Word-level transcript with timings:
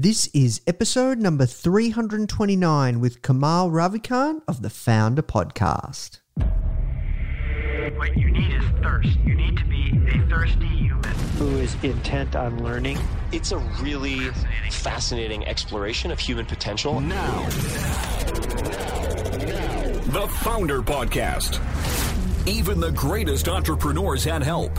This 0.00 0.28
is 0.32 0.60
episode 0.64 1.18
number 1.18 1.44
329 1.44 3.00
with 3.00 3.20
Kamal 3.20 3.68
Ravikant 3.68 4.42
of 4.46 4.62
the 4.62 4.68
Foundr 4.68 5.22
Podcast. 5.22 6.20
What 7.98 8.16
you 8.16 8.30
need 8.30 8.54
is 8.54 8.62
thirst. 8.80 9.18
You 9.24 9.34
need 9.34 9.56
to 9.56 9.64
be 9.64 10.00
a 10.06 10.24
thirsty 10.28 10.68
human. 10.68 11.02
who 11.36 11.48
is 11.56 11.74
intent 11.82 12.36
on 12.36 12.62
learning. 12.62 12.96
It's 13.32 13.50
a 13.50 13.58
really 13.82 14.30
fascinating 14.70 15.44
exploration 15.48 16.12
of 16.12 16.20
human 16.20 16.46
potential. 16.46 17.00
Now. 17.00 17.48
The 20.12 20.28
Foundr 20.28 20.80
Podcast. 20.80 21.58
Even 22.46 22.78
the 22.78 22.92
greatest 22.92 23.48
entrepreneurs 23.48 24.22
had 24.22 24.44
help. 24.44 24.78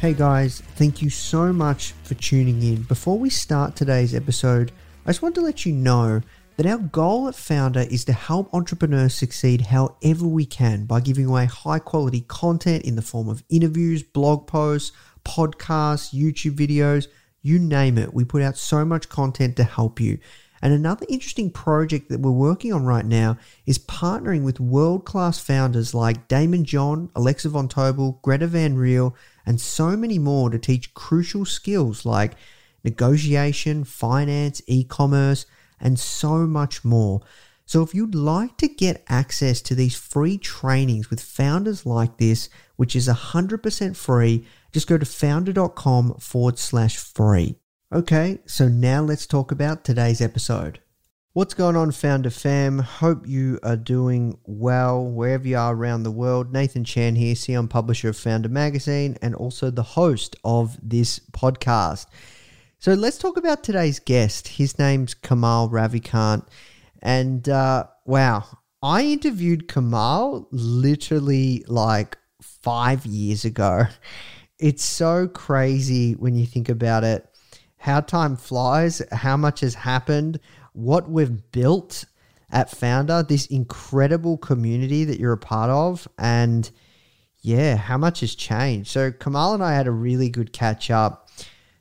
Hey 0.00 0.14
guys, 0.14 0.62
thank 0.76 1.02
you 1.02 1.10
so 1.10 1.52
much 1.52 1.92
for 2.04 2.14
tuning 2.14 2.62
in. 2.62 2.84
Before 2.84 3.18
we 3.18 3.28
start 3.28 3.76
today's 3.76 4.14
episode, 4.14 4.72
I 5.04 5.10
just 5.10 5.20
want 5.20 5.34
to 5.34 5.42
let 5.42 5.66
you 5.66 5.74
know 5.74 6.22
that 6.56 6.64
our 6.64 6.78
goal 6.78 7.28
at 7.28 7.34
Foundr 7.34 7.86
is 7.86 8.06
to 8.06 8.14
help 8.14 8.48
entrepreneurs 8.54 9.12
succeed 9.12 9.60
however 9.60 10.26
we 10.26 10.46
can 10.46 10.86
by 10.86 11.00
giving 11.00 11.26
away 11.26 11.44
high 11.44 11.80
quality 11.80 12.22
content 12.22 12.86
in 12.86 12.96
the 12.96 13.02
form 13.02 13.28
of 13.28 13.44
interviews, 13.50 14.02
blog 14.02 14.46
posts, 14.46 14.92
podcasts, 15.26 16.14
YouTube 16.18 16.56
videos, 16.56 17.06
you 17.42 17.58
name 17.58 17.98
it. 17.98 18.14
We 18.14 18.24
put 18.24 18.40
out 18.40 18.56
so 18.56 18.86
much 18.86 19.10
content 19.10 19.54
to 19.58 19.64
help 19.64 20.00
you. 20.00 20.18
And 20.62 20.72
another 20.72 21.06
interesting 21.08 21.50
project 21.50 22.08
that 22.10 22.20
we're 22.20 22.30
working 22.30 22.72
on 22.72 22.84
right 22.84 23.04
now 23.04 23.38
is 23.64 23.78
partnering 23.78 24.42
with 24.42 24.60
world 24.60 25.04
class 25.04 25.38
founders 25.38 25.94
like 25.94 26.28
Daymond 26.28 26.64
John, 26.64 27.10
Alexa 27.16 27.48
Von 27.48 27.68
Tobel, 27.68 28.20
Greta 28.22 28.46
Van 28.46 28.76
Riel, 28.76 29.16
and 29.46 29.60
so 29.60 29.96
many 29.96 30.18
more 30.18 30.50
to 30.50 30.58
teach 30.58 30.92
crucial 30.92 31.44
skills 31.44 32.04
like 32.04 32.34
negotiation, 32.84 33.84
finance, 33.84 34.60
e 34.66 34.84
commerce, 34.84 35.46
and 35.80 35.98
so 35.98 36.46
much 36.46 36.84
more. 36.84 37.22
So, 37.64 37.82
if 37.82 37.94
you'd 37.94 38.16
like 38.16 38.56
to 38.56 38.68
get 38.68 39.04
access 39.08 39.62
to 39.62 39.76
these 39.76 39.96
free 39.96 40.38
trainings 40.38 41.08
with 41.08 41.20
founders 41.20 41.86
like 41.86 42.16
this, 42.16 42.48
which 42.74 42.96
is 42.96 43.06
100% 43.06 43.96
free, 43.96 44.44
just 44.72 44.88
go 44.88 44.98
to 44.98 45.06
foundr.com 45.06 46.14
forward 46.14 46.58
slash 46.58 46.96
free. 46.96 47.59
Okay, 47.92 48.38
so 48.46 48.68
now 48.68 49.02
let's 49.02 49.26
talk 49.26 49.50
about 49.50 49.82
today's 49.82 50.20
episode. 50.20 50.78
What's 51.32 51.54
going 51.54 51.74
on, 51.74 51.90
Foundr 51.90 52.32
Fam? 52.32 52.78
Hope 52.78 53.26
you 53.26 53.58
are 53.64 53.76
doing 53.76 54.38
well 54.44 55.04
wherever 55.04 55.48
you 55.48 55.56
are 55.56 55.74
around 55.74 56.04
the 56.04 56.12
world. 56.12 56.52
Nathan 56.52 56.84
Chan 56.84 57.16
here, 57.16 57.34
CEO 57.34 57.58
and 57.58 57.68
publisher 57.68 58.10
of 58.10 58.16
Foundr 58.16 58.48
Magazine, 58.48 59.18
and 59.20 59.34
also 59.34 59.72
the 59.72 59.82
host 59.82 60.36
of 60.44 60.78
this 60.80 61.18
podcast. 61.32 62.06
So 62.78 62.94
let's 62.94 63.18
talk 63.18 63.36
about 63.36 63.64
today's 63.64 63.98
guest. 63.98 64.46
His 64.46 64.78
name's 64.78 65.14
Kamal 65.14 65.68
Ravikant. 65.68 66.46
And 67.02 67.48
uh, 67.48 67.86
wow, 68.04 68.44
I 68.80 69.02
interviewed 69.02 69.66
Kamal 69.66 70.46
literally 70.52 71.64
like 71.66 72.18
five 72.40 73.04
years 73.04 73.44
ago. 73.44 73.86
It's 74.60 74.84
so 74.84 75.26
crazy 75.26 76.12
when 76.12 76.36
you 76.36 76.46
think 76.46 76.68
about 76.68 77.02
it 77.02 77.26
how 77.80 77.98
time 77.98 78.36
flies, 78.36 79.00
how 79.10 79.38
much 79.38 79.60
has 79.60 79.74
happened, 79.74 80.38
what 80.74 81.10
we've 81.10 81.50
built 81.50 82.04
at 82.52 82.70
Foundr, 82.70 83.26
this 83.26 83.46
incredible 83.46 84.36
community 84.36 85.04
that 85.04 85.18
you're 85.18 85.32
a 85.32 85.38
part 85.38 85.70
of, 85.70 86.06
and 86.18 86.70
yeah, 87.40 87.76
how 87.76 87.96
much 87.96 88.20
has 88.20 88.34
changed. 88.34 88.90
So, 88.90 89.10
Kamal 89.10 89.54
and 89.54 89.64
I 89.64 89.72
had 89.72 89.86
a 89.86 89.92
really 89.92 90.28
good 90.28 90.52
catch 90.52 90.90
up. 90.90 91.30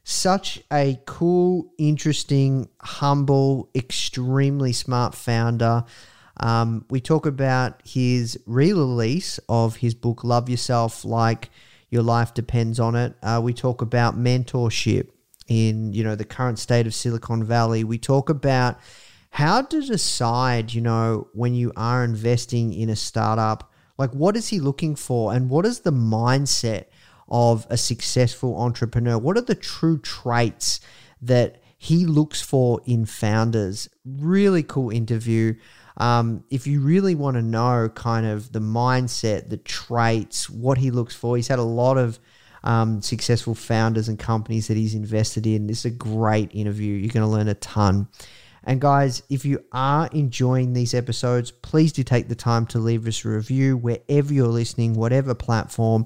Such 0.06 0.62
a 0.72 0.98
cool, 1.06 1.70
interesting, 1.78 2.70
humble, 2.80 3.70
extremely 3.76 4.72
smart 4.72 5.14
founder. 5.14 5.84
Um, 6.38 6.86
we 6.90 7.02
talk 7.02 7.26
about 7.26 7.82
his 7.86 8.40
re 8.46 8.72
release 8.72 9.38
of 9.50 9.76
his 9.76 9.96
book, 9.96 10.24
Love 10.24 10.48
Yourself 10.48 11.04
Like 11.04 11.50
Your 11.90 12.04
Life 12.04 12.34
Depends 12.34 12.80
on 12.80 12.96
It. 12.96 13.16
Uh, 13.22 13.42
we 13.44 13.54
talk 13.54 13.82
about 13.82 14.18
mentorship 14.18 15.10
in 15.50 15.92
you 15.92 16.04
know 16.04 16.16
the 16.16 16.24
current 16.24 16.60
state 16.60 16.88
of 16.88 16.94
Silicon 16.94 17.44
Valley. 17.44 17.84
We 17.84 17.98
talk 17.98 18.30
about 18.30 18.80
how 19.32 19.62
to 19.62 19.82
decide, 19.82 20.74
you 20.74 20.82
know, 20.82 21.28
when 21.34 21.54
you 21.54 21.72
are 21.76 22.04
investing 22.04 22.74
in 22.74 22.90
a 22.90 22.96
startup, 22.96 23.72
like 23.98 24.12
what 24.12 24.36
is 24.36 24.48
he 24.48 24.60
looking 24.60 24.96
for 24.96 25.34
and 25.34 25.50
what 25.50 25.66
is 25.66 25.82
the 25.82 25.92
mindset 25.92 26.86
of 27.28 27.68
a 27.70 27.78
successful 27.78 28.58
entrepreneur? 28.58 29.18
What 29.18 29.38
are 29.38 29.42
the 29.42 29.56
true 29.56 30.00
traits 30.00 30.80
that 31.22 31.62
he 31.78 32.06
looks 32.06 32.42
for 32.42 32.82
in 32.86 33.06
founders? 33.06 33.90
Really 34.06 34.64
cool 34.64 34.90
interview. 34.90 35.56
Um, 35.98 36.44
if 36.50 36.66
you 36.66 36.80
really 36.80 37.14
want 37.14 37.36
to 37.36 37.42
know 37.42 37.90
kind 37.90 38.26
of 38.26 38.52
the 38.52 38.62
mindset, 38.62 39.50
the 39.50 39.58
traits, 39.58 40.50
what 40.50 40.78
he 40.78 40.92
looks 40.92 41.16
for, 41.16 41.36
he's 41.36 41.50
had 41.50 41.60
a 41.60 41.64
lot 41.64 41.98
of 41.98 42.20
um, 42.64 43.02
successful 43.02 43.56
founders 43.56 44.08
and 44.08 44.20
companies 44.20 44.68
that 44.68 44.78
he's 44.78 44.96
invested 44.96 45.48
in. 45.48 45.68
This 45.68 45.80
is 45.80 45.86
a 45.86 45.96
great 45.96 46.54
interview. 46.54 46.94
You're 46.96 47.12
going 47.12 47.26
to 47.26 47.32
learn 47.32 47.48
a 47.48 47.56
ton. 47.56 48.08
And 48.64 48.82
guys, 48.82 49.24
if 49.30 49.46
you 49.46 49.64
are 49.72 50.10
enjoying 50.12 50.74
these 50.74 50.94
episodes, 50.94 51.52
please 51.52 51.94
do 51.94 52.04
take 52.04 52.28
the 52.28 52.36
time 52.36 52.66
to 52.68 52.80
leave 52.80 53.08
us 53.08 53.24
a 53.24 53.30
review 53.30 53.78
wherever 53.78 54.34
you're 54.34 54.48
listening, 54.48 54.94
whatever 54.94 55.34
platform. 55.34 56.06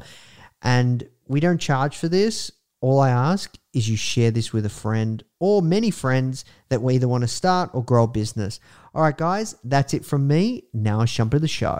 And 0.61 1.07
we 1.27 1.39
don't 1.39 1.57
charge 1.57 1.97
for 1.97 2.07
this. 2.07 2.51
All 2.79 2.99
I 2.99 3.09
ask 3.09 3.55
is 3.73 3.89
you 3.89 3.97
share 3.97 4.29
this 4.29 4.53
with 4.53 4.65
a 4.65 4.69
friend 4.69 5.23
or 5.39 5.61
many 5.61 5.89
friends 5.89 6.45
that 6.69 6.81
we 6.81 6.95
either 6.95 7.07
want 7.07 7.23
to 7.23 7.27
start 7.27 7.71
or 7.73 7.83
grow 7.83 8.03
a 8.03 8.07
business. 8.07 8.59
All 8.93 9.01
right, 9.01 9.17
guys, 9.17 9.55
that's 9.63 9.93
it 9.93 10.05
from 10.05 10.27
me. 10.27 10.65
Now 10.73 10.99
I 10.99 11.05
jump 11.05 11.31
to 11.31 11.39
the 11.39 11.47
show. 11.47 11.79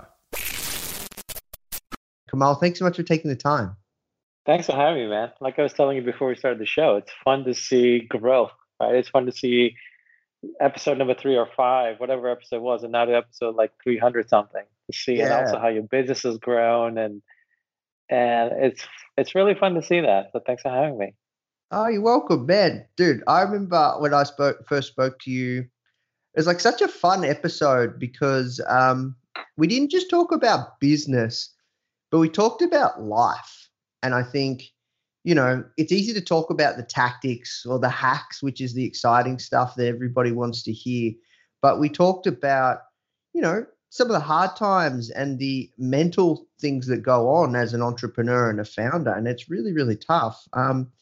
Kamal, 2.30 2.56
thanks 2.56 2.78
so 2.78 2.84
much 2.84 2.96
for 2.96 3.02
taking 3.02 3.28
the 3.28 3.36
time. 3.36 3.76
Thanks 4.46 4.66
for 4.66 4.72
having 4.72 5.04
me, 5.04 5.08
man. 5.08 5.32
Like 5.40 5.58
I 5.58 5.62
was 5.62 5.72
telling 5.72 5.96
you 5.96 6.02
before 6.02 6.28
we 6.28 6.36
started 6.36 6.60
the 6.60 6.66
show, 6.66 6.96
it's 6.96 7.12
fun 7.24 7.44
to 7.44 7.54
see 7.54 8.00
growth, 8.00 8.52
right? 8.78 8.94
It's 8.94 9.08
fun 9.08 9.26
to 9.26 9.32
see 9.32 9.76
episode 10.60 10.98
number 10.98 11.14
three 11.14 11.36
or 11.36 11.48
five, 11.56 11.98
whatever 11.98 12.28
episode 12.28 12.60
was, 12.60 12.82
and 12.82 12.92
now 12.92 13.06
the 13.06 13.16
episode 13.16 13.56
like 13.56 13.72
300 13.82 14.28
something 14.28 14.64
to 14.90 14.96
see, 14.96 15.20
and 15.20 15.32
also 15.32 15.58
how 15.58 15.68
your 15.68 15.84
business 15.84 16.22
has 16.22 16.36
grown, 16.38 16.98
and 16.98 17.22
and 18.10 18.52
it's 18.52 18.82
it's 19.16 19.34
really 19.34 19.54
fun 19.54 19.74
to 19.74 19.82
see 19.82 20.00
that. 20.00 20.30
So 20.32 20.40
thanks 20.40 20.62
for 20.62 20.68
having 20.68 20.98
me. 20.98 21.14
Oh, 21.70 21.88
you're 21.88 22.02
welcome, 22.02 22.44
man. 22.44 22.84
Dude, 22.96 23.22
I 23.26 23.42
remember 23.42 23.94
when 23.98 24.12
I 24.12 24.24
spoke 24.24 24.66
first 24.68 24.88
spoke 24.88 25.18
to 25.20 25.30
you, 25.30 25.60
it 25.60 26.36
was 26.36 26.46
like 26.46 26.60
such 26.60 26.82
a 26.82 26.88
fun 26.88 27.24
episode 27.24 27.98
because 27.98 28.60
um, 28.68 29.16
we 29.56 29.66
didn't 29.66 29.90
just 29.90 30.10
talk 30.10 30.32
about 30.32 30.78
business, 30.80 31.50
but 32.10 32.18
we 32.18 32.28
talked 32.28 32.60
about 32.60 33.02
life. 33.02 33.63
And 34.04 34.14
I 34.14 34.22
think, 34.22 34.70
you 35.24 35.34
know, 35.34 35.64
it's 35.78 35.90
easy 35.90 36.12
to 36.12 36.20
talk 36.20 36.50
about 36.50 36.76
the 36.76 36.82
tactics 36.82 37.64
or 37.66 37.78
the 37.78 37.88
hacks, 37.88 38.42
which 38.42 38.60
is 38.60 38.74
the 38.74 38.84
exciting 38.84 39.38
stuff 39.38 39.74
that 39.76 39.86
everybody 39.86 40.30
wants 40.30 40.62
to 40.64 40.72
hear. 40.72 41.12
But 41.62 41.80
we 41.80 41.88
talked 41.88 42.26
about, 42.26 42.80
you 43.32 43.40
know, 43.40 43.64
some 43.88 44.08
of 44.08 44.12
the 44.12 44.20
hard 44.20 44.54
times 44.56 45.08
and 45.10 45.38
the 45.38 45.70
mental 45.78 46.46
things 46.60 46.86
that 46.88 47.02
go 47.02 47.30
on 47.30 47.56
as 47.56 47.72
an 47.72 47.80
entrepreneur 47.80 48.50
and 48.50 48.60
a 48.60 48.64
founder. 48.64 49.12
And 49.12 49.26
it's 49.26 49.48
really, 49.48 49.72
really 49.72 49.96
tough. 49.96 50.46
Um, 50.52 50.92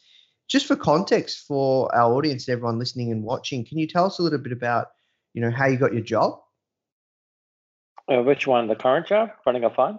just 0.47 0.67
for 0.67 0.77
context 0.77 1.47
for 1.47 1.93
our 1.95 2.13
audience 2.13 2.49
everyone 2.49 2.79
listening 2.79 3.11
and 3.11 3.25
watching, 3.25 3.65
can 3.65 3.79
you 3.79 3.89
tell 3.89 4.05
us 4.05 4.21
a 4.21 4.23
little 4.23 4.39
bit 4.39 4.53
about, 4.53 4.89
you 5.35 5.41
know, 5.41 5.51
how 5.51 5.67
you 5.67 5.77
got 5.77 5.93
your 5.93 6.03
job? 6.03 6.39
Uh, 8.09 8.23
which 8.23 8.47
one? 8.47 8.69
The 8.69 8.77
current 8.77 9.07
job, 9.09 9.31
running 9.45 9.65
a 9.65 9.71
fund. 9.71 9.99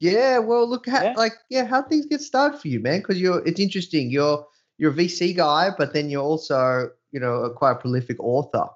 Yeah, 0.00 0.38
well, 0.38 0.68
look, 0.68 0.88
how, 0.88 1.02
Yeah. 1.02 1.14
like, 1.16 1.32
yeah, 1.50 1.64
how 1.64 1.82
things 1.82 2.06
get 2.06 2.20
started 2.20 2.60
for 2.60 2.68
you, 2.68 2.80
man? 2.80 3.00
Because 3.00 3.20
you're, 3.20 3.46
it's 3.46 3.60
interesting. 3.60 4.10
You're, 4.10 4.46
you're 4.78 4.92
a 4.92 4.94
VC 4.94 5.36
guy, 5.36 5.70
but 5.76 5.92
then 5.92 6.08
you're 6.08 6.22
also, 6.22 6.90
you 7.10 7.18
know, 7.18 7.42
a 7.42 7.52
quite 7.52 7.80
prolific 7.80 8.18
author. 8.20 8.66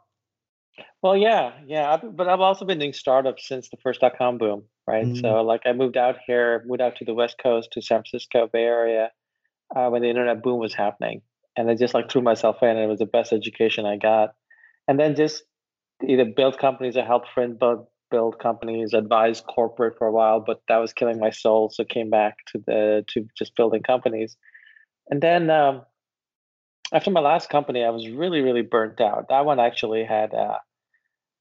Well, 1.03 1.17
yeah, 1.17 1.53
yeah, 1.67 1.93
I've, 1.93 2.17
but 2.17 2.29
I've 2.29 2.41
also 2.41 2.65
been 2.65 2.79
doing 2.79 2.93
startups 2.93 3.47
since 3.47 3.69
the 3.69 3.77
first 3.83 4.01
dot 4.01 4.17
com 4.17 4.39
boom, 4.39 4.65
right? 4.87 5.07
Mm. 5.07 5.21
So, 5.21 5.43
like, 5.43 5.63
I 5.65 5.73
moved 5.73 5.97
out 5.97 6.17
here, 6.27 6.63
moved 6.67 6.81
out 6.81 6.97
to 6.97 7.05
the 7.05 7.15
West 7.15 7.39
Coast, 7.43 7.73
to 7.73 7.83
San 7.83 8.03
Francisco 8.03 8.49
Bay 8.53 8.63
Area, 8.63 9.11
uh, 9.75 9.89
when 9.89 10.03
the 10.03 10.09
internet 10.09 10.43
boom 10.43 10.61
was 10.61 10.75
happening, 10.75 11.23
and 11.57 11.69
I 11.69 11.75
just 11.75 11.95
like 11.95 12.11
threw 12.11 12.23
myself 12.23 12.63
in, 12.63 12.69
and 12.69 12.79
it 12.79 12.87
was 12.87 13.01
the 13.01 13.07
best 13.07 13.33
education 13.33 13.85
I 13.85 13.97
got. 13.97 14.35
And 14.87 14.99
then 14.99 15.15
just 15.17 15.43
either 16.07 16.25
build 16.25 16.59
companies 16.59 16.97
or 16.97 17.05
help 17.05 17.25
friends 17.35 17.57
build 17.59 17.87
build 18.12 18.38
companies, 18.38 18.94
advise 18.94 19.41
corporate 19.41 19.99
for 19.99 20.06
a 20.06 20.12
while, 20.12 20.38
but 20.38 20.62
that 20.69 20.76
was 20.76 20.93
killing 20.93 21.19
my 21.19 21.31
soul, 21.31 21.70
so 21.70 21.85
came 21.85 22.11
back 22.11 22.37
to 22.53 22.62
the 22.67 23.05
to 23.09 23.26
just 23.37 23.56
building 23.56 23.82
companies. 23.82 24.37
And 25.11 25.20
then 25.20 25.50
um, 25.50 25.82
after 26.93 27.11
my 27.11 27.20
last 27.20 27.50
company, 27.50 27.82
I 27.82 27.91
was 27.91 28.09
really 28.09 28.43
really 28.43 28.62
burnt 28.62 29.00
out. 29.00 29.29
That 29.31 29.44
one 29.44 29.59
actually 29.59 30.05
had. 30.05 30.32
Uh, 30.32 30.59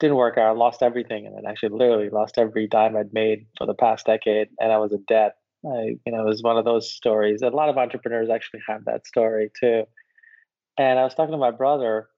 didn't 0.02 0.18
work 0.18 0.36
out. 0.36 0.48
I 0.48 0.52
lost 0.58 0.82
everything, 0.82 1.28
and 1.28 1.36
then 1.38 1.46
actually 1.46 1.78
literally 1.78 2.10
lost 2.10 2.40
every 2.40 2.68
dime 2.68 2.98
I'd 2.98 3.14
made 3.14 3.46
for 3.56 3.68
the 3.68 3.76
past 3.76 4.08
decade, 4.08 4.50
and 4.60 4.72
I 4.72 4.80
was 4.80 4.92
in 4.92 5.04
debt. 5.08 5.36
I, 5.64 6.00
you 6.06 6.12
know, 6.12 6.22
it 6.22 6.26
was 6.26 6.42
one 6.42 6.58
of 6.58 6.66
those 6.66 6.92
stories. 6.92 7.44
A 7.44 7.50
lot 7.50 7.70
of 7.70 7.78
entrepreneurs 7.78 8.30
actually 8.30 8.62
have 8.68 8.86
that 8.86 9.06
story 9.06 9.52
too. 9.60 9.84
And 10.78 10.98
I 10.98 11.04
was 11.04 11.14
talking 11.14 11.34
to 11.34 11.38
my 11.38 11.52
brother, 11.52 12.10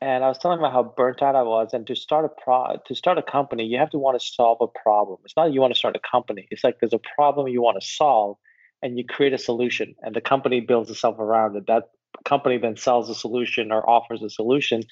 and 0.00 0.24
I 0.24 0.28
was 0.28 0.38
telling 0.38 0.58
about 0.58 0.72
how 0.72 0.82
burnt 0.82 1.22
out 1.22 1.36
I 1.36 1.42
was. 1.42 1.70
And 1.72 1.86
to 1.86 1.94
start 1.94 2.24
a 2.24 2.28
pro, 2.28 2.76
to 2.86 2.94
start 2.94 3.18
a 3.18 3.22
company, 3.22 3.64
you 3.64 3.78
have 3.78 3.90
to 3.90 3.98
want 3.98 4.20
to 4.20 4.26
solve 4.26 4.58
a 4.60 4.66
problem. 4.66 5.18
It's 5.24 5.36
not 5.36 5.52
you 5.52 5.60
want 5.60 5.72
to 5.74 5.78
start 5.78 5.96
a 5.96 6.00
company. 6.00 6.48
It's 6.50 6.64
like 6.64 6.80
there's 6.80 6.92
a 6.92 7.00
problem 7.16 7.48
you 7.48 7.62
want 7.62 7.80
to 7.80 7.86
solve, 7.86 8.36
and 8.82 8.98
you 8.98 9.04
create 9.04 9.32
a 9.32 9.38
solution, 9.38 9.94
and 10.02 10.14
the 10.14 10.20
company 10.20 10.60
builds 10.60 10.90
itself 10.90 11.18
around 11.18 11.56
it. 11.56 11.66
That 11.66 11.90
company 12.24 12.58
then 12.58 12.76
sells 12.76 13.08
a 13.08 13.14
solution 13.14 13.72
or 13.72 13.88
offers 13.88 14.22
a 14.22 14.30
solution 14.30 14.82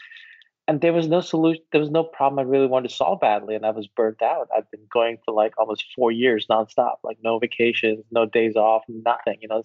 and 0.69 0.83
there 0.83 0.93
was 0.93 1.09
no 1.09 1.21
solution 1.21 1.63
there 1.73 1.81
was 1.81 1.91
no 1.91 2.05
problem 2.05 2.39
i 2.39 2.49
really 2.49 2.67
wanted 2.67 2.89
to 2.89 2.95
solve 2.95 3.19
badly 3.21 3.57
and 3.57 3.67
i 3.67 3.71
was 3.71 3.89
burnt 3.89 4.23
out 4.23 4.49
i've 4.57 4.71
been 4.71 4.87
going 4.93 5.19
for 5.25 5.35
like 5.35 5.53
almost 5.59 5.85
four 5.97 6.13
years 6.13 6.47
nonstop 6.49 6.97
like 7.03 7.17
no 7.25 7.39
vacations 7.39 8.05
no 8.13 8.27
days 8.27 8.55
off 8.55 8.83
nothing 8.89 9.39
you 9.41 9.49
know 9.49 9.63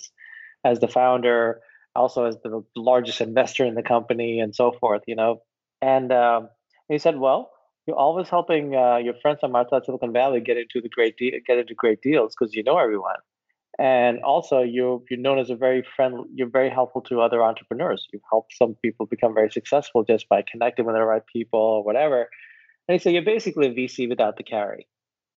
as 0.63 0.79
the 0.79 0.87
founder 0.87 1.59
also 1.95 2.25
as 2.25 2.37
the 2.43 2.63
largest 2.75 3.21
investor 3.21 3.65
in 3.65 3.75
the 3.75 3.83
company 3.83 4.39
and 4.39 4.55
so 4.55 4.71
forth 4.79 5.03
you 5.07 5.15
know? 5.15 5.41
And 5.81 6.11
um, 6.11 6.49
he 6.89 6.97
said 6.97 7.17
well 7.17 7.49
you're 7.85 7.97
always 7.97 8.29
helping 8.29 8.75
uh, 8.75 8.97
your 8.97 9.13
friends 9.21 9.39
from 9.41 9.55
outside 9.55 9.85
silicon 9.85 10.13
valley 10.13 10.39
get 10.39 10.57
into 10.57 10.79
the 10.81 10.89
great 10.89 11.17
de- 11.17 11.41
get 11.45 11.57
into 11.57 11.73
great 11.73 12.01
deals 12.01 12.35
because 12.37 12.53
you 12.53 12.63
know 12.63 12.77
everyone. 12.77 13.17
And 13.79 14.21
also 14.23 14.61
you're 14.61 15.01
you're 15.09 15.19
known 15.19 15.39
as 15.39 15.49
a 15.49 15.55
very 15.55 15.83
friendly 15.95 16.25
you're 16.33 16.49
very 16.49 16.69
helpful 16.69 17.01
to 17.03 17.21
other 17.21 17.43
entrepreneurs. 17.43 18.07
You've 18.13 18.21
helped 18.29 18.53
some 18.55 18.75
people 18.81 19.05
become 19.05 19.33
very 19.33 19.51
successful 19.51 20.03
just 20.03 20.29
by 20.29 20.43
connecting 20.49 20.85
with 20.85 20.95
the 20.95 21.03
right 21.03 21.25
people 21.25 21.59
or 21.59 21.83
whatever. 21.83 22.29
And 22.87 23.01
so 23.01 23.09
you're 23.09 23.23
basically 23.23 23.67
a 23.67 23.73
vc 23.73 24.07
without 24.07 24.37
the 24.37 24.43
carry 24.43 24.87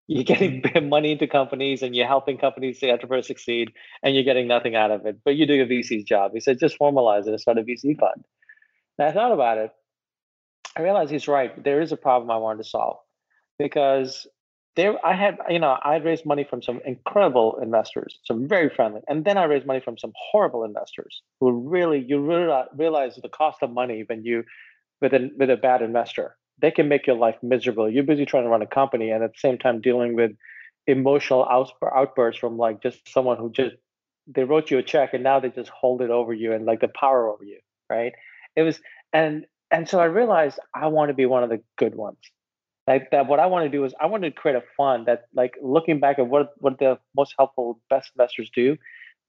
you're 0.09 0.25
getting 0.25 0.63
mm-hmm. 0.63 0.89
money 0.97 1.13
into 1.13 1.27
companies 1.27 1.83
and 1.83 1.95
you're 1.95 2.07
helping 2.07 2.39
companies 2.39 2.81
the 2.81 2.91
entrepreneurs 2.91 3.27
succeed 3.27 3.73
and 4.03 4.15
you're 4.15 4.25
getting 4.25 4.47
nothing 4.47 4.75
out 4.75 4.91
of 4.91 5.05
it 5.07 5.19
but 5.25 5.37
you're 5.37 5.47
doing 5.47 5.61
a 5.61 5.67
vc's 5.67 6.05
job. 6.05 6.33
He 6.35 6.41
said 6.41 6.59
just 6.59 6.79
formalize 6.79 7.23
it 7.23 7.29
and 7.29 7.41
start 7.41 7.59
a 7.59 7.63
vc 7.63 7.99
fund. 7.99 8.25
And 8.99 9.09
i 9.09 9.13
thought 9.13 9.33
about 9.33 9.59
it. 9.59 9.71
I 10.77 10.83
realized 10.83 11.11
he's 11.11 11.29
right. 11.29 11.63
There 11.63 11.81
is 11.81 11.93
a 11.93 11.97
problem 11.97 12.31
i 12.31 12.37
wanted 12.37 12.63
to 12.63 12.69
solve 12.69 12.99
because 13.59 14.27
there 14.77 15.05
I 15.05 15.15
had, 15.15 15.39
you 15.49 15.59
know, 15.59 15.79
I 15.83 15.97
raised 15.97 16.27
money 16.27 16.45
from 16.45 16.63
some 16.63 16.81
incredible 16.85 17.59
investors, 17.63 18.19
some 18.25 18.47
very 18.47 18.69
friendly, 18.69 19.01
and 19.09 19.25
then 19.25 19.39
I 19.39 19.45
raised 19.45 19.67
money 19.67 19.81
from 19.81 19.97
some 19.97 20.13
horrible 20.15 20.65
investors 20.65 21.23
who 21.41 21.51
really, 21.51 22.05
you 22.07 22.21
really 22.21 22.53
realize 22.77 23.17
the 23.17 23.31
cost 23.31 23.63
of 23.63 23.71
money 23.71 24.05
when 24.07 24.23
you, 24.23 24.45
with 25.01 25.15
a 25.15 25.31
with 25.37 25.51
a 25.51 25.57
bad 25.57 25.81
investor, 25.83 26.37
they 26.61 26.71
can 26.71 26.89
make 26.89 27.07
your 27.07 27.17
life 27.17 27.37
miserable. 27.43 27.91
You're 27.91 28.05
busy 28.05 28.27
trying 28.27 28.45
to 28.45 28.49
run 28.49 28.63
a 28.63 28.67
company, 28.67 29.11
and 29.11 29.23
at 29.23 29.33
the 29.33 29.39
same 29.39 29.59
time 29.59 29.81
dealing 29.81 30.15
with 30.15 30.33
emotional 30.87 31.45
outbur- 31.47 31.95
outbursts 31.95 32.41
from 32.41 32.57
like 32.57 32.83
just 32.83 33.09
someone 33.13 33.39
who 33.39 33.51
just 33.51 33.77
they 34.29 34.45
wrote 34.45 34.71
you 34.71 34.79
a 34.79 34.83
check 34.83 35.15
and 35.15 35.23
now 35.23 35.39
they 35.41 35.51
just 35.51 35.71
hold 35.71 36.03
it 36.03 36.11
over 36.11 36.33
you 36.33 36.53
and 36.53 36.65
like 36.67 36.81
the 36.81 36.89
power 36.89 37.29
over 37.29 37.45
you, 37.45 37.59
right? 37.91 38.13
It 38.57 38.63
was 38.63 38.81
and 39.13 39.47
and 39.71 39.89
so 39.89 39.99
I 40.01 40.05
realized 40.05 40.59
I 40.75 40.89
want 40.89 41.11
to 41.11 41.15
be 41.15 41.27
one 41.27 41.43
of 41.43 41.51
the 41.51 41.63
good 41.77 41.95
ones 41.95 42.19
like 42.87 43.11
that 43.11 43.27
what 43.27 43.41
i 43.41 43.47
want 43.47 43.65
to 43.65 43.71
do 43.71 43.85
is 43.85 43.95
i 44.01 44.07
want 44.07 44.23
to 44.23 44.31
create 44.31 44.57
a 44.57 44.63
fund 44.77 45.07
that 45.07 45.25
like 45.35 45.55
looking 45.63 46.01
back 46.01 46.19
at 46.19 46.27
what 46.27 46.51
what 46.59 46.79
the 46.79 46.99
most 47.17 47.35
helpful 47.39 47.81
best 47.91 48.11
investors 48.15 48.51
do 48.55 48.77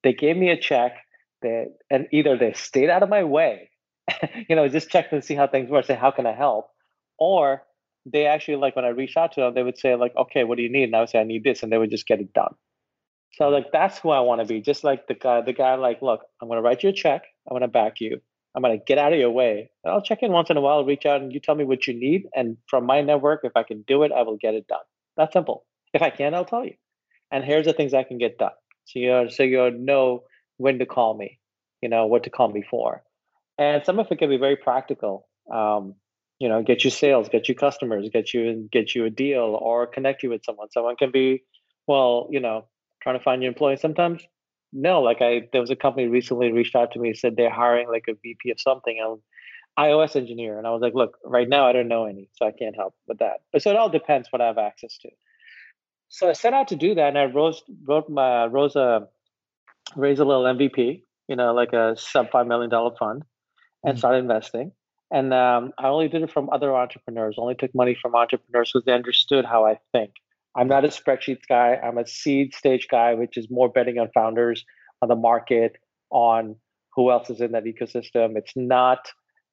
they 0.03 0.13
gave 0.13 0.37
me 0.37 0.49
a 0.49 0.57
check 0.59 0.93
that 1.41 1.67
and 1.89 2.07
either 2.11 2.37
they 2.37 2.53
stayed 2.53 2.89
out 2.89 3.03
of 3.03 3.09
my 3.09 3.23
way 3.23 3.69
you 4.49 4.55
know 4.55 4.67
just 4.67 4.89
checked 4.89 5.11
and 5.13 5.23
see 5.23 5.35
how 5.35 5.47
things 5.47 5.69
were, 5.69 5.81
say 5.83 5.95
how 5.95 6.11
can 6.11 6.25
i 6.25 6.33
help 6.33 6.69
or 7.19 7.63
they 8.05 8.25
actually 8.25 8.55
like 8.55 8.75
when 8.75 8.85
i 8.85 8.89
reached 8.89 9.17
out 9.17 9.31
to 9.31 9.41
them 9.41 9.53
they 9.53 9.63
would 9.63 9.77
say 9.77 9.95
like 9.95 10.15
okay 10.15 10.43
what 10.43 10.57
do 10.57 10.63
you 10.63 10.71
need 10.71 10.83
and 10.83 10.95
i 10.95 10.99
would 10.99 11.09
say 11.09 11.19
i 11.19 11.23
need 11.23 11.43
this 11.43 11.63
and 11.63 11.71
they 11.71 11.77
would 11.77 11.91
just 11.91 12.07
get 12.07 12.19
it 12.19 12.33
done 12.33 12.53
so 13.33 13.49
like 13.49 13.71
that's 13.71 13.99
who 13.99 14.09
i 14.09 14.19
want 14.19 14.41
to 14.41 14.45
be 14.45 14.61
just 14.61 14.83
like 14.83 15.07
the 15.07 15.13
guy 15.13 15.41
the 15.41 15.53
guy 15.53 15.75
like 15.75 16.01
look 16.01 16.21
i'm 16.41 16.47
going 16.47 16.57
to 16.57 16.61
write 16.61 16.83
you 16.83 16.89
a 16.89 16.93
check 16.93 17.23
i'm 17.47 17.53
going 17.53 17.61
to 17.61 17.67
back 17.67 17.99
you 17.99 18.21
I'm 18.57 18.63
going 18.63 18.79
to 18.79 18.83
get 18.83 18.97
out 18.97 19.13
of 19.13 19.19
your 19.19 19.29
way. 19.29 19.69
I'll 19.85 20.01
check 20.01 20.23
in 20.23 20.31
once 20.31 20.49
in 20.49 20.57
a 20.57 20.61
while, 20.61 20.83
reach 20.83 21.05
out, 21.05 21.21
and 21.21 21.31
you 21.31 21.39
tell 21.39 21.53
me 21.53 21.63
what 21.63 21.85
you 21.85 21.93
need. 21.93 22.23
And 22.35 22.57
from 22.67 22.87
my 22.87 23.01
network, 23.01 23.41
if 23.43 23.51
I 23.55 23.61
can 23.61 23.83
do 23.83 24.01
it, 24.01 24.11
I 24.11 24.23
will 24.23 24.37
get 24.37 24.55
it 24.55 24.65
done. 24.67 24.79
That's 25.15 25.31
simple. 25.31 25.67
If 25.93 26.01
I 26.01 26.09
can't, 26.09 26.33
I'll 26.33 26.43
tell 26.43 26.65
you. 26.65 26.73
And 27.29 27.43
here's 27.43 27.65
the 27.65 27.73
things 27.73 27.93
I 27.93 28.01
can 28.01 28.17
get 28.17 28.39
done. 28.39 28.57
So 28.85 28.97
you 28.97 29.29
so 29.29 29.43
you 29.43 29.69
know 29.69 30.23
when 30.57 30.79
to 30.79 30.87
call 30.87 31.15
me, 31.15 31.39
you 31.83 31.89
know 31.89 32.07
what 32.07 32.23
to 32.23 32.31
call 32.31 32.49
me 32.49 32.63
for. 32.67 33.03
And 33.59 33.85
some 33.85 33.99
of 33.99 34.07
it 34.11 34.17
can 34.17 34.29
be 34.29 34.37
very 34.37 34.55
practical. 34.55 35.27
Um, 35.53 35.93
you 36.39 36.47
know, 36.49 36.61
get 36.61 36.83
you 36.83 36.89
sales, 36.89 37.29
get 37.29 37.49
you 37.49 37.55
customers, 37.55 38.09
get 38.11 38.33
you 38.33 38.69
get 38.71 38.95
you 38.95 39.05
a 39.05 39.09
deal, 39.09 39.57
or 39.61 39.87
connect 39.87 40.23
you 40.23 40.29
with 40.29 40.43
someone. 40.45 40.69
Someone 40.71 40.95
can 40.95 41.11
be, 41.11 41.43
well, 41.87 42.27
you 42.31 42.39
know, 42.39 42.65
trying 43.01 43.17
to 43.17 43.23
find 43.23 43.41
you 43.41 43.47
employees. 43.47 43.81
Sometimes 43.81 44.21
no, 44.73 45.01
like 45.01 45.21
I 45.21 45.47
there 45.51 45.61
was 45.61 45.71
a 45.71 45.75
company 45.75 46.07
recently 46.07 46.51
reached 46.51 46.75
out 46.75 46.91
to 46.93 46.99
me 46.99 47.13
said 47.13 47.35
they're 47.35 47.49
hiring 47.49 47.87
like 47.89 48.05
a 48.09 48.13
VP 48.21 48.51
of 48.51 48.59
something, 48.59 48.99
an 48.99 49.21
iOS 49.79 50.15
engineer, 50.15 50.57
and 50.57 50.67
I 50.67 50.71
was 50.71 50.81
like, 50.81 50.93
look, 50.93 51.17
right 51.23 51.47
now 51.49 51.67
I 51.67 51.73
don't 51.73 51.87
know 51.87 52.05
any, 52.05 52.29
so 52.33 52.45
I 52.47 52.51
can't 52.51 52.75
help 52.75 52.95
with 53.07 53.19
that. 53.19 53.41
But 53.53 53.61
so 53.63 53.71
it 53.71 53.77
all 53.77 53.89
depends 53.89 54.31
what 54.31 54.41
I 54.41 54.47
have 54.47 54.57
access 54.57 54.97
to. 54.99 55.09
So 56.09 56.29
I 56.29 56.33
set 56.33 56.53
out 56.53 56.67
to 56.69 56.75
do 56.75 56.95
that, 56.95 57.09
and 57.09 57.17
I 57.17 57.25
rose 57.25 57.63
wrote 57.85 58.09
my 58.09 58.45
rose 58.45 58.75
a 58.75 59.07
raise 59.95 60.19
a 60.19 60.25
little 60.25 60.45
MVP, 60.45 61.03
you 61.27 61.35
know, 61.35 61.53
like 61.53 61.73
a 61.73 61.95
sub 61.97 62.31
five 62.31 62.47
million 62.47 62.69
dollar 62.69 62.95
fund, 62.97 63.23
and 63.83 63.95
Mhm. 63.95 63.99
started 63.99 64.19
investing. 64.19 64.71
And 65.11 65.33
um, 65.33 65.71
I 65.77 65.87
only 65.87 66.09
did 66.09 66.23
it 66.23 66.31
from 66.31 66.49
other 66.49 66.75
entrepreneurs. 66.75 67.35
Only 67.37 67.55
took 67.55 67.73
money 67.73 67.97
from 67.99 68.15
entrepreneurs 68.15 68.71
because 68.73 68.85
they 68.85 68.93
understood 68.93 69.45
how 69.45 69.65
I 69.65 69.79
think. 69.93 70.11
I'm 70.55 70.67
not 70.67 70.85
a 70.85 70.89
spreadsheets 70.89 71.47
guy. 71.47 71.79
I'm 71.81 71.97
a 71.97 72.07
seed 72.07 72.53
stage 72.53 72.87
guy, 72.89 73.13
which 73.13 73.37
is 73.37 73.49
more 73.49 73.69
betting 73.69 73.99
on 73.99 74.09
founders, 74.13 74.65
on 75.01 75.07
the 75.07 75.15
market, 75.15 75.77
on 76.09 76.55
who 76.93 77.11
else 77.11 77.29
is 77.29 77.39
in 77.39 77.51
that 77.51 77.63
ecosystem. 77.63 78.35
It's 78.35 78.53
not 78.55 79.07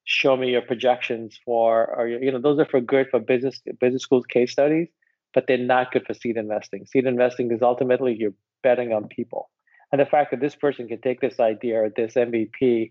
show 0.04 0.36
me 0.36 0.50
your 0.50 0.62
projections 0.62 1.38
for, 1.44 1.94
or 1.96 2.08
you 2.08 2.30
know, 2.30 2.40
those 2.40 2.58
are 2.58 2.66
for 2.66 2.80
good 2.80 3.08
for 3.10 3.20
business 3.20 3.60
business 3.80 4.02
schools 4.02 4.26
case 4.26 4.52
studies, 4.52 4.88
but 5.32 5.46
they're 5.46 5.58
not 5.58 5.92
good 5.92 6.06
for 6.06 6.14
seed 6.14 6.36
investing. 6.36 6.86
Seed 6.86 7.06
investing 7.06 7.50
is 7.52 7.62
ultimately 7.62 8.14
you're 8.18 8.34
betting 8.62 8.92
on 8.92 9.08
people, 9.08 9.50
and 9.92 10.00
the 10.00 10.06
fact 10.06 10.30
that 10.30 10.40
this 10.40 10.54
person 10.54 10.88
can 10.88 11.00
take 11.00 11.20
this 11.20 11.40
idea 11.40 11.82
or 11.82 11.90
this 11.90 12.14
MVP 12.14 12.90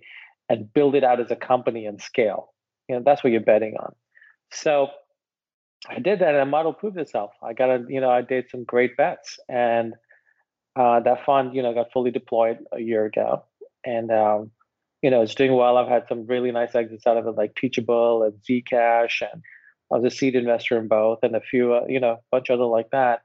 and 0.49 0.71
build 0.73 0.95
it 0.95 1.03
out 1.03 1.19
as 1.19 1.31
a 1.31 1.35
company 1.35 1.85
and 1.85 2.01
scale. 2.01 2.52
You 2.87 2.95
know, 2.95 3.01
that's 3.05 3.23
what 3.23 3.31
you're 3.31 3.41
betting 3.41 3.75
on. 3.79 3.93
So 4.51 4.89
I 5.89 5.99
did 5.99 6.19
that, 6.19 6.29
and 6.35 6.39
the 6.39 6.45
model 6.45 6.73
proved 6.73 6.97
itself. 6.97 7.31
I 7.41 7.53
got 7.53 7.69
a, 7.69 7.85
you 7.87 7.99
know, 8.01 8.09
I 8.09 8.21
did 8.21 8.49
some 8.49 8.63
great 8.63 8.95
bets, 8.95 9.39
and 9.49 9.93
uh, 10.75 10.99
that 11.01 11.25
fund, 11.25 11.55
you 11.55 11.61
know, 11.61 11.73
got 11.73 11.91
fully 11.91 12.11
deployed 12.11 12.59
a 12.71 12.79
year 12.79 13.05
ago, 13.05 13.43
and 13.85 14.11
um, 14.11 14.51
you 15.01 15.09
know, 15.09 15.21
it's 15.21 15.35
doing 15.35 15.53
well. 15.53 15.77
I've 15.77 15.89
had 15.89 16.07
some 16.07 16.25
really 16.25 16.51
nice 16.51 16.75
exits 16.75 17.05
out 17.05 17.17
of 17.17 17.27
it, 17.27 17.31
like 17.31 17.55
Teachable 17.55 18.23
and 18.23 18.33
Zcash, 18.41 19.21
and 19.21 19.43
I 19.91 19.97
was 19.97 20.05
a 20.05 20.15
seed 20.15 20.35
investor 20.35 20.77
in 20.77 20.87
both, 20.87 21.19
and 21.23 21.35
a 21.35 21.41
few, 21.41 21.73
uh, 21.73 21.85
you 21.87 21.99
know, 21.99 22.11
a 22.11 22.19
bunch 22.31 22.49
other 22.49 22.63
like 22.63 22.91
that. 22.91 23.21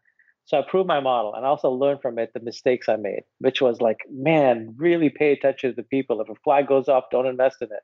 So 0.47 0.59
I 0.59 0.63
proved 0.63 0.89
my 0.89 1.01
model, 1.01 1.35
and 1.35 1.45
I 1.45 1.49
also 1.49 1.71
learned 1.71 2.01
from 2.01 2.19
it 2.19 2.33
the 2.33 2.41
mistakes 2.41 2.89
I 2.89 2.97
made, 2.97 3.23
which 3.39 3.61
was 3.61 3.81
like, 3.81 3.99
man, 4.11 4.75
really 4.79 5.11
pay 5.11 5.33
attention 5.33 5.71
to 5.71 5.77
the 5.77 5.83
people. 5.83 6.21
If 6.21 6.29
a 6.31 6.35
flag 6.43 6.67
goes 6.67 6.89
off, 6.89 7.05
don't 7.13 7.27
invest 7.27 7.61
in 7.61 7.69
it. 7.69 7.83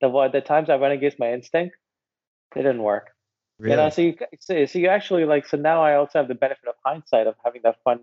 The 0.00 0.28
the 0.32 0.40
times 0.40 0.70
I 0.70 0.76
went 0.76 0.94
against 0.94 1.18
my 1.18 1.32
instinct, 1.32 1.76
it 2.54 2.62
didn't 2.62 2.82
work. 2.82 3.10
Really? 3.58 3.72
You 3.72 3.76
know, 3.76 3.90
so 3.90 4.02
you 4.02 4.14
so, 4.40 4.66
so 4.66 4.78
you 4.78 4.88
actually 4.88 5.24
like 5.24 5.46
so 5.46 5.56
now 5.56 5.82
I 5.82 5.94
also 5.94 6.18
have 6.18 6.28
the 6.28 6.34
benefit 6.34 6.68
of 6.68 6.74
hindsight 6.84 7.26
of 7.26 7.34
having 7.44 7.62
that 7.64 7.76
fund 7.84 8.00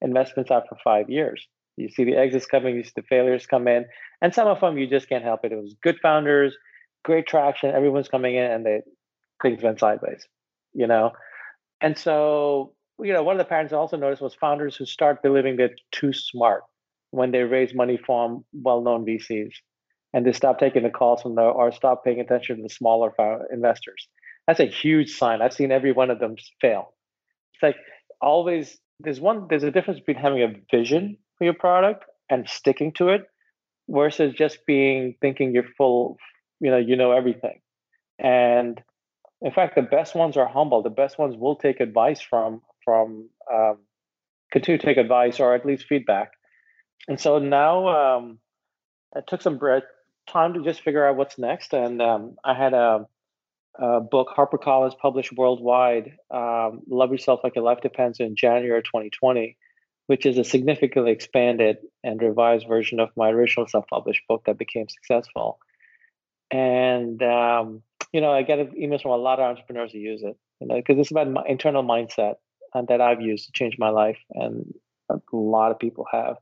investments 0.00 0.50
out 0.50 0.68
for 0.68 0.76
five 0.82 1.08
years. 1.08 1.46
You 1.76 1.88
see 1.88 2.04
the 2.04 2.16
exits 2.16 2.46
coming, 2.46 2.74
you 2.74 2.84
see 2.84 2.92
the 2.96 3.02
failures 3.02 3.46
come 3.46 3.68
in, 3.68 3.86
and 4.20 4.34
some 4.34 4.48
of 4.48 4.60
them 4.60 4.78
you 4.78 4.86
just 4.86 5.08
can't 5.08 5.22
help 5.22 5.44
it. 5.44 5.52
It 5.52 5.60
was 5.60 5.76
good 5.82 5.98
founders, 6.00 6.56
great 7.04 7.26
traction, 7.26 7.70
everyone's 7.70 8.08
coming 8.08 8.34
in, 8.34 8.50
and 8.50 8.66
they 8.66 8.80
things 9.42 9.62
went 9.62 9.78
sideways. 9.78 10.26
You 10.72 10.86
know, 10.86 11.12
and 11.80 11.96
so 11.96 12.74
you 12.98 13.12
know, 13.12 13.22
one 13.22 13.34
of 13.34 13.38
the 13.38 13.44
patterns 13.44 13.72
I 13.72 13.76
also 13.76 13.96
noticed 13.96 14.22
was 14.22 14.34
founders 14.34 14.76
who 14.76 14.86
start 14.86 15.22
believing 15.22 15.56
they're 15.56 15.76
too 15.92 16.12
smart 16.12 16.62
when 17.10 17.30
they 17.30 17.42
raise 17.42 17.74
money 17.74 17.98
from 17.98 18.44
well-known 18.52 19.04
VCs, 19.04 19.52
and 20.16 20.24
they 20.24 20.32
stop 20.32 20.58
taking 20.58 20.82
the 20.82 20.88
calls 20.88 21.20
from 21.20 21.34
the 21.34 21.42
or 21.42 21.70
stop 21.70 22.02
paying 22.02 22.20
attention 22.20 22.56
to 22.56 22.62
the 22.62 22.70
smaller 22.70 23.12
investors. 23.52 24.08
That's 24.46 24.60
a 24.60 24.64
huge 24.64 25.10
sign. 25.10 25.42
I've 25.42 25.52
seen 25.52 25.70
every 25.70 25.92
one 25.92 26.08
of 26.08 26.20
them 26.20 26.36
fail. 26.58 26.94
It's 27.52 27.62
like 27.62 27.76
always 28.22 28.78
there's 28.98 29.20
one 29.20 29.46
there's 29.50 29.62
a 29.62 29.70
difference 29.70 30.00
between 30.00 30.16
having 30.16 30.42
a 30.42 30.54
vision 30.74 31.18
for 31.36 31.44
your 31.44 31.52
product 31.52 32.04
and 32.30 32.48
sticking 32.48 32.92
to 32.94 33.10
it 33.10 33.26
versus 33.90 34.32
just 34.32 34.60
being 34.66 35.16
thinking 35.20 35.52
you're 35.52 35.68
full, 35.76 36.16
you 36.60 36.70
know, 36.70 36.78
you 36.78 36.96
know 36.96 37.12
everything. 37.12 37.60
And 38.18 38.82
in 39.42 39.52
fact, 39.52 39.74
the 39.74 39.82
best 39.82 40.14
ones 40.14 40.38
are 40.38 40.48
humble. 40.48 40.82
The 40.82 40.88
best 40.88 41.18
ones 41.18 41.36
will 41.36 41.56
take 41.56 41.80
advice 41.80 42.22
from 42.22 42.62
from 42.86 43.28
um, 43.52 43.80
continue 44.50 44.78
to 44.78 44.86
take 44.86 44.96
advice 44.96 45.40
or 45.40 45.54
at 45.54 45.66
least 45.66 45.84
feedback. 45.86 46.30
And 47.06 47.20
so 47.20 47.38
now 47.38 47.88
um, 47.88 48.38
it 49.14 49.26
took 49.26 49.42
some 49.42 49.58
time 50.26 50.54
to 50.54 50.62
just 50.62 50.80
figure 50.80 51.06
out 51.06 51.16
what's 51.16 51.38
next. 51.38 51.72
And 51.72 52.00
um, 52.02 52.36
I 52.44 52.54
had 52.54 52.74
a, 52.74 53.06
a, 53.78 54.00
book 54.00 54.28
HarperCollins 54.36 54.98
published 54.98 55.32
worldwide, 55.32 56.16
um, 56.30 56.82
"Love 56.88 57.12
Yourself 57.12 57.40
Like 57.42 57.56
Your 57.56 57.64
Life 57.64 57.80
Depends" 57.80 58.20
in 58.20 58.36
January 58.36 58.82
2020, 58.82 59.56
which 60.06 60.26
is 60.26 60.38
a 60.38 60.44
significantly 60.44 61.12
expanded 61.12 61.78
and 62.04 62.20
revised 62.20 62.66
version 62.68 63.00
of 63.00 63.10
my 63.16 63.30
original 63.30 63.66
self-published 63.66 64.22
book 64.28 64.44
that 64.46 64.58
became 64.58 64.88
successful. 64.88 65.58
And 66.50 67.22
um, 67.22 67.82
you 68.12 68.20
know, 68.20 68.32
I 68.32 68.42
get 68.42 68.72
emails 68.72 69.02
from 69.02 69.12
a 69.12 69.16
lot 69.16 69.40
of 69.40 69.44
entrepreneurs 69.44 69.92
who 69.92 69.98
use 69.98 70.22
it, 70.22 70.36
you 70.60 70.66
know, 70.66 70.76
because 70.76 70.98
it's 70.98 71.10
about 71.10 71.30
my 71.30 71.44
internal 71.46 71.82
mindset 71.82 72.36
and 72.74 72.88
that 72.88 73.00
I've 73.00 73.20
used 73.20 73.46
to 73.46 73.52
change 73.52 73.76
my 73.78 73.88
life, 73.90 74.18
and 74.30 74.74
a 75.10 75.18
lot 75.32 75.70
of 75.70 75.78
people 75.78 76.06
have. 76.10 76.36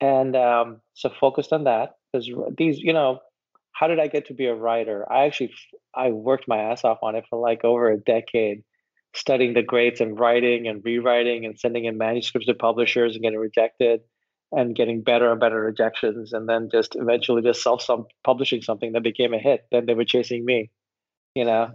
And 0.00 0.36
um, 0.36 0.80
so 0.94 1.10
focused 1.10 1.52
on 1.52 1.64
that 1.64 1.96
because 2.14 2.56
these, 2.56 2.78
you 2.78 2.92
know, 2.92 3.20
how 3.72 3.88
did 3.88 3.98
I 3.98 4.06
get 4.06 4.26
to 4.26 4.34
be 4.34 4.46
a 4.46 4.54
writer? 4.54 5.10
I 5.10 5.24
actually 5.24 5.52
I 5.94 6.10
worked 6.10 6.46
my 6.46 6.58
ass 6.58 6.84
off 6.84 6.98
on 7.02 7.16
it 7.16 7.24
for 7.28 7.38
like 7.38 7.64
over 7.64 7.90
a 7.90 7.98
decade, 7.98 8.62
studying 9.14 9.54
the 9.54 9.62
greats 9.62 10.00
and 10.00 10.18
writing 10.18 10.68
and 10.68 10.82
rewriting 10.84 11.44
and 11.44 11.58
sending 11.58 11.84
in 11.84 11.98
manuscripts 11.98 12.46
to 12.46 12.54
publishers 12.54 13.14
and 13.14 13.22
getting 13.22 13.38
rejected 13.38 14.00
and 14.52 14.76
getting 14.76 15.02
better 15.02 15.30
and 15.32 15.40
better 15.40 15.60
rejections 15.60 16.32
and 16.32 16.48
then 16.48 16.68
just 16.70 16.94
eventually 16.94 17.42
just 17.42 17.62
self 17.62 17.84
publishing 18.22 18.62
something 18.62 18.92
that 18.92 19.02
became 19.02 19.34
a 19.34 19.38
hit. 19.38 19.66
Then 19.72 19.86
they 19.86 19.94
were 19.94 20.04
chasing 20.04 20.44
me 20.44 20.70
you 21.34 21.44
know? 21.44 21.72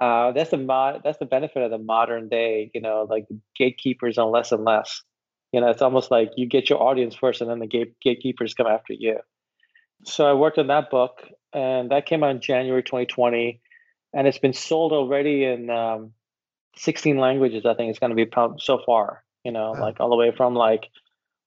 Uh, 0.00 0.32
that's 0.32 0.50
the 0.50 0.56
mod 0.56 1.02
that's 1.04 1.18
the 1.18 1.26
benefit 1.26 1.62
of 1.62 1.70
the 1.70 1.76
modern 1.76 2.30
day 2.30 2.70
you 2.74 2.80
know 2.80 3.06
like 3.10 3.26
gatekeepers 3.54 4.16
and 4.16 4.30
less 4.30 4.50
and 4.50 4.64
less. 4.64 5.02
You 5.52 5.60
know 5.60 5.68
it's 5.68 5.82
almost 5.82 6.10
like 6.10 6.30
you 6.36 6.46
get 6.46 6.70
your 6.70 6.82
audience 6.82 7.14
first 7.14 7.42
and 7.42 7.50
then 7.50 7.58
the 7.58 7.66
gate, 7.66 7.94
gatekeepers 8.02 8.54
come 8.54 8.66
after 8.66 8.94
you 8.94 9.18
so 10.04 10.26
i 10.26 10.32
worked 10.32 10.58
on 10.58 10.68
that 10.68 10.90
book 10.90 11.26
and 11.52 11.90
that 11.90 12.06
came 12.06 12.22
out 12.22 12.30
in 12.30 12.40
january 12.40 12.82
2020 12.82 13.60
and 14.12 14.26
it's 14.26 14.38
been 14.38 14.52
sold 14.52 14.92
already 14.92 15.44
in 15.44 15.70
um, 15.70 16.12
16 16.76 17.18
languages 17.18 17.66
i 17.66 17.74
think 17.74 17.90
it's 17.90 17.98
going 17.98 18.14
to 18.14 18.16
be 18.16 18.30
so 18.58 18.80
far 18.84 19.24
you 19.44 19.52
know 19.52 19.72
wow. 19.72 19.80
like 19.80 20.00
all 20.00 20.10
the 20.10 20.16
way 20.16 20.32
from 20.34 20.54
like 20.54 20.88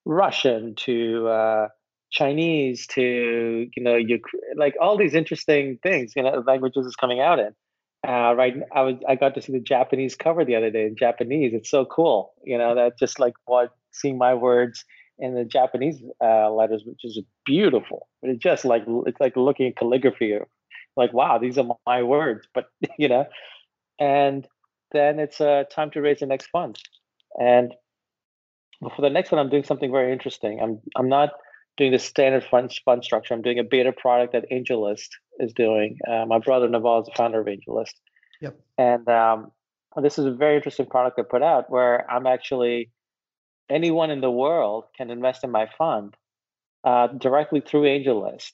Russian 0.05 0.75
to 0.75 1.27
uh, 1.27 1.67
Chinese 2.12 2.88
to 2.88 3.69
you 3.75 3.83
know 3.83 3.95
you 3.95 4.19
like 4.55 4.75
all 4.81 4.98
these 4.98 5.13
interesting 5.13 5.79
things 5.81 6.13
you 6.15 6.24
know 6.24 6.43
languages 6.45 6.86
is 6.86 6.95
coming 6.95 7.19
out 7.19 7.39
in. 7.39 7.53
Uh, 8.05 8.33
right, 8.36 8.55
I 8.75 8.81
was 8.81 8.95
I 9.07 9.15
got 9.15 9.33
to 9.36 9.41
see 9.41 9.53
the 9.53 9.62
Japanese 9.62 10.15
cover 10.15 10.43
the 10.43 10.55
other 10.55 10.69
day 10.69 10.86
in 10.86 10.95
Japanese. 10.98 11.53
It's 11.53 11.69
so 11.69 11.86
cool, 11.86 12.33
you 12.43 12.57
know 12.57 12.75
that 12.75 13.00
just 13.00 13.19
like 13.19 13.33
what 13.45 13.72
seeing 13.91 14.17
my 14.17 14.33
words 14.33 14.83
in 15.20 15.36
the 15.36 15.46
Japanese 15.46 16.01
uh, 16.22 16.51
letters, 16.51 16.84
which 16.86 17.03
is 17.03 17.20
beautiful. 17.46 18.08
But 18.22 18.32
it's 18.32 18.43
just 18.43 18.65
like 18.65 18.84
it's 19.05 19.20
like 19.20 19.36
looking 19.36 19.67
at 19.67 19.75
calligraphy. 19.75 20.38
Like 20.96 21.13
wow, 21.13 21.38
these 21.38 21.58
are 21.58 21.65
my 21.86 22.03
words, 22.03 22.48
but 22.53 22.67
you 22.98 23.08
know, 23.08 23.25
and 24.00 24.48
then 24.91 25.20
it's 25.20 25.41
uh, 25.41 25.63
time 25.72 25.91
to 25.91 26.01
raise 26.01 26.20
the 26.20 26.25
next 26.25 26.48
fund, 26.48 26.77
and 27.39 27.74
for 28.96 29.01
the 29.01 29.10
next 29.10 29.32
one, 29.32 29.39
I'm 29.39 29.50
doing 29.50 29.63
something 29.63 29.91
very 29.91 30.12
interesting. 30.12 30.60
I'm 30.62 30.79
I'm 30.96 31.10
not 31.10 31.32
doing 31.77 31.91
the 31.91 32.00
standard 32.00 32.43
fund 32.43 32.74
fund 32.86 33.03
structure. 33.03 33.34
I'm 33.34 33.41
doing 33.41 33.60
a 33.60 33.63
beta 33.63 33.91
product 33.91 34.34
that 34.34 34.46
AngelList 34.51 35.10
is 35.39 35.53
doing. 35.53 35.98
Uh, 36.08 36.25
my 36.25 36.39
brother 36.39 36.70
Naval 36.70 37.01
is 37.01 37.05
the 37.08 37.13
founder 37.15 37.41
of 37.41 37.48
AngelList. 37.48 37.93
Yep. 38.41 38.60
And 38.77 39.08
um, 39.10 39.51
this 40.01 40.20
is 40.20 40.25
a 40.25 40.32
very 40.32 40.58
interesting 40.58 40.86
product 40.86 41.20
I 41.20 41.24
put 41.24 41.41
out 41.41 41.70
where 41.70 42.10
I'm 42.12 42.27
actually 42.27 42.91
anyone 43.70 44.12
in 44.12 44.22
the 44.22 44.32
world 44.32 44.86
can 44.96 45.10
invest 45.10 45.43
in 45.43 45.51
my 45.51 45.67
fund 45.77 46.15
uh, 46.84 47.08
directly 47.08 47.62
through 47.62 47.84
AngelList. 47.84 48.51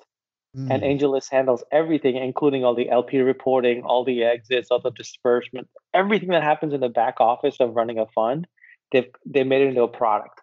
Mm. 0.57 0.71
And 0.71 0.83
AngelList 0.83 1.31
handles 1.31 1.63
everything, 1.71 2.15
including 2.15 2.63
all 2.63 2.73
the 2.73 2.89
LP 2.89 3.19
reporting, 3.19 3.83
all 3.83 4.03
the 4.03 4.23
exits, 4.23 4.69
all 4.71 4.81
the 4.81 4.91
disbursement, 4.91 5.67
everything 5.93 6.29
that 6.29 6.43
happens 6.43 6.73
in 6.73 6.79
the 6.79 6.89
back 6.89 7.19
office 7.19 7.57
of 7.59 7.75
running 7.75 7.99
a 7.99 8.07
fund 8.07 8.47
they've 8.91 9.07
they 9.25 9.43
made 9.43 9.61
it 9.61 9.69
into 9.69 9.83
a 9.83 9.87
product. 9.87 10.41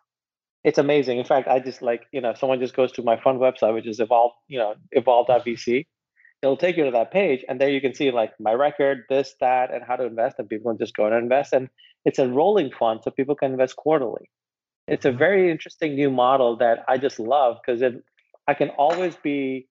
It's 0.64 0.78
amazing. 0.78 1.18
In 1.18 1.24
fact, 1.24 1.48
I 1.48 1.60
just 1.60 1.82
like 1.82 2.04
you 2.12 2.20
know, 2.20 2.34
someone 2.34 2.60
just 2.60 2.74
goes 2.74 2.92
to 2.92 3.02
my 3.02 3.20
fund 3.20 3.40
website, 3.40 3.74
which 3.74 3.86
is 3.86 4.00
evolve, 4.00 4.32
you 4.48 4.58
know, 4.58 4.74
evolve.vc. 4.92 5.86
It'll 6.42 6.56
take 6.56 6.76
you 6.76 6.84
to 6.84 6.90
that 6.90 7.12
page, 7.12 7.44
and 7.48 7.60
there 7.60 7.70
you 7.70 7.80
can 7.80 7.94
see 7.94 8.10
like 8.10 8.32
my 8.38 8.52
record, 8.52 9.04
this, 9.08 9.34
that, 9.40 9.72
and 9.72 9.82
how 9.82 9.96
to 9.96 10.04
invest. 10.04 10.36
And 10.38 10.48
people 10.48 10.70
can 10.70 10.78
just 10.78 10.94
go 10.94 11.06
and 11.06 11.14
invest. 11.14 11.52
And 11.52 11.68
it's 12.04 12.18
a 12.18 12.28
rolling 12.28 12.70
fund, 12.78 13.00
so 13.02 13.10
people 13.10 13.34
can 13.34 13.52
invest 13.52 13.76
quarterly. 13.76 14.30
It's 14.88 15.04
a 15.04 15.12
very 15.12 15.50
interesting 15.50 15.94
new 15.94 16.10
model 16.10 16.56
that 16.58 16.84
I 16.88 16.98
just 16.98 17.18
love 17.18 17.58
because 17.64 17.82
it 17.82 18.02
I 18.46 18.54
can 18.54 18.70
always 18.70 19.16
be 19.16 19.68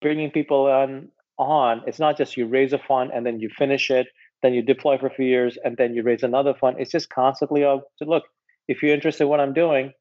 bringing 0.00 0.30
people 0.30 0.66
on 0.66 1.08
on. 1.38 1.82
It's 1.86 1.98
not 1.98 2.16
just 2.16 2.36
you 2.36 2.46
raise 2.46 2.72
a 2.72 2.78
fund 2.78 3.10
and 3.12 3.26
then 3.26 3.40
you 3.40 3.48
finish 3.48 3.90
it 3.90 4.08
then 4.42 4.54
you 4.54 4.62
deploy 4.62 4.98
for 4.98 5.06
a 5.06 5.14
few 5.14 5.26
years, 5.26 5.58
and 5.64 5.76
then 5.76 5.94
you 5.94 6.02
raise 6.02 6.22
another 6.22 6.54
fund. 6.54 6.76
It's 6.78 6.92
just 6.92 7.10
constantly 7.10 7.64
of 7.64 7.82
look, 8.00 8.24
if 8.68 8.82
you're 8.82 8.94
interested 8.94 9.24
in 9.24 9.30
what 9.30 9.40
I'm 9.40 9.52
doing, 9.52 9.92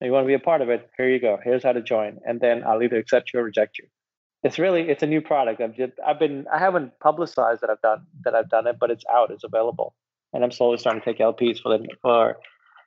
and 0.00 0.06
you 0.06 0.12
want 0.12 0.24
to 0.24 0.28
be 0.28 0.34
a 0.34 0.38
part 0.38 0.62
of 0.62 0.68
it, 0.68 0.88
here 0.96 1.08
you 1.08 1.20
go. 1.20 1.38
Here's 1.42 1.62
how 1.62 1.72
to 1.72 1.82
join. 1.82 2.18
And 2.26 2.40
then 2.40 2.62
I'll 2.64 2.82
either 2.82 2.98
accept 2.98 3.32
you 3.32 3.40
or 3.40 3.44
reject 3.44 3.78
you. 3.78 3.86
It's 4.42 4.58
really 4.58 4.88
it's 4.88 5.02
a 5.02 5.06
new 5.06 5.20
product. 5.20 5.60
I've 5.60 5.76
just 5.76 5.92
I've 6.04 6.18
been 6.18 6.46
I 6.52 6.58
haven't 6.58 6.92
publicized 7.00 7.60
that 7.62 7.70
I've 7.70 7.80
done 7.80 8.06
that 8.24 8.34
I've 8.34 8.50
done 8.50 8.66
it, 8.66 8.76
but 8.78 8.90
it's 8.90 9.04
out, 9.12 9.30
it's 9.30 9.44
available. 9.44 9.94
And 10.32 10.42
I'm 10.42 10.50
slowly 10.50 10.78
starting 10.78 11.02
to 11.02 11.04
take 11.04 11.18
LPs 11.18 11.60
for 11.60 11.76
the 11.76 11.86
for 12.00 12.36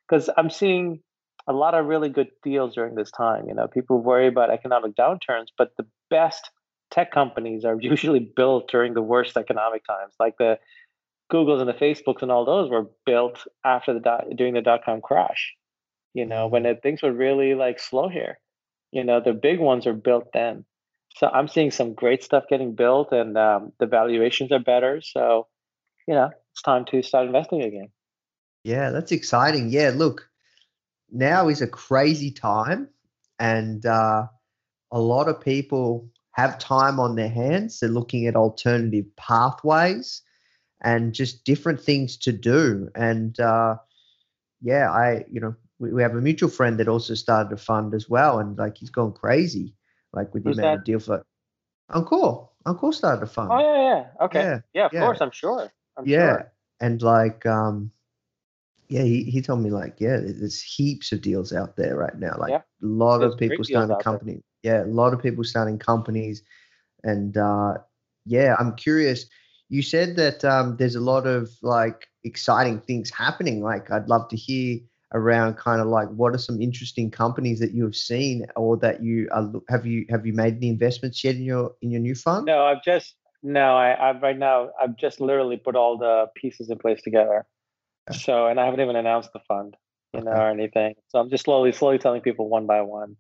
because 0.08 0.30
I'm 0.38 0.50
seeing 0.50 1.00
a 1.48 1.54
lot 1.54 1.76
of 1.76 1.86
really 1.86 2.10
good 2.10 2.30
deals 2.44 2.76
during 2.76 2.96
this 2.96 3.12
time. 3.12 3.48
You 3.48 3.54
know, 3.54 3.68
people 3.68 4.02
worry 4.02 4.28
about 4.28 4.50
economic 4.50 4.96
downturns, 4.96 5.48
but 5.58 5.72
the 5.78 5.86
best 6.10 6.50
tech 6.92 7.12
companies 7.12 7.66
are 7.66 7.78
usually 7.80 8.32
built 8.36 8.70
during 8.70 8.94
the 8.94 9.02
worst 9.02 9.38
economic 9.38 9.84
times, 9.86 10.14
like 10.20 10.36
the 10.38 10.58
Googles 11.32 11.60
and 11.60 11.70
the 11.70 11.74
Facebooks 11.74 12.22
and 12.22 12.32
all 12.32 12.46
those 12.46 12.70
were 12.70 12.90
built 13.06 13.46
after 13.64 13.94
the 13.94 14.00
dot, 14.00 14.26
during 14.36 14.54
the 14.54 14.62
dot 14.62 14.82
com 14.86 15.02
crash. 15.02 15.54
You 16.14 16.26
know, 16.26 16.48
when 16.48 16.66
it, 16.66 16.82
things 16.82 17.02
were 17.02 17.12
really 17.12 17.56
like 17.56 17.80
slow 17.80 18.10
here. 18.10 18.40
You 18.92 19.04
know, 19.04 19.20
the 19.20 19.34
big 19.34 19.60
ones 19.60 19.88
are 19.88 19.94
built 19.94 20.30
then. 20.34 20.66
So 21.18 21.28
I'm 21.28 21.48
seeing 21.48 21.72
some 21.72 21.94
great 21.94 22.24
stuff 22.24 22.46
getting 22.50 22.76
built, 22.76 23.12
and 23.12 23.38
um, 23.38 23.72
the 23.80 23.86
valuations 23.86 24.52
are 24.52 24.60
better. 24.60 25.02
So, 25.02 25.48
you 26.08 26.14
know, 26.14 26.30
it's 26.52 26.62
time 26.62 26.86
to 26.92 27.02
start 27.02 27.26
investing 27.26 27.64
again. 27.64 27.90
Yeah, 28.65 28.89
that's 28.89 29.12
exciting. 29.12 29.69
Yeah, 29.69 29.91
look, 29.95 30.27
now 31.12 31.50
is 31.50 31.62
a 31.62 31.67
crazy 31.67 32.31
time, 32.31 32.89
and 33.38 33.86
uh, 33.86 34.25
a 34.91 35.00
lot 35.00 35.29
of 35.29 35.39
people 35.39 36.10
have 36.31 36.57
time 36.57 37.00
on 37.00 37.15
their 37.15 37.29
hands. 37.29 37.79
They're 37.79 37.89
looking 37.91 38.25
at 38.25 38.36
alternative 38.36 39.05
pathways 39.17 40.24
and 40.81 41.13
just 41.13 41.45
different 41.45 41.79
things 41.79 42.17
to 42.17 42.31
do. 42.31 42.89
And 42.95 43.39
uh, 43.39 43.75
yeah, 44.63 44.89
I, 44.89 45.25
you 45.31 45.39
know, 45.39 45.55
we, 45.77 45.93
we, 45.93 46.01
have 46.01 46.15
a 46.15 46.22
mutual 46.22 46.50
friend 46.50 46.79
that 46.79 46.88
also 46.88 47.13
started 47.13 47.53
a 47.53 47.57
fund 47.57 47.93
as 47.93 48.10
well. 48.10 48.39
And 48.39 48.57
like 48.57 48.79
he's 48.79 48.89
gone 48.89 49.13
crazy, 49.13 49.75
like 50.12 50.34
with 50.34 50.43
the 50.43 50.53
amount 50.53 50.79
of 50.79 50.86
deal 50.86 51.00
for 51.00 51.24
Ankur. 51.91 52.50
Ankur 52.65 52.95
started 52.95 53.22
a 53.22 53.27
fund. 53.27 53.51
Oh, 53.51 53.60
yeah, 53.60 53.84
yeah. 53.84 54.25
Okay. 54.25 54.39
Yeah, 54.39 54.60
yeah 54.74 54.86
of 54.88 54.93
yeah. 54.93 55.01
course, 55.01 55.22
I'm 55.22 55.31
sure. 55.31 55.72
I'm 55.98 56.07
yeah. 56.07 56.29
Sure. 56.29 56.51
And 56.81 57.01
like, 57.03 57.45
um, 57.45 57.91
yeah, 58.88 59.04
he, 59.04 59.24
he 59.24 59.42
told 59.42 59.62
me 59.62 59.70
like, 59.70 59.96
yeah, 60.00 60.18
there's 60.22 60.62
heaps 60.62 61.12
of 61.12 61.22
deals 61.22 61.54
out 61.54 61.75
there 61.75 61.96
right 61.96 62.18
now. 62.18 62.36
Like 62.38 62.51
yeah. 62.51 62.58
a 62.58 62.86
lot 62.86 63.20
there's 63.20 63.34
of 63.34 63.39
people 63.39 63.63
starting 63.63 63.98
companies. 64.00 64.42
Yeah, 64.63 64.84
a 64.84 64.86
lot 64.86 65.13
of 65.13 65.22
people 65.22 65.44
starting 65.44 65.80
companies. 65.80 66.42
And 67.04 67.38
uh, 67.38 67.75
yeah, 68.25 68.56
I'm 68.60 68.75
curious 68.75 69.27
you 69.70 69.82
said 69.82 70.15
that 70.15 70.46
um, 70.46 70.77
there's 70.77 70.96
a 70.96 71.01
lot 71.01 71.25
of 71.25 71.50
like 71.62 72.08
exciting 72.24 72.80
things 72.82 73.10
happening. 73.10 73.63
Like, 73.63 73.92
I'd 73.92 74.08
love 74.08 74.27
to 74.30 74.36
hear 74.36 74.80
around 75.13 75.56
kind 75.56 75.82
of 75.82 75.88
like 75.88 76.10
what 76.10 76.34
are 76.34 76.39
some 76.39 76.62
interesting 76.62 77.10
companies 77.10 77.60
that 77.60 77.72
you 77.72 77.84
have 77.84 77.96
seen 77.96 78.46
or 78.56 78.75
that 78.77 79.01
you 79.01 79.30
are, 79.32 79.51
have 79.70 79.86
you 79.86 80.06
have 80.10 80.25
you 80.25 80.34
made 80.34 80.58
any 80.58 80.70
investments 80.70 81.24
yet 81.24 81.36
in 81.36 81.44
your 81.44 81.72
in 81.82 81.92
your 81.92 82.01
new 82.01 82.15
fund? 82.15 82.46
No, 82.46 82.65
I've 82.65 82.84
just 82.84 83.15
no, 83.42 83.75
I, 83.75 84.10
I've 84.10 84.22
right 84.22 84.38
now 84.38 84.70
I've 84.82 84.98
just 84.98 85.22
literally 85.22 85.58
put 85.58 85.75
all 85.75 85.98
the 85.98 86.27
pieces 86.36 86.70
in 86.70 86.77
place 86.77 87.01
together. 87.01 87.46
So, 88.12 88.48
and 88.48 88.60
I 88.60 88.66
haven't 88.66 88.82
even 88.82 88.96
announced 88.96 89.32
the 89.34 89.40
fund, 89.48 89.76
you 90.14 90.22
know, 90.22 90.32
Okay. 90.32 90.40
or 90.40 90.50
anything. 90.50 90.96
So 91.10 91.20
I'm 91.20 91.30
just 91.30 91.46
slowly, 91.46 91.72
slowly 91.72 91.98
telling 91.98 92.22
people 92.22 92.50
one 92.50 92.68
by 92.68 92.82
one. 92.82 93.18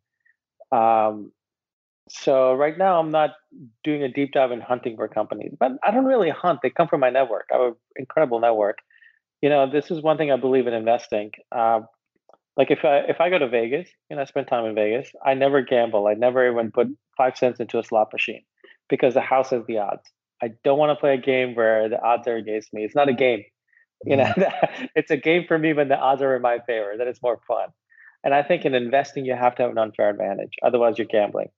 Um, 0.71 1.31
so 2.09 2.53
right 2.53 2.77
now 2.77 2.99
I'm 2.99 3.11
not 3.11 3.31
doing 3.83 4.03
a 4.03 4.09
deep 4.09 4.31
dive 4.33 4.51
in 4.51 4.61
hunting 4.61 4.95
for 4.95 5.07
companies, 5.07 5.53
but 5.59 5.73
I 5.85 5.91
don't 5.91 6.05
really 6.05 6.29
hunt. 6.29 6.59
They 6.61 6.69
come 6.69 6.87
from 6.87 6.99
my 6.99 7.09
network. 7.09 7.47
I 7.53 7.57
have 7.57 7.67
an 7.69 7.75
incredible 7.97 8.39
network. 8.39 8.79
You 9.41 9.49
know, 9.49 9.69
this 9.69 9.91
is 9.91 10.01
one 10.01 10.17
thing 10.17 10.31
I 10.31 10.37
believe 10.37 10.67
in 10.67 10.73
investing. 10.73 11.31
Um, 11.51 11.87
like 12.57 12.71
if 12.71 12.85
I 12.85 12.99
if 12.99 13.19
I 13.21 13.29
go 13.29 13.39
to 13.39 13.49
Vegas 13.49 13.89
and 14.09 14.19
I 14.19 14.25
spend 14.25 14.47
time 14.47 14.65
in 14.65 14.75
Vegas, 14.75 15.11
I 15.25 15.33
never 15.33 15.61
gamble. 15.61 16.07
I 16.07 16.13
never 16.13 16.49
even 16.49 16.71
put 16.71 16.87
five 17.17 17.37
cents 17.37 17.59
into 17.59 17.79
a 17.79 17.83
slot 17.83 18.09
machine 18.13 18.43
because 18.89 19.13
the 19.13 19.21
house 19.21 19.49
has 19.51 19.63
the 19.67 19.79
odds. 19.79 20.03
I 20.41 20.51
don't 20.63 20.77
want 20.77 20.95
to 20.95 20.99
play 20.99 21.13
a 21.15 21.17
game 21.21 21.55
where 21.55 21.89
the 21.89 22.01
odds 22.01 22.27
are 22.27 22.35
against 22.35 22.73
me. 22.73 22.83
It's 22.83 22.95
not 22.95 23.09
a 23.09 23.13
game. 23.13 23.43
You 24.05 24.17
know, 24.17 24.33
it's 24.95 25.11
a 25.11 25.17
game 25.17 25.45
for 25.47 25.57
me 25.57 25.73
when 25.73 25.87
the 25.87 25.97
odds 25.97 26.21
are 26.21 26.35
in 26.35 26.41
my 26.41 26.59
favor. 26.59 26.93
Then 26.97 27.07
it's 27.07 27.21
more 27.21 27.39
fun. 27.47 27.69
And 28.23 28.33
I 28.33 28.43
think 28.43 28.65
in 28.65 28.73
investing, 28.73 29.25
you 29.25 29.35
have 29.35 29.55
to 29.55 29.63
have 29.63 29.71
an 29.71 29.77
unfair 29.77 30.09
advantage. 30.09 30.53
Otherwise, 30.63 30.97
you're 30.97 31.07
gambling. 31.07 31.49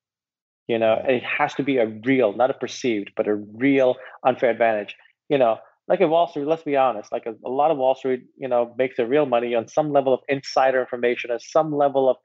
You 0.67 0.79
know, 0.79 1.01
it 1.07 1.23
has 1.23 1.53
to 1.55 1.63
be 1.63 1.77
a 1.77 1.87
real, 1.87 2.33
not 2.33 2.51
a 2.51 2.53
perceived, 2.53 3.11
but 3.15 3.27
a 3.27 3.35
real 3.35 3.95
unfair 4.25 4.49
advantage. 4.49 4.95
You 5.29 5.37
know, 5.37 5.57
like 5.87 6.01
at 6.01 6.09
Wall 6.09 6.27
Street, 6.27 6.45
let's 6.45 6.63
be 6.63 6.75
honest, 6.75 7.11
like 7.11 7.25
a, 7.25 7.35
a 7.45 7.49
lot 7.49 7.71
of 7.71 7.77
Wall 7.77 7.95
Street, 7.95 8.23
you 8.37 8.49
know, 8.49 8.75
makes 8.77 8.97
their 8.97 9.07
real 9.07 9.25
money 9.25 9.55
on 9.55 9.69
some 9.69 9.91
level 9.91 10.13
of 10.13 10.19
insider 10.27 10.81
information 10.81 11.31
or 11.31 11.39
some 11.39 11.73
level 11.73 12.09
of 12.09 12.17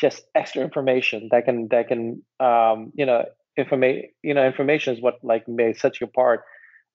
just 0.00 0.24
extra 0.34 0.62
information 0.62 1.28
that 1.30 1.44
can 1.44 1.68
that 1.70 1.88
can 1.88 2.22
um, 2.40 2.92
you 2.94 3.06
know 3.06 3.24
information 3.56 4.08
you 4.22 4.34
know 4.34 4.44
information 4.44 4.94
is 4.94 5.00
what 5.00 5.14
like 5.22 5.46
may 5.46 5.72
set 5.72 6.00
you 6.00 6.06
apart 6.06 6.42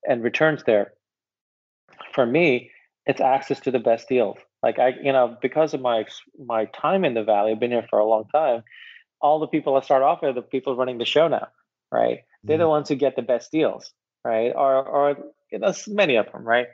and 0.08 0.24
returns 0.24 0.64
there. 0.66 0.94
For 2.14 2.26
me, 2.26 2.72
it's 3.06 3.22
access 3.22 3.60
to 3.62 3.72
the 3.72 3.80
best 3.80 4.08
deals. 4.08 4.38
Like 4.62 4.80
I, 4.80 4.90
you 5.02 5.12
know, 5.12 5.38
because 5.42 5.74
of 5.74 5.82
my 5.82 6.06
my 6.38 6.66
time 6.66 7.06
in 7.06 7.14
the 7.14 7.24
valley, 7.24 7.52
I've 7.52 7.60
been 7.60 7.72
here 7.72 7.88
for 7.90 8.00
a 8.00 8.06
long 8.06 8.26
time. 8.34 8.64
All 9.22 9.40
the 9.40 9.48
people 9.48 9.76
I 9.76 9.82
start 9.82 10.04
off 10.04 10.22
with 10.22 10.32
are 10.32 10.34
the 10.34 10.42
people 10.42 10.76
running 10.76 10.98
the 10.98 11.06
show 11.06 11.28
now, 11.28 11.48
right? 11.92 12.20
They're 12.44 12.56
mm-hmm. 12.56 12.64
the 12.64 12.70
ones 12.70 12.90
who 12.90 12.96
get 12.96 13.16
the 13.16 13.22
best 13.22 13.52
deals, 13.52 13.94
right? 14.24 14.52
Or 14.56 14.86
or 14.86 15.18
you 15.52 15.60
know, 15.60 15.74
many 15.88 16.16
of 16.16 16.32
them, 16.32 16.44
right? 16.44 16.68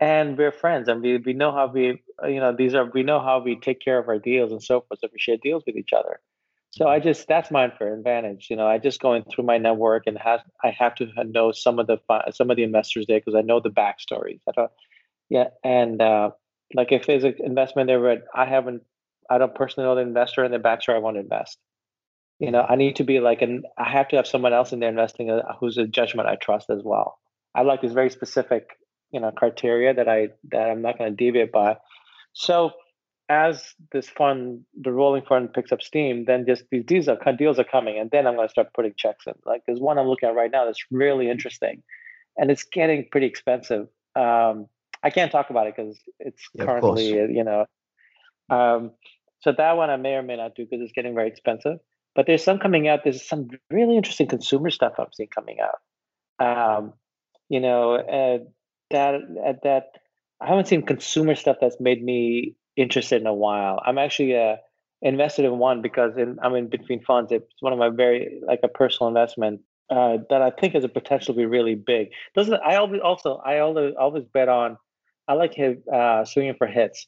And 0.00 0.36
we're 0.36 0.52
friends, 0.52 0.88
and 0.88 1.00
we 1.00 1.18
we 1.18 1.32
know 1.32 1.52
how 1.52 1.66
we 1.68 2.02
you 2.24 2.40
know 2.40 2.54
these 2.54 2.74
are 2.74 2.90
we 2.92 3.02
know 3.02 3.20
how 3.20 3.40
we 3.40 3.56
take 3.56 3.80
care 3.80 3.98
of 3.98 4.08
our 4.08 4.18
deals 4.18 4.52
and 4.52 4.62
so 4.62 4.80
forth. 4.80 5.00
So 5.00 5.08
we 5.12 5.18
share 5.18 5.36
deals 5.36 5.64
with 5.66 5.76
each 5.76 5.92
other. 5.92 6.20
So 6.70 6.86
I 6.86 7.00
just 7.00 7.26
that's 7.28 7.50
mine 7.50 7.72
for 7.76 7.92
advantage. 7.92 8.48
You 8.50 8.56
know, 8.56 8.66
I 8.66 8.78
just 8.78 9.00
going 9.00 9.24
through 9.24 9.44
my 9.44 9.58
network 9.58 10.04
and 10.06 10.18
have 10.18 10.40
I 10.62 10.70
have 10.70 10.94
to 10.96 11.08
know 11.24 11.52
some 11.52 11.78
of 11.78 11.86
the 11.86 11.98
some 12.32 12.50
of 12.50 12.56
the 12.56 12.62
investors 12.62 13.06
there 13.08 13.18
because 13.18 13.34
I 13.34 13.42
know 13.42 13.60
the 13.60 13.70
backstories. 13.70 14.40
I 14.48 14.52
don't, 14.54 14.70
yeah, 15.30 15.48
and 15.64 16.00
uh, 16.00 16.30
like 16.74 16.92
if 16.92 17.06
there's 17.06 17.24
an 17.24 17.36
investment 17.40 17.88
there, 17.88 18.00
where 18.00 18.22
I 18.34 18.44
haven't, 18.44 18.82
I 19.30 19.38
don't 19.38 19.54
personally 19.54 19.88
know 19.88 19.94
the 19.94 20.02
investor 20.02 20.44
and 20.44 20.52
the 20.52 20.58
backstory 20.58 20.96
I 20.96 20.98
want 20.98 21.16
to 21.16 21.20
invest. 21.20 21.58
You 22.38 22.50
know, 22.50 22.64
I 22.68 22.76
need 22.76 22.96
to 22.96 23.04
be 23.04 23.18
like, 23.18 23.42
and 23.42 23.66
I 23.76 23.90
have 23.90 24.08
to 24.08 24.16
have 24.16 24.26
someone 24.26 24.52
else 24.52 24.72
in 24.72 24.78
there 24.78 24.90
investing 24.90 25.30
uh, 25.30 25.42
who's 25.58 25.78
a 25.78 25.86
judgment 25.86 26.28
I 26.28 26.36
trust 26.36 26.70
as 26.70 26.82
well. 26.84 27.18
I 27.54 27.62
like 27.62 27.82
this 27.82 27.92
very 27.92 28.10
specific, 28.10 28.68
you 29.10 29.20
know, 29.20 29.32
criteria 29.32 29.94
that 29.94 30.08
I 30.08 30.28
that 30.50 30.70
I'm 30.70 30.82
not 30.82 30.98
going 30.98 31.10
to 31.10 31.16
deviate 31.16 31.50
by. 31.50 31.78
So 32.34 32.72
as 33.28 33.74
this 33.92 34.08
fund, 34.08 34.64
the 34.80 34.92
rolling 34.92 35.22
fund 35.22 35.52
picks 35.52 35.72
up 35.72 35.82
steam, 35.82 36.24
then 36.24 36.46
just 36.46 36.64
these 36.70 36.84
deals 36.84 37.08
are 37.08 37.18
deals 37.32 37.58
are 37.58 37.64
coming, 37.64 37.98
and 37.98 38.10
then 38.10 38.26
I'm 38.26 38.36
going 38.36 38.48
to 38.48 38.52
start 38.52 38.72
putting 38.74 38.94
checks 38.96 39.26
in. 39.26 39.34
Like 39.44 39.62
there's 39.66 39.80
one 39.80 39.98
I'm 39.98 40.06
looking 40.08 40.28
at 40.28 40.34
right 40.34 40.50
now 40.50 40.64
that's 40.64 40.84
really 40.90 41.30
interesting, 41.30 41.82
and 42.36 42.50
it's 42.50 42.64
getting 42.64 43.06
pretty 43.10 43.26
expensive. 43.26 43.88
Um, 44.16 44.66
I 45.02 45.10
can't 45.10 45.30
talk 45.30 45.50
about 45.50 45.66
it 45.66 45.74
because 45.76 45.98
it's 46.18 46.48
Yeah, 46.54 46.64
currently, 46.64 47.10
you 47.10 47.44
know, 47.44 47.66
um, 48.50 48.92
so 49.40 49.52
that 49.52 49.76
one 49.76 49.90
I 49.90 49.96
may 49.96 50.14
or 50.14 50.22
may 50.22 50.36
not 50.36 50.54
do 50.54 50.64
because 50.64 50.82
it's 50.82 50.92
getting 50.92 51.14
very 51.14 51.28
expensive. 51.28 51.78
But 52.14 52.26
there's 52.26 52.42
some 52.42 52.58
coming 52.58 52.88
out. 52.88 53.00
There's 53.04 53.26
some 53.26 53.48
really 53.70 53.96
interesting 53.96 54.26
consumer 54.26 54.70
stuff 54.70 54.94
I'm 54.98 55.06
seeing 55.14 55.28
coming 55.28 55.58
out. 55.60 55.78
Um, 56.40 56.94
you 57.48 57.60
know, 57.60 57.94
uh, 57.94 58.38
that 58.90 59.14
uh, 59.14 59.52
that 59.62 59.90
I 60.40 60.48
haven't 60.48 60.66
seen 60.66 60.82
consumer 60.84 61.34
stuff 61.34 61.58
that's 61.60 61.78
made 61.78 62.02
me 62.02 62.56
interested 62.78 63.20
in 63.20 63.26
a 63.26 63.34
while. 63.34 63.80
I'm 63.84 63.98
actually 63.98 64.36
uh, 64.36 64.56
invested 65.02 65.44
in 65.44 65.58
one 65.58 65.82
because 65.82 66.16
in, 66.16 66.38
I'm 66.42 66.54
in 66.54 66.68
between 66.68 67.02
funds. 67.02 67.32
It's 67.32 67.52
one 67.60 67.72
of 67.72 67.78
my 67.78 67.90
very 67.90 68.40
like 68.46 68.60
a 68.62 68.68
personal 68.68 69.08
investment 69.08 69.60
uh, 69.90 70.18
that 70.30 70.42
I 70.42 70.50
think 70.50 70.74
has 70.74 70.84
a 70.84 70.88
potential 70.88 71.34
to 71.34 71.38
be 71.38 71.46
really 71.46 71.74
big. 71.74 72.08
Doesn't 72.34 72.60
I 72.64 72.76
always 72.76 73.00
also 73.02 73.36
I 73.44 73.58
always 73.58 73.94
always 73.98 74.24
bet 74.32 74.48
on. 74.48 74.76
I 75.26 75.34
like 75.34 75.54
him 75.54 75.82
uh, 75.92 76.24
swinging 76.24 76.54
for 76.56 76.66
hits, 76.66 77.06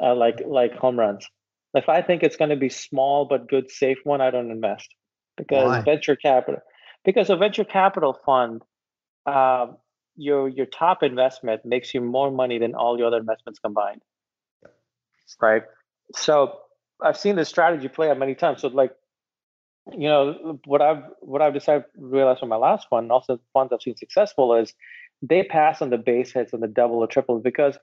uh, 0.00 0.14
like 0.14 0.40
like 0.46 0.74
home 0.74 0.98
runs. 0.98 1.26
If 1.74 1.88
I 1.88 2.02
think 2.02 2.22
it's 2.22 2.36
going 2.36 2.50
to 2.50 2.56
be 2.56 2.70
small 2.70 3.26
but 3.26 3.48
good, 3.48 3.70
safe 3.70 3.98
one, 4.04 4.20
I 4.20 4.30
don't 4.30 4.50
invest 4.50 4.88
because 5.36 5.64
Why? 5.64 5.82
venture 5.82 6.16
capital. 6.16 6.60
Because 7.04 7.30
a 7.30 7.36
venture 7.36 7.64
capital 7.64 8.18
fund, 8.24 8.62
um, 9.26 9.76
your 10.16 10.48
your 10.48 10.66
top 10.66 11.02
investment 11.02 11.64
makes 11.64 11.94
you 11.94 12.00
more 12.00 12.30
money 12.30 12.58
than 12.58 12.74
all 12.74 12.98
your 12.98 13.06
other 13.08 13.18
investments 13.18 13.60
combined. 13.60 14.02
Right. 15.40 15.62
So 16.14 16.58
I've 17.02 17.16
seen 17.16 17.36
this 17.36 17.48
strategy 17.48 17.88
play 17.88 18.10
out 18.10 18.18
many 18.18 18.34
times. 18.34 18.62
So 18.62 18.68
like, 18.68 18.94
you 19.92 20.08
know, 20.08 20.58
what 20.64 20.82
I've 20.82 21.02
what 21.20 21.42
I've 21.42 21.54
decided 21.54 21.84
realized 21.96 22.40
from 22.40 22.48
my 22.48 22.56
last 22.56 22.86
one, 22.90 23.04
and 23.04 23.12
also 23.12 23.40
funds 23.52 23.72
I've 23.72 23.82
seen 23.82 23.96
successful 23.96 24.54
is 24.54 24.74
they 25.22 25.42
pass 25.42 25.82
on 25.82 25.90
the 25.90 25.98
base 25.98 26.32
hits 26.32 26.52
and 26.52 26.62
the 26.62 26.68
double 26.68 26.96
or 26.96 27.06
triple 27.06 27.38
because 27.40 27.78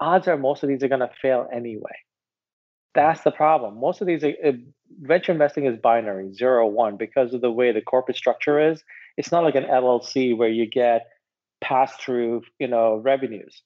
odds 0.00 0.28
are 0.28 0.36
most 0.36 0.62
of 0.62 0.68
these 0.68 0.82
are 0.82 0.88
going 0.88 1.00
to 1.00 1.10
fail 1.20 1.48
anyway. 1.52 1.96
That's 2.94 3.22
the 3.22 3.30
problem. 3.30 3.78
Most 3.78 4.00
of 4.00 4.06
these 4.06 4.24
are, 4.24 4.34
uh, 4.44 4.52
venture 5.00 5.32
investing 5.32 5.66
is 5.66 5.76
binary, 5.76 6.32
zero 6.32 6.66
one, 6.66 6.96
because 6.96 7.34
of 7.34 7.40
the 7.40 7.50
way 7.50 7.72
the 7.72 7.82
corporate 7.82 8.16
structure 8.16 8.58
is. 8.70 8.82
It's 9.16 9.30
not 9.30 9.44
like 9.44 9.54
an 9.54 9.64
LLC 9.64 10.36
where 10.36 10.48
you 10.48 10.66
get 10.66 11.06
pass 11.60 11.94
through, 11.96 12.42
you 12.58 12.68
know, 12.68 12.96
revenues. 12.96 13.62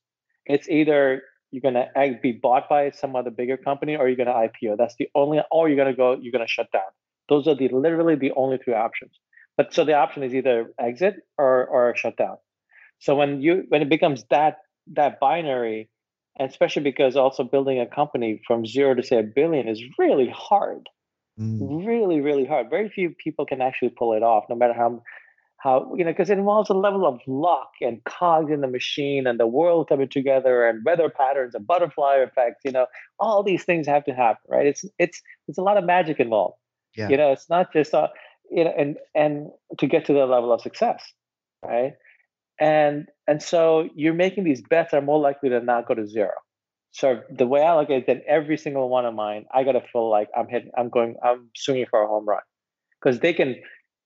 It's 0.46 0.68
either 0.68 1.22
you're 1.52 1.60
going 1.60 1.74
to 1.74 2.18
be 2.20 2.32
bought 2.32 2.68
by 2.68 2.90
some 2.90 3.14
other 3.14 3.30
bigger 3.30 3.56
company 3.56 3.94
or 3.96 4.08
you're 4.08 4.16
going 4.16 4.26
to 4.26 4.32
IPO. 4.32 4.76
That's 4.78 4.96
the 4.96 5.08
only, 5.14 5.40
or 5.50 5.68
you're 5.68 5.76
going 5.76 5.92
to 5.92 5.96
go, 5.96 6.18
you're 6.20 6.32
going 6.32 6.44
to 6.44 6.50
shut 6.50 6.72
down. 6.72 6.90
Those 7.28 7.46
are 7.46 7.54
the 7.54 7.68
literally 7.68 8.16
the 8.16 8.32
only 8.32 8.58
three 8.58 8.74
options. 8.74 9.12
But 9.56 9.72
so 9.74 9.84
the 9.84 9.94
option 9.94 10.22
is 10.22 10.34
either 10.34 10.72
exit 10.80 11.16
or 11.38 11.66
or 11.66 11.94
shut 11.94 12.16
down. 12.16 12.38
So 12.98 13.14
when 13.14 13.42
you 13.42 13.64
when 13.68 13.82
it 13.82 13.88
becomes 13.90 14.24
that 14.30 14.58
that 14.94 15.20
binary, 15.20 15.90
and 16.38 16.50
especially 16.50 16.82
because 16.82 17.16
also 17.16 17.44
building 17.44 17.78
a 17.78 17.86
company 17.86 18.40
from 18.46 18.64
zero 18.66 18.94
to 18.94 19.02
say 19.02 19.18
a 19.18 19.22
billion 19.22 19.68
is 19.68 19.82
really 19.98 20.28
hard, 20.34 20.88
Mm. 21.40 21.86
really 21.86 22.20
really 22.20 22.44
hard. 22.44 22.68
Very 22.68 22.90
few 22.90 23.10
people 23.10 23.46
can 23.46 23.62
actually 23.62 23.88
pull 23.90 24.12
it 24.12 24.22
off, 24.22 24.44
no 24.50 24.54
matter 24.54 24.74
how 24.74 25.02
how 25.62 25.94
you 25.96 26.04
know 26.04 26.10
because 26.10 26.30
it 26.30 26.38
involves 26.38 26.70
a 26.70 26.74
level 26.74 27.06
of 27.06 27.20
luck 27.26 27.70
and 27.80 28.02
cogs 28.04 28.50
in 28.50 28.60
the 28.60 28.66
machine 28.66 29.26
and 29.26 29.38
the 29.38 29.46
world 29.46 29.88
coming 29.88 30.08
together 30.08 30.66
and 30.66 30.84
weather 30.84 31.08
patterns 31.08 31.54
and 31.54 31.66
butterfly 31.66 32.16
effects. 32.16 32.60
You 32.64 32.72
know, 32.72 32.86
all 33.20 33.42
these 33.42 33.64
things 33.64 33.86
have 33.86 34.04
to 34.04 34.12
happen, 34.12 34.42
right? 34.48 34.66
It's 34.66 34.84
it's 34.98 35.22
it's 35.48 35.58
a 35.58 35.62
lot 35.62 35.76
of 35.76 35.84
magic 35.84 36.18
involved. 36.18 36.56
Yeah. 36.96 37.08
You 37.08 37.16
know, 37.16 37.32
it's 37.32 37.48
not 37.48 37.72
just 37.72 37.94
uh, 37.94 38.08
you 38.50 38.64
know, 38.64 38.72
and 38.76 38.96
and 39.14 39.50
to 39.78 39.86
get 39.86 40.04
to 40.06 40.12
the 40.12 40.26
level 40.26 40.52
of 40.52 40.60
success, 40.60 41.02
right? 41.64 41.94
And 42.58 43.06
and 43.26 43.42
so 43.42 43.88
you're 43.94 44.14
making 44.14 44.44
these 44.44 44.62
bets 44.62 44.92
are 44.92 45.00
more 45.00 45.20
likely 45.20 45.48
to 45.50 45.60
not 45.60 45.86
go 45.86 45.94
to 45.94 46.06
zero. 46.06 46.32
So 46.92 47.22
the 47.30 47.46
way 47.46 47.62
I 47.62 47.74
look 47.76 47.88
at 47.88 47.96
it, 47.96 48.06
then 48.06 48.20
every 48.28 48.58
single 48.58 48.88
one 48.88 49.06
of 49.06 49.14
mine, 49.14 49.46
I 49.52 49.64
gotta 49.64 49.80
feel 49.92 50.10
like 50.10 50.28
I'm 50.36 50.46
hitting, 50.46 50.70
I'm 50.76 50.90
going, 50.90 51.16
I'm 51.24 51.48
swinging 51.56 51.86
for 51.88 52.02
a 52.02 52.06
home 52.06 52.26
run, 52.26 52.42
because 53.00 53.20
they 53.20 53.32
can, 53.32 53.56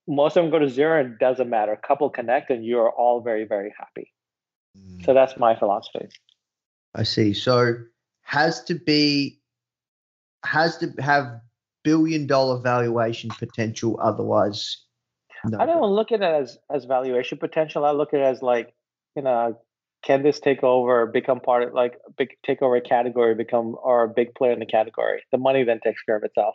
most 0.09 0.37
of 0.37 0.45
them 0.45 0.51
go 0.51 0.59
to 0.59 0.69
zero 0.69 1.01
and 1.01 1.15
it 1.15 1.19
doesn't 1.19 1.51
matter. 1.51 1.73
A 1.73 1.87
couple 1.87 2.09
connect 2.11 2.51
and 2.51 2.65
you 2.65 2.79
are 2.79 2.91
all 2.91 3.21
very 3.21 3.45
very 3.45 3.73
happy. 3.79 4.13
Mm. 4.77 5.05
So 5.05 5.15
that's 5.15 5.37
my 5.39 5.57
philosophy. 5.57 6.09
I 6.95 7.03
see. 7.03 7.35
So 7.35 7.75
has 8.23 8.63
to 8.65 8.75
be 8.75 9.41
has 10.45 10.79
to 10.79 10.93
have 11.01 11.41
billion 11.85 12.27
dollar 12.27 12.61
valuation 12.61 13.31
potential. 13.39 13.99
Otherwise, 14.03 14.79
no. 15.45 15.59
I 15.59 15.67
don't 15.67 15.91
look 15.93 16.13
at 16.13 16.21
it 16.21 16.25
as 16.25 16.59
as 16.75 16.85
valuation 16.85 17.39
potential. 17.39 17.85
I 17.85 17.93
look 17.93 18.13
at 18.13 18.21
it 18.21 18.25
as 18.25 18.43
like, 18.43 18.75
you 19.15 19.23
know, 19.23 19.59
can 20.03 20.23
this 20.23 20.41
take 20.41 20.63
over, 20.63 21.07
become 21.07 21.41
part 21.41 21.63
of 21.63 21.75
like 21.75 21.99
big 22.17 22.31
take 22.45 22.63
over 22.63 22.77
a 22.77 22.81
category, 22.81 23.35
become 23.35 23.77
or 23.83 24.05
a 24.05 24.09
big 24.09 24.35
player 24.35 24.53
in 24.53 24.59
the 24.59 24.67
category? 24.67 25.23
The 25.33 25.39
money 25.39 25.65
then 25.65 25.81
takes 25.83 26.03
care 26.03 26.17
of 26.17 26.25
itself. 26.25 26.55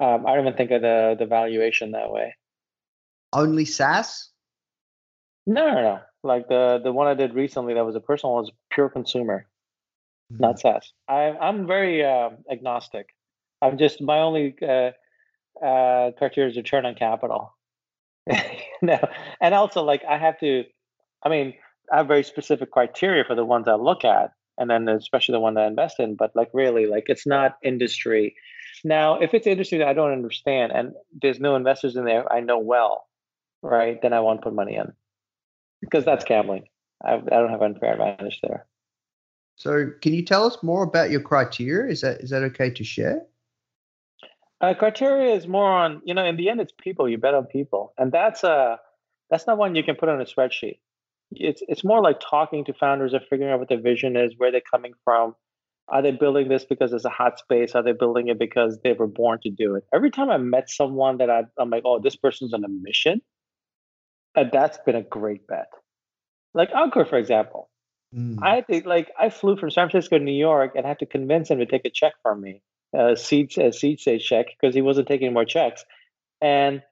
Um, 0.00 0.26
I 0.26 0.34
don't 0.34 0.46
even 0.46 0.56
think 0.56 0.70
of 0.70 0.82
the 0.82 1.16
the 1.18 1.26
valuation 1.26 1.92
that 1.92 2.10
way. 2.12 2.34
only 3.32 3.64
SaaS. 3.64 4.30
No, 5.46 5.66
no, 5.66 5.82
no. 5.82 6.00
Like 6.22 6.48
the 6.48 6.80
the 6.82 6.92
one 6.92 7.06
I 7.06 7.14
did 7.14 7.34
recently 7.34 7.74
that 7.74 7.86
was 7.86 7.96
a 7.96 8.00
personal 8.00 8.36
was 8.36 8.50
pure 8.70 8.88
consumer, 8.88 9.46
not 10.30 10.60
SaaS. 10.60 10.92
I 11.08 11.36
I'm 11.40 11.66
very 11.66 12.04
um, 12.04 12.38
agnostic. 12.50 13.08
I'm 13.62 13.78
just 13.78 14.00
my 14.00 14.18
only 14.20 14.54
uh, 14.62 14.92
uh, 15.64 16.12
criteria 16.18 16.50
is 16.50 16.56
return 16.56 16.86
on 16.86 16.94
capital. 16.94 17.54
no, 18.82 18.98
and 19.40 19.54
also 19.54 19.82
like 19.82 20.04
I 20.08 20.18
have 20.18 20.38
to. 20.40 20.64
I 21.24 21.28
mean, 21.28 21.54
I 21.92 21.98
have 21.98 22.08
very 22.08 22.22
specific 22.22 22.70
criteria 22.70 23.24
for 23.24 23.34
the 23.34 23.44
ones 23.44 23.68
I 23.68 23.74
look 23.74 24.04
at. 24.04 24.32
and 24.58 24.68
then 24.70 24.88
especially 24.88 25.32
the 25.32 25.40
one 25.40 25.54
that 25.54 25.64
I 25.64 25.66
invest 25.68 25.98
in. 26.00 26.16
But 26.16 26.32
like 26.34 26.50
really, 26.52 26.86
like 26.86 27.04
it's 27.08 27.26
not 27.26 27.56
industry. 27.62 28.34
Now, 28.84 29.20
if 29.20 29.34
it's 29.34 29.46
an 29.46 29.52
industry 29.52 29.78
that 29.78 29.88
I 29.88 29.92
don't 29.92 30.12
understand 30.12 30.72
and 30.72 30.92
there's 31.20 31.40
no 31.40 31.56
investors 31.56 31.96
in 31.96 32.04
there 32.04 32.30
I 32.32 32.40
know 32.40 32.58
well, 32.58 33.06
right? 33.62 34.00
Then 34.00 34.12
I 34.12 34.20
won't 34.20 34.42
put 34.42 34.54
money 34.54 34.76
in 34.76 34.92
because 35.80 36.04
that's 36.04 36.24
gambling. 36.24 36.68
I, 37.02 37.14
I 37.14 37.18
don't 37.18 37.50
have 37.50 37.62
unfair 37.62 37.92
advantage 37.92 38.40
there. 38.42 38.66
So, 39.56 39.90
can 40.00 40.14
you 40.14 40.24
tell 40.24 40.44
us 40.44 40.56
more 40.62 40.84
about 40.84 41.10
your 41.10 41.20
criteria? 41.20 41.90
Is 41.90 42.02
that 42.02 42.20
is 42.20 42.30
that 42.30 42.42
okay 42.44 42.70
to 42.70 42.84
share? 42.84 43.22
Uh, 44.60 44.74
criteria 44.74 45.34
is 45.34 45.46
more 45.46 45.70
on 45.70 46.00
you 46.04 46.14
know 46.14 46.24
in 46.24 46.36
the 46.36 46.48
end 46.48 46.60
it's 46.60 46.72
people. 46.80 47.08
You 47.08 47.18
bet 47.18 47.34
on 47.34 47.46
people, 47.46 47.92
and 47.98 48.12
that's 48.12 48.44
a 48.44 48.78
that's 49.30 49.46
not 49.46 49.58
one 49.58 49.74
you 49.74 49.82
can 49.82 49.96
put 49.96 50.08
on 50.08 50.20
a 50.20 50.24
spreadsheet. 50.24 50.78
It's 51.32 51.62
it's 51.68 51.84
more 51.84 52.00
like 52.00 52.20
talking 52.20 52.64
to 52.66 52.72
founders 52.72 53.12
and 53.12 53.22
figuring 53.28 53.52
out 53.52 53.58
what 53.58 53.68
their 53.68 53.80
vision 53.80 54.16
is, 54.16 54.34
where 54.36 54.52
they're 54.52 54.60
coming 54.60 54.92
from. 55.04 55.34
Are 55.90 56.02
they 56.02 56.10
building 56.10 56.48
this 56.48 56.64
because 56.64 56.92
it's 56.92 57.04
a 57.04 57.10
hot 57.10 57.38
space? 57.38 57.74
Are 57.74 57.82
they 57.82 57.92
building 57.92 58.28
it 58.28 58.38
because 58.38 58.78
they 58.84 58.92
were 58.92 59.06
born 59.06 59.38
to 59.42 59.50
do 59.50 59.74
it? 59.74 59.84
Every 59.94 60.10
time 60.10 60.30
I 60.30 60.36
met 60.36 60.70
someone 60.70 61.18
that 61.18 61.30
I, 61.30 61.44
I'm 61.58 61.70
like, 61.70 61.84
oh, 61.86 61.98
this 61.98 62.16
person's 62.16 62.52
on 62.52 62.64
a 62.64 62.68
mission, 62.68 63.22
and 64.34 64.50
that's 64.52 64.78
been 64.84 64.96
a 64.96 65.02
great 65.02 65.46
bet. 65.46 65.68
Like 66.54 66.70
Ankur, 66.72 67.08
for 67.08 67.18
example, 67.18 67.70
Mm. 68.14 68.38
I 68.42 68.56
had 68.56 68.66
to, 68.68 68.88
like 68.88 69.10
I 69.18 69.28
flew 69.28 69.56
from 69.56 69.70
San 69.70 69.90
Francisco 69.90 70.18
to 70.18 70.24
New 70.24 70.32
York 70.32 70.72
and 70.74 70.86
had 70.86 70.98
to 71.00 71.06
convince 71.06 71.50
him 71.50 71.58
to 71.58 71.66
take 71.66 71.84
a 71.84 71.90
check 71.90 72.14
from 72.22 72.40
me, 72.40 72.62
a 72.94 73.16
seed 73.16 73.56
a 73.58 73.72
seed 73.72 74.00
stage 74.00 74.26
check 74.26 74.46
because 74.58 74.74
he 74.74 74.80
wasn't 74.80 75.08
taking 75.08 75.32
more 75.32 75.44
checks, 75.44 75.84
and 76.40 76.82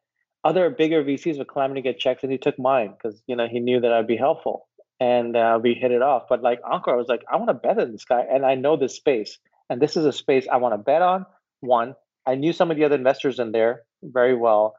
other 0.45 0.69
bigger 0.69 1.03
VCs 1.03 1.39
were 1.39 1.45
clamoring 1.45 1.77
to 1.77 1.83
get 1.83 1.99
checks, 1.99 2.23
and 2.23 2.31
he 2.31 2.39
took 2.39 2.59
mine 2.59 2.93
because 2.93 3.23
you 3.27 3.35
know 3.35 3.49
he 3.49 3.61
knew 3.61 3.81
that 3.81 3.93
I'd 3.93 4.07
be 4.07 4.17
helpful, 4.17 4.69
and 5.01 5.37
uh, 5.37 5.59
we 5.63 5.75
hit 5.75 5.93
it 5.93 6.03
off. 6.03 6.25
But 6.29 6.43
like 6.43 6.61
Ankur, 6.63 6.93
I 6.93 6.97
was 6.97 7.09
like, 7.09 7.25
I 7.31 7.37
want 7.37 7.49
to 7.49 7.55
bet 7.55 7.79
on 7.79 7.93
this 7.93 8.05
guy, 8.05 8.23
and 8.31 8.45
I 8.45 8.55
know 8.55 8.77
this 8.77 8.95
space, 8.95 9.39
and 9.69 9.81
this 9.81 9.97
is 9.97 10.05
a 10.05 10.13
space 10.13 10.47
I 10.51 10.57
want 10.57 10.75
to 10.75 10.79
bet 10.79 11.03
on. 11.03 11.27
One, 11.61 11.95
I 12.27 12.35
knew 12.35 12.53
some 12.53 12.71
of 12.71 12.77
the 12.77 12.85
other 12.85 12.97
investors 12.97 13.39
in 13.39 13.53
there 13.53 13.83
very 14.03 14.35
well, 14.35 14.77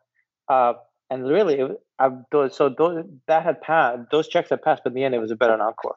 uh, 0.50 0.74
and 1.10 1.28
really, 1.28 1.56
it, 1.56 1.82
I, 2.00 2.10
so 2.52 2.70
those, 2.70 3.06
that 3.28 3.44
had 3.44 3.62
passed. 3.62 4.12
Those 4.12 4.28
checks 4.28 4.50
had 4.50 4.62
passed, 4.62 4.84
but 4.84 4.92
in 4.92 4.96
the 4.96 5.04
end, 5.04 5.16
it 5.16 5.20
was 5.20 5.32
a 5.32 5.36
bet 5.36 5.50
on 5.50 5.60
Ankur. 5.60 5.94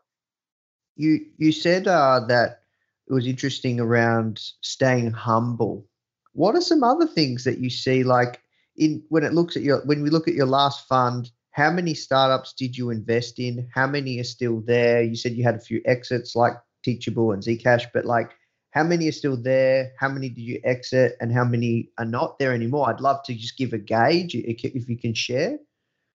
You 0.96 1.24
you 1.38 1.52
said 1.52 1.86
uh, 1.86 2.20
that 2.28 2.62
it 3.08 3.12
was 3.12 3.26
interesting 3.26 3.80
around 3.80 4.40
staying 4.60 5.10
humble. 5.12 5.86
What 6.32 6.54
are 6.54 6.60
some 6.60 6.84
other 6.84 7.06
things 7.06 7.44
that 7.44 7.58
you 7.58 7.70
see, 7.70 8.04
like 8.04 8.40
in 8.76 9.02
when 9.08 9.24
it 9.24 9.32
looks 9.32 9.56
at 9.56 9.62
your 9.62 9.84
when 9.84 10.02
we 10.02 10.10
look 10.10 10.28
at 10.28 10.34
your 10.34 10.46
last 10.46 10.86
fund? 10.86 11.30
How 11.52 11.70
many 11.70 11.94
startups 11.94 12.52
did 12.52 12.76
you 12.76 12.90
invest 12.90 13.38
in? 13.38 13.68
How 13.74 13.86
many 13.86 14.18
are 14.20 14.24
still 14.24 14.60
there? 14.60 15.02
You 15.02 15.16
said 15.16 15.32
you 15.32 15.44
had 15.44 15.56
a 15.56 15.60
few 15.60 15.80
exits 15.84 16.36
like 16.36 16.54
Teachable 16.84 17.32
and 17.32 17.42
Zcash, 17.42 17.86
but 17.92 18.04
like 18.04 18.30
how 18.70 18.84
many 18.84 19.08
are 19.08 19.12
still 19.12 19.36
there? 19.36 19.92
How 19.98 20.08
many 20.08 20.28
did 20.28 20.42
you 20.42 20.60
exit, 20.62 21.16
and 21.20 21.32
how 21.32 21.44
many 21.44 21.90
are 21.98 22.04
not 22.04 22.38
there 22.38 22.52
anymore? 22.52 22.88
I'd 22.88 23.00
love 23.00 23.22
to 23.24 23.34
just 23.34 23.56
give 23.56 23.72
a 23.72 23.78
gauge 23.78 24.34
if 24.34 24.88
you 24.88 24.96
can 24.96 25.12
share. 25.12 25.58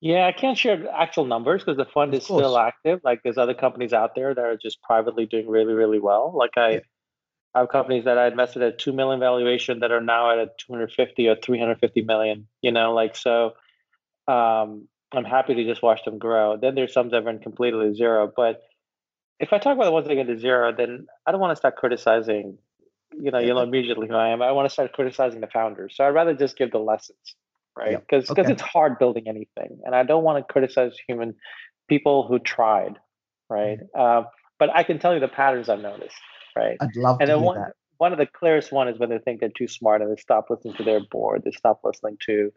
Yeah, 0.02 0.26
I 0.28 0.32
can't 0.32 0.58
share 0.58 0.90
actual 0.92 1.26
numbers 1.26 1.64
because 1.64 1.78
the 1.78 1.86
fund 1.86 2.14
Of 2.14 2.20
is 2.20 2.26
still 2.26 2.58
active. 2.58 3.02
Like 3.04 3.22
there's 3.24 3.38
other 3.38 3.54
companies 3.54 3.92
out 3.92 4.16
there 4.16 4.34
that 4.34 4.44
are 4.44 4.58
just 4.58 4.82
privately 4.82 5.26
doing 5.26 5.50
really, 5.50 5.74
really 5.74 6.00
well. 6.00 6.32
Like 6.36 6.58
I, 6.58 6.70
Yeah. 6.70 6.80
I 7.54 7.60
have 7.60 7.70
companies 7.70 8.06
that 8.06 8.18
I 8.18 8.28
invested 8.28 8.62
at 8.62 8.80
two 8.80 8.94
million 8.94 9.20
valuation 9.20 9.80
that 9.80 9.92
are 9.92 10.02
now 10.02 10.32
at 10.32 10.38
a 10.38 10.50
250 10.60 11.28
or 11.28 11.36
350 11.36 12.02
million. 12.04 12.48
You 12.62 12.72
know, 12.72 12.94
like 12.94 13.16
so. 13.16 13.54
Um, 14.28 14.88
I'm 15.14 15.24
happy 15.26 15.54
to 15.56 15.64
just 15.64 15.82
watch 15.82 16.04
them 16.04 16.18
grow. 16.18 16.58
Then 16.58 16.76
there's 16.76 16.94
some 16.94 17.10
that 17.10 17.24
went 17.24 17.44
completely 17.44 17.94
zero. 17.94 18.32
But 18.36 18.62
if 19.40 19.54
I 19.54 19.58
talk 19.60 19.76
about 19.76 19.86
the 19.86 19.92
ones 19.92 20.08
that 20.08 20.16
get 20.16 20.28
to 20.28 20.38
zero, 20.38 20.74
then 20.76 21.08
I 21.26 21.32
don't 21.32 21.42
want 21.42 21.52
to 21.52 21.56
start 21.56 21.76
criticizing. 21.76 22.58
You 23.18 23.32
know, 23.32 23.40
you'll 23.40 23.56
know 23.56 23.64
immediately 23.64 24.08
who 24.08 24.16
I 24.16 24.30
am. 24.30 24.42
I 24.42 24.52
want 24.52 24.68
to 24.68 24.74
start 24.74 24.92
criticizing 24.94 25.42
the 25.42 25.48
founders. 25.48 25.96
So 25.96 26.04
I'd 26.04 26.10
rather 26.10 26.34
just 26.34 26.58
give 26.58 26.72
the 26.72 26.80
lessons, 26.80 27.36
right? 27.78 27.92
Yeah. 27.92 27.98
Because 28.00 28.30
Okay. 28.30 28.52
it's 28.52 28.62
hard 28.62 29.00
building 29.00 29.28
anything, 29.28 29.80
and 29.86 29.96
I 29.96 30.04
don't 30.04 30.24
want 30.24 30.46
to 30.46 30.52
criticize 30.52 30.98
human 31.08 31.36
people 31.88 32.28
who 32.28 32.40
tried, 32.40 32.98
right? 33.50 33.80
Mm-hmm. 33.80 34.26
Uh, 34.26 34.30
but 34.60 34.70
I 34.76 34.84
can 34.84 35.00
tell 35.00 35.14
you 35.14 35.20
the 35.20 35.28
patterns 35.28 35.70
I've 35.70 35.82
noticed, 35.82 36.16
right? 36.56 36.78
I'd 36.82 36.96
love 36.96 37.18
and 37.22 37.28
to 37.28 37.34
then 37.34 37.38
hear 37.40 37.46
one 37.46 37.58
that. 37.60 37.74
one 37.98 38.12
of 38.12 38.18
the 38.18 38.26
clearest 38.26 38.72
one 38.72 38.88
is 38.90 38.98
when 39.00 39.10
they 39.10 39.20
think 39.20 39.40
they're 39.40 39.50
too 39.50 39.68
smart 39.68 40.02
and 40.02 40.12
they 40.12 40.20
stop 40.20 40.50
listening 40.50 40.74
to 40.76 40.84
their 40.84 41.00
board. 41.00 41.44
They 41.46 41.52
stop 41.52 41.82
listening 41.84 42.18
to 42.26 42.52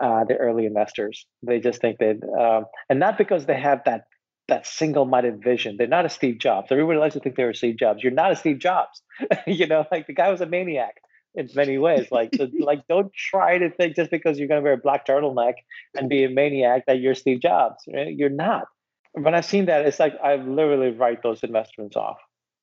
uh, 0.00 0.24
the 0.24 0.36
early 0.36 0.66
investors. 0.66 1.26
They 1.42 1.60
just 1.60 1.80
think 1.80 1.98
that, 1.98 2.20
um, 2.38 2.66
and 2.88 2.98
not 2.98 3.18
because 3.18 3.46
they 3.46 3.58
have 3.60 3.82
that 3.84 4.04
that 4.48 4.66
single-minded 4.66 5.42
vision. 5.42 5.76
They're 5.78 5.86
not 5.86 6.04
a 6.04 6.08
Steve 6.10 6.38
Jobs. 6.38 6.68
Everybody 6.70 6.98
likes 6.98 7.14
to 7.14 7.20
think 7.20 7.36
they're 7.36 7.50
a 7.50 7.54
Steve 7.54 7.76
Jobs. 7.78 8.02
You're 8.02 8.12
not 8.12 8.32
a 8.32 8.36
Steve 8.36 8.58
Jobs. 8.58 9.00
you 9.46 9.66
know, 9.66 9.86
like 9.90 10.06
the 10.06 10.12
guy 10.12 10.30
was 10.30 10.40
a 10.40 10.46
maniac 10.46 10.96
in 11.34 11.48
many 11.54 11.78
ways. 11.78 12.08
Like, 12.10 12.34
so, 12.34 12.48
like 12.58 12.86
don't 12.88 13.12
try 13.14 13.58
to 13.58 13.70
think 13.70 13.96
just 13.96 14.10
because 14.10 14.38
you're 14.38 14.48
going 14.48 14.60
to 14.60 14.64
wear 14.64 14.74
a 14.74 14.78
black 14.78 15.06
turtleneck 15.06 15.54
and 15.94 16.08
be 16.08 16.24
a 16.24 16.28
maniac 16.28 16.84
that 16.86 17.00
you're 17.00 17.14
Steve 17.14 17.40
Jobs. 17.40 17.84
Right? 17.92 18.14
You're 18.14 18.30
not. 18.30 18.64
When 19.12 19.34
I've 19.34 19.44
seen 19.44 19.66
that, 19.66 19.86
it's 19.86 20.00
like 20.00 20.14
I 20.22 20.36
literally 20.36 20.90
write 20.90 21.22
those 21.22 21.42
investments 21.42 21.96
off. 21.96 22.18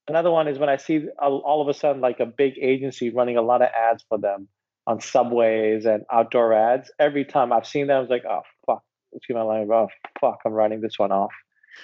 Another 0.08 0.32
one 0.32 0.48
is 0.48 0.58
when 0.58 0.70
I 0.70 0.78
see 0.78 1.06
all 1.18 1.40
all 1.46 1.62
of 1.62 1.70
a 1.70 1.74
sudden 1.74 2.02
like 2.02 2.20
a 2.20 2.26
big 2.26 2.54
agency 2.60 3.10
running 3.12 3.38
a 3.38 3.42
lot 3.42 3.62
of 3.62 3.70
ads 3.70 4.04
for 4.10 4.18
them 4.18 4.48
on 4.90 5.00
subways 5.00 5.86
and 5.86 6.04
outdoor 6.12 6.52
ads. 6.52 6.90
Every 7.00 7.24
time 7.24 7.54
I've 7.54 7.68
seen 7.68 7.88
that, 7.88 7.98
I 7.98 8.00
was 8.00 8.10
like, 8.10 8.26
oh 8.26 8.42
fuck, 8.66 8.84
excuse 9.14 9.36
my 9.36 9.44
language, 9.44 9.70
oh 9.70 9.88
fuck, 10.20 10.40
I'm 10.46 10.52
writing 10.52 10.82
this 10.82 10.98
one 10.98 11.12
off, 11.12 11.32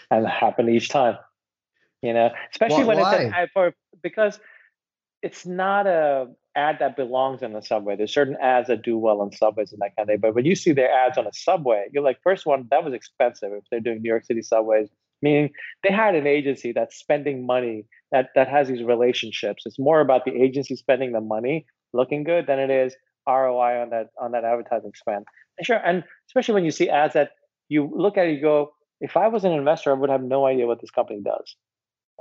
and 0.09 0.25
it 0.25 0.29
happened 0.29 0.69
each 0.69 0.89
time. 0.89 1.17
You 2.01 2.13
know, 2.13 2.31
especially 2.51 2.83
Why- 2.83 2.95
when 2.95 2.99
it's 2.99 3.13
an 3.13 3.33
ad 3.33 3.49
for 3.53 3.73
because 4.01 4.39
it's 5.21 5.45
not 5.45 5.85
a 5.87 6.27
ad 6.55 6.77
that 6.79 6.95
belongs 6.95 7.43
in 7.43 7.53
the 7.53 7.61
subway. 7.61 7.95
There's 7.95 8.13
certain 8.13 8.37
ads 8.41 8.69
that 8.69 8.81
do 8.81 8.97
well 8.97 9.21
on 9.21 9.31
subways 9.31 9.71
and 9.71 9.81
that 9.81 9.95
kind 9.95 10.07
of 10.09 10.13
thing. 10.13 10.19
But 10.21 10.33
when 10.33 10.45
you 10.45 10.55
see 10.55 10.71
their 10.71 10.91
ads 10.91 11.17
on 11.17 11.27
a 11.27 11.33
subway, 11.33 11.85
you're 11.91 12.03
like, 12.03 12.17
first 12.23 12.45
one, 12.45 12.67
that 12.71 12.83
was 12.83 12.93
expensive 12.93 13.51
if 13.51 13.63
they're 13.69 13.81
doing 13.81 14.01
New 14.01 14.09
York 14.09 14.25
City 14.25 14.41
subways. 14.41 14.87
Meaning 15.21 15.51
they 15.83 15.91
had 15.91 16.15
an 16.15 16.27
agency 16.27 16.71
that's 16.71 16.95
spending 16.95 17.45
money 17.45 17.85
that 18.11 18.29
that 18.35 18.47
has 18.47 18.67
these 18.67 18.83
relationships. 18.83 19.63
It's 19.65 19.79
more 19.79 20.01
about 20.01 20.25
the 20.25 20.33
agency 20.41 20.75
spending 20.75 21.11
the 21.11 21.21
money 21.21 21.65
looking 21.95 22.23
good 22.23 22.47
than 22.47 22.60
it 22.60 22.69
is 22.69 22.95
ROI 23.27 23.81
on 23.81 23.89
that 23.89 24.10
on 24.19 24.31
that 24.31 24.43
advertising 24.43 24.91
spend. 24.95 25.25
And 25.58 25.65
sure, 25.65 25.77
and 25.77 26.03
especially 26.27 26.53
when 26.53 26.65
you 26.65 26.71
see 26.71 26.89
ads 26.89 27.13
that 27.13 27.31
you 27.69 27.91
look 27.95 28.17
at 28.17 28.27
it, 28.27 28.36
you 28.36 28.41
go, 28.41 28.73
if 29.01 29.17
I 29.17 29.27
was 29.27 29.43
an 29.43 29.51
investor, 29.51 29.91
I 29.91 29.93
would 29.93 30.10
have 30.10 30.21
no 30.21 30.45
idea 30.45 30.67
what 30.67 30.81
this 30.81 30.91
company 30.91 31.21
does. 31.23 31.55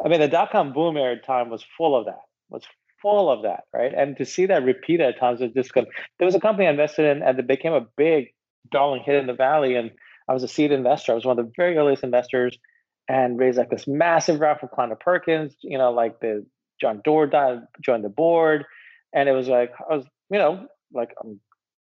I 0.04 0.08
mean, 0.08 0.20
the 0.20 0.28
dot 0.28 0.50
com 0.50 0.72
boom 0.72 0.96
era 0.96 1.20
time 1.20 1.50
was 1.50 1.64
full 1.76 1.96
of 1.96 2.06
that. 2.06 2.22
Was 2.48 2.64
full 3.02 3.30
of 3.30 3.42
that, 3.42 3.64
right? 3.72 3.92
And 3.94 4.16
to 4.16 4.24
see 4.24 4.46
that 4.46 4.64
repeated 4.64 5.06
at 5.06 5.18
times 5.18 5.40
was 5.40 5.52
just 5.52 5.72
good. 5.72 5.86
There 6.18 6.26
was 6.26 6.34
a 6.34 6.40
company 6.40 6.66
I 6.66 6.70
invested 6.70 7.04
in, 7.04 7.22
and 7.22 7.38
it 7.38 7.46
became 7.46 7.72
a 7.72 7.86
big 7.96 8.28
darling 8.70 9.02
hit 9.04 9.16
in 9.16 9.26
the 9.26 9.34
valley. 9.34 9.76
And 9.76 9.90
I 10.28 10.32
was 10.32 10.42
a 10.42 10.48
seed 10.48 10.72
investor. 10.72 11.12
I 11.12 11.14
was 11.14 11.26
one 11.26 11.38
of 11.38 11.44
the 11.44 11.52
very 11.56 11.76
earliest 11.76 12.02
investors, 12.02 12.56
and 13.08 13.38
raised 13.38 13.58
like 13.58 13.70
this 13.70 13.86
massive 13.86 14.40
round 14.40 14.60
from 14.60 14.70
Kleiner 14.72 14.96
Perkins. 14.96 15.54
You 15.60 15.78
know, 15.78 15.92
like 15.92 16.20
the 16.20 16.46
John 16.80 17.02
Doerr 17.04 17.30
joined 17.82 18.04
the 18.04 18.08
board, 18.08 18.64
and 19.14 19.28
it 19.28 19.32
was 19.32 19.48
like 19.48 19.72
I 19.90 19.96
was, 19.96 20.06
you 20.30 20.38
know, 20.38 20.66
like. 20.92 21.14
Um, 21.22 21.40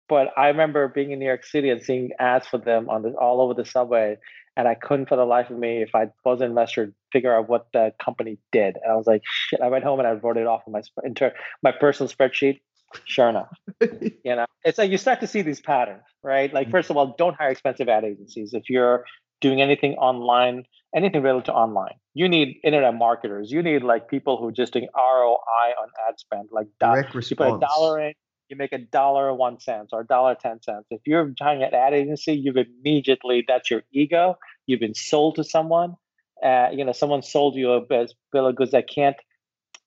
but 0.07 0.29
I 0.35 0.47
remember 0.47 0.87
being 0.87 1.11
in 1.11 1.19
New 1.19 1.27
York 1.27 1.45
City 1.45 1.69
and 1.69 1.83
seeing 1.83 2.09
ads 2.17 2.47
for 2.47 2.57
them 2.57 2.89
on 2.89 3.03
the 3.03 3.11
all 3.11 3.41
over 3.41 3.53
the 3.53 3.63
subway, 3.63 4.17
and 4.57 4.67
I 4.67 4.73
couldn't 4.73 5.07
for 5.07 5.15
the 5.15 5.25
life 5.25 5.51
of 5.51 5.57
me, 5.59 5.83
if 5.83 5.93
I 5.93 6.07
was 6.25 6.41
an 6.41 6.47
investor, 6.47 6.91
figure 7.13 7.33
out 7.33 7.47
what 7.47 7.67
the 7.73 7.93
company 8.03 8.39
did. 8.51 8.77
And 8.83 8.91
I 8.91 8.95
was 8.95 9.05
like, 9.05 9.21
shit. 9.23 9.61
I 9.61 9.67
went 9.67 9.83
home 9.83 9.99
and 9.99 10.07
I 10.07 10.13
wrote 10.13 10.37
it 10.37 10.47
off 10.47 10.63
on 10.65 10.73
my 10.73 10.81
inter- 11.03 11.35
my 11.61 11.71
personal 11.71 12.11
spreadsheet. 12.11 12.59
Sure 13.05 13.29
enough, 13.29 13.55
you 13.81 14.35
know, 14.35 14.47
it's 14.65 14.79
like 14.79 14.89
you 14.89 14.97
start 14.97 15.19
to 15.19 15.27
see 15.27 15.43
these 15.43 15.61
patterns, 15.61 16.01
right? 16.23 16.51
Like, 16.51 16.71
first 16.71 16.89
of 16.89 16.97
all, 16.97 17.13
don't 17.19 17.35
hire 17.35 17.51
expensive 17.51 17.87
ad 17.87 18.03
agencies 18.03 18.55
if 18.55 18.67
you're 18.67 19.05
doing 19.41 19.61
anything 19.61 19.93
online, 19.93 20.63
anything 20.95 21.21
related 21.21 21.45
to 21.45 21.53
online. 21.53 21.95
You 22.13 22.27
need 22.27 22.57
internet 22.63 22.95
marketers. 22.95 23.51
You 23.51 23.61
need 23.61 23.83
like 23.83 24.09
people 24.09 24.37
who 24.37 24.47
are 24.47 24.51
just 24.51 24.73
doing 24.73 24.87
ROI 24.95 25.37
on 25.81 25.89
ad 26.07 26.19
spend, 26.19 26.49
like 26.51 26.67
Direct 26.79 27.13
you 27.13 27.35
put 27.35 27.55
a 27.55 27.59
dollar 27.59 27.99
in, 27.99 28.13
you 28.49 28.55
make 28.55 28.71
a 28.73 28.79
dollar 28.79 29.33
one 29.33 29.59
cent 29.59 29.89
or 29.93 30.01
a 30.01 30.05
dollar 30.05 30.35
ten 30.35 30.61
cents. 30.61 30.87
If 30.89 31.01
you're 31.05 31.31
trying 31.37 31.61
an 31.63 31.73
ad 31.73 31.93
agency, 31.93 32.33
you've 32.33 32.57
immediately 32.57 33.45
that's 33.47 33.69
your 33.69 33.83
ego. 33.91 34.37
You've 34.65 34.79
been 34.79 34.95
sold 34.95 35.35
to 35.35 35.43
someone. 35.43 35.95
Uh, 36.43 36.69
you 36.71 36.85
know, 36.85 36.93
someone 36.93 37.21
sold 37.21 37.55
you 37.55 37.73
a 37.73 37.81
bill 37.81 38.47
of 38.47 38.55
goods 38.55 38.71
that 38.71 38.87
can't 38.87 39.17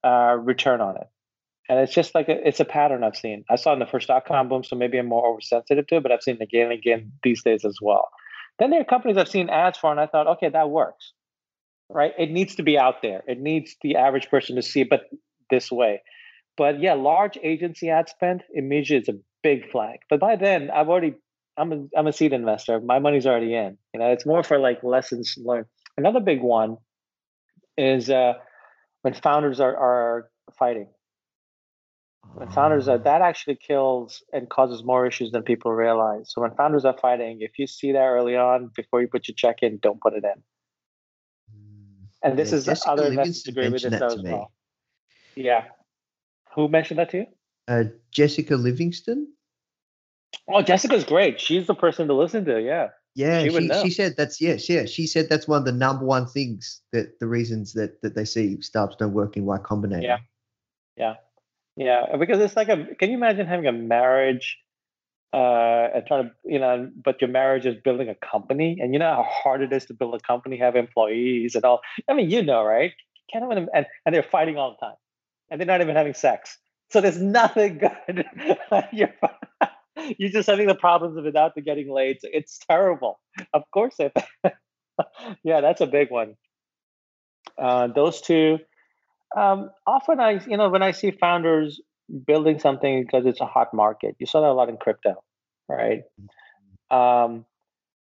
uh, 0.05 0.37
return 0.38 0.81
on 0.81 0.97
it. 0.97 1.07
And 1.69 1.79
it's 1.79 1.95
just 1.95 2.15
like 2.15 2.29
a, 2.29 2.47
it's 2.47 2.61
a 2.61 2.65
pattern 2.65 3.03
I've 3.05 3.17
seen. 3.17 3.45
I 3.49 3.57
saw 3.57 3.73
in 3.73 3.79
the 3.79 3.87
first 3.87 4.09
dot 4.09 4.27
com 4.27 4.49
boom, 4.49 4.62
so 4.62 4.77
maybe 4.77 4.99
I'm 4.99 5.07
more 5.07 5.27
oversensitive 5.27 5.87
to 5.87 5.97
it, 5.97 6.03
but 6.03 6.12
I've 6.12 6.23
seen 6.23 6.37
it 6.37 6.43
again 6.43 6.65
and 6.65 6.73
again 6.73 7.12
these 7.23 7.43
days 7.43 7.65
as 7.65 7.79
well. 7.81 8.11
Then 8.59 8.71
there 8.71 8.81
are 8.81 8.85
companies 8.85 9.17
I've 9.17 9.29
seen 9.29 9.49
ads 9.49 9.79
for, 9.79 9.91
and 9.91 10.01
I 10.01 10.07
thought, 10.07 10.27
okay, 10.27 10.49
that 10.49 10.71
works, 10.71 11.12
right? 11.88 12.12
It 12.19 12.31
needs 12.31 12.55
to 12.57 12.62
be 12.62 12.79
out 12.79 13.03
there. 13.03 13.23
It 13.27 13.41
needs 13.41 13.77
the 13.83 13.97
average 13.97 14.29
person 14.29 14.57
to 14.57 14.62
see 14.62 14.85
but 14.85 15.03
this 15.51 15.71
way. 15.71 16.03
But 16.57 16.81
yeah, 16.81 16.95
large 16.95 17.38
agency 17.43 17.88
ad 17.88 18.09
spend 18.09 18.43
immediately 18.53 18.99
is 18.99 19.09
a 19.09 19.19
big 19.43 19.71
flag. 19.71 20.01
But 20.11 20.21
by 20.21 20.37
then, 20.37 20.71
I've 20.71 20.88
already 20.88 21.15
I'm 21.57 21.73
a 21.73 21.85
I'm 21.97 22.07
a 22.07 22.12
seed 22.12 22.33
investor. 22.33 22.81
My 22.81 22.99
money's 22.99 23.27
already 23.27 23.55
in. 23.55 23.77
You 23.93 24.01
know, 24.01 24.11
it's 24.11 24.27
more 24.27 24.43
for 24.43 24.59
like 24.59 24.83
lessons 24.83 25.35
learned. 25.38 25.67
Another 25.97 26.21
big 26.21 26.41
one 26.41 26.77
is 27.77 28.09
uh, 28.11 28.35
when 29.03 29.15
founders 29.15 29.61
are, 29.61 29.77
are 29.77 30.31
fighting. 30.59 30.88
When 32.35 32.49
founders 32.49 32.89
are, 32.89 32.99
that 32.99 33.21
actually 33.21 33.57
kills 33.57 34.23
and 34.33 34.49
causes 34.49 34.83
more 34.85 35.07
issues 35.07 35.33
than 35.33 35.43
people 35.43 35.73
realize. 35.73 36.33
So 36.33 36.41
when 36.41 36.55
founders 36.55 36.85
are 36.85 36.97
fighting, 36.97 37.39
if 37.41 37.59
you 37.59 37.67
see 37.67 37.93
that 37.93 37.99
early 38.05 38.37
on 38.37 38.71
before 38.75 39.01
you 39.01 39.09
put 39.09 39.29
your 39.29 39.35
check 39.35 39.59
in, 39.63 39.79
don't 39.79 40.01
put 40.01 40.15
it 40.15 40.25
in. 40.25 40.43
And 42.23 42.39
this 42.39 42.53
Yeah, 42.53 42.59
is 42.59 42.65
Jessica 42.65 42.91
other 42.91 43.07
investors 43.07 43.47
agree 43.49 43.69
with 43.69 43.83
this 43.83 43.93
as 43.93 44.23
well. 44.23 44.53
Yeah. 45.35 45.65
Who 46.55 46.69
mentioned 46.69 47.01
that 47.01 47.11
to 47.11 47.19
you? 47.19 47.27
Uh, 47.69 47.85
Jessica 48.13 48.57
Livingston. 48.57 49.29
Oh, 50.49 50.63
Jessica's 50.63 51.05
great. 51.05 51.41
She's 51.41 51.67
the 51.67 51.75
person 51.75 52.09
to 52.09 52.15
listen 52.15 52.45
to. 52.47 52.61
Yeah. 52.61 52.89
Yeah, 53.15 53.43
She 53.45 53.51
she, 53.51 53.69
she 53.83 53.91
said 53.91 54.15
that's 54.17 54.41
yes, 54.41 54.71
yeah. 54.71 54.87
She 54.87 55.07
said 55.07 55.29
that's 55.29 55.47
one 55.47 55.59
of 55.59 55.65
the 55.67 55.73
number 55.73 56.05
one 56.05 56.27
things 56.27 56.81
that 56.93 57.19
the 57.21 57.27
reasons 57.27 57.75
that 57.75 58.01
that 58.01 58.15
they 58.15 58.25
see 58.25 58.61
startups 58.63 58.97
don't 58.97 59.13
work 59.13 59.37
in 59.37 59.45
Y 59.45 59.59
Combinator. 59.59 60.03
Yeah. 60.03 60.19
Yeah. 60.97 61.15
Yeah. 61.77 62.17
Because 62.19 62.41
it's 62.41 62.57
like 62.57 62.69
a, 62.69 62.87
can 62.99 63.11
you 63.11 63.17
imagine 63.17 63.47
having 63.47 63.67
a 63.67 63.73
marriage 63.73 64.59
uh, 65.33 65.89
and 65.95 66.07
trying 66.07 66.25
to, 66.25 66.31
you 66.45 66.59
know, 66.59 66.91
but 67.05 67.21
your 67.21 67.31
marriage 67.31 67.67
is 67.67 67.77
building 67.83 68.09
a 68.09 68.15
company 68.17 68.79
and 68.81 68.93
you 68.93 68.99
know 69.01 69.07
how 69.15 69.27
hard 69.29 69.63
it 69.63 69.73
is 69.73 69.87
to 69.87 69.95
build 69.95 70.15
a 70.15 70.21
company, 70.21 70.59
have 70.59 70.77
employees 70.77 71.55
and 71.55 71.65
all. 71.65 71.81
I 72.09 72.15
mean, 72.15 72.31
you 72.31 72.43
know, 72.43 72.65
right? 72.65 72.93
Can't 73.33 73.45
even, 73.51 73.69
and, 73.75 73.87
and 74.07 74.15
they're 74.15 74.23
fighting 74.23 74.59
all 74.59 74.77
the 74.79 74.87
time 74.87 74.97
and 75.51 75.61
they're 75.61 75.67
not 75.67 75.81
even 75.81 75.97
having 75.97 76.15
sex. 76.15 76.59
So 76.91 77.01
there's 77.01 77.21
nothing 77.21 77.79
good. 78.09 78.27
you're, 78.93 79.15
you're 80.19 80.31
just 80.31 80.49
having 80.49 80.67
the 80.67 80.75
problems 80.75 81.23
without 81.23 81.55
the 81.55 81.63
getting 81.63 81.91
laid. 81.93 82.19
It's 82.23 82.59
terrible. 82.69 83.21
Of 83.55 83.63
course. 83.73 83.97
It, 83.99 84.13
yeah, 85.45 85.61
that's 85.61 85.81
a 85.81 85.87
big 85.87 86.11
one. 86.11 86.37
Uh, 87.59 87.89
those 87.89 88.21
two, 88.21 88.59
um, 89.37 89.71
often 89.87 90.21
I, 90.21 90.40
you 90.47 90.57
know, 90.57 90.68
when 90.68 90.83
I 90.83 90.90
see 90.90 91.11
founders 91.11 91.81
building 92.27 92.59
something 92.59 93.03
because 93.03 93.27
it's 93.27 93.40
a 93.40 93.47
hot 93.47 93.73
market, 93.73 94.16
you 94.18 94.27
saw 94.27 94.40
that 94.42 94.49
a 94.49 94.53
lot 94.53 94.68
in 94.68 94.77
crypto, 94.77 95.23
right? 95.68 96.03
Um, 96.90 97.47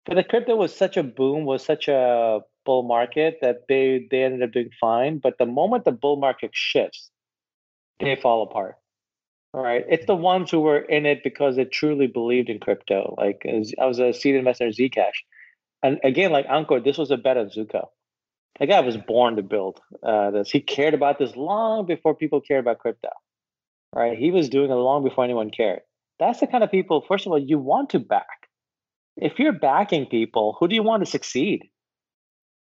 but 0.06 0.16
the 0.16 0.24
crypto 0.24 0.56
was 0.56 0.74
such 0.74 0.96
a 0.98 1.04
boom, 1.04 1.46
was 1.46 1.66
such 1.66 1.88
a 1.88 2.40
bull 2.66 2.84
market 2.84 3.40
that 3.42 3.68
they 3.68 4.08
they 4.10 4.24
ended 4.24 4.44
up 4.44 4.52
doing 4.52 4.70
fine. 4.80 5.18
But 5.18 5.38
the 5.38 5.46
moment 5.46 5.86
the 5.86 5.92
bull 5.92 6.16
market 6.18 6.52
shifts, 6.54 7.12
they 8.00 8.16
fall 8.16 8.44
apart. 8.44 8.76
All 9.54 9.64
right, 9.64 9.86
it's 9.90 10.06
the 10.06 10.16
ones 10.16 10.52
who 10.52 10.60
were 10.60 10.80
in 10.80 11.06
it 11.06 11.24
because 11.24 11.56
they 11.56 11.66
truly 11.66 12.08
believed 12.08 12.50
in 12.50 12.60
crypto. 12.60 13.16
Like 13.18 13.46
I 13.46 13.86
was 13.86 14.00
a 14.00 14.14
seed 14.14 14.36
investor 14.36 14.66
in 14.68 14.72
Zcash, 14.72 15.24
and 15.84 16.00
again, 16.04 16.32
like 16.32 16.48
Ankur, 16.48 16.84
this 16.84 16.98
was 16.98 17.12
a 17.12 17.18
bet 17.18 17.38
on 17.38 17.50
Zooko. 17.50 17.88
The 18.60 18.68
guy 18.68 18.80
was 18.80 18.98
born 18.98 19.36
to 19.36 19.44
build 19.44 19.80
uh, 20.04 20.32
this. 20.32 20.50
He 20.50 20.62
cared 20.62 20.94
about 20.94 21.20
this 21.20 21.36
long 21.36 21.86
before 21.86 22.16
people 22.16 22.42
cared 22.42 22.62
about 22.62 22.80
crypto. 22.80 23.10
Right? 23.94 24.18
He 24.18 24.32
was 24.32 24.50
doing 24.50 24.72
it 24.72 24.76
long 24.76 25.04
before 25.04 25.24
anyone 25.24 25.52
cared. 25.52 25.82
That's 26.20 26.40
the 26.40 26.48
kind 26.48 26.64
of 26.64 26.72
people. 26.72 27.06
First 27.08 27.26
of 27.26 27.32
all, 27.32 27.40
you 27.40 27.60
want 27.60 27.92
to 27.92 28.00
back. 28.00 28.50
If 29.16 29.40
you're 29.40 29.54
backing 29.54 30.08
people, 30.08 30.58
who 30.60 30.68
do 30.68 30.76
you 30.76 30.84
want 30.84 31.04
to 31.04 31.10
succeed? 31.10 31.64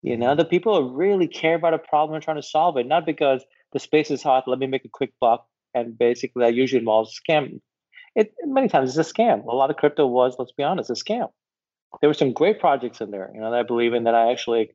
You 0.02 0.18
know, 0.18 0.36
the 0.36 0.46
people 0.46 0.82
who 0.82 0.96
really 0.96 1.28
care 1.28 1.56
about 1.56 1.74
a 1.74 1.80
problem 1.80 2.16
and 2.16 2.24
trying 2.24 2.38
to 2.38 2.44
solve 2.44 2.78
it, 2.78 2.86
not 2.86 3.06
because 3.06 3.44
the 3.74 3.80
space 3.80 4.12
is 4.12 4.22
hot. 4.22 4.48
Let 4.48 4.60
me 4.60 4.68
make 4.68 4.86
a 4.86 4.90
quick 4.90 5.14
buck, 5.20 5.48
and 5.74 5.98
basically 5.98 6.44
that 6.44 6.54
usually 6.54 6.80
involves 6.80 7.20
scam. 7.20 7.60
It 8.16 8.34
many 8.46 8.68
times 8.68 8.96
it's 8.96 9.10
a 9.10 9.14
scam. 9.14 9.46
A 9.46 9.56
lot 9.56 9.70
of 9.70 9.78
crypto 9.78 10.06
was, 10.06 10.36
let's 10.38 10.52
be 10.52 10.64
honest, 10.64 10.90
a 10.90 10.94
scam. 10.94 11.30
There 12.00 12.10
were 12.10 12.14
some 12.14 12.34
great 12.34 12.60
projects 12.60 13.02
in 13.02 13.12
there, 13.12 13.32
you 13.34 13.42
know, 13.42 13.52
that 13.52 13.60
I 13.60 13.64
believe 13.64 13.94
in 13.94 14.04
that 14.04 14.16
I 14.16 14.32
actually 14.32 14.72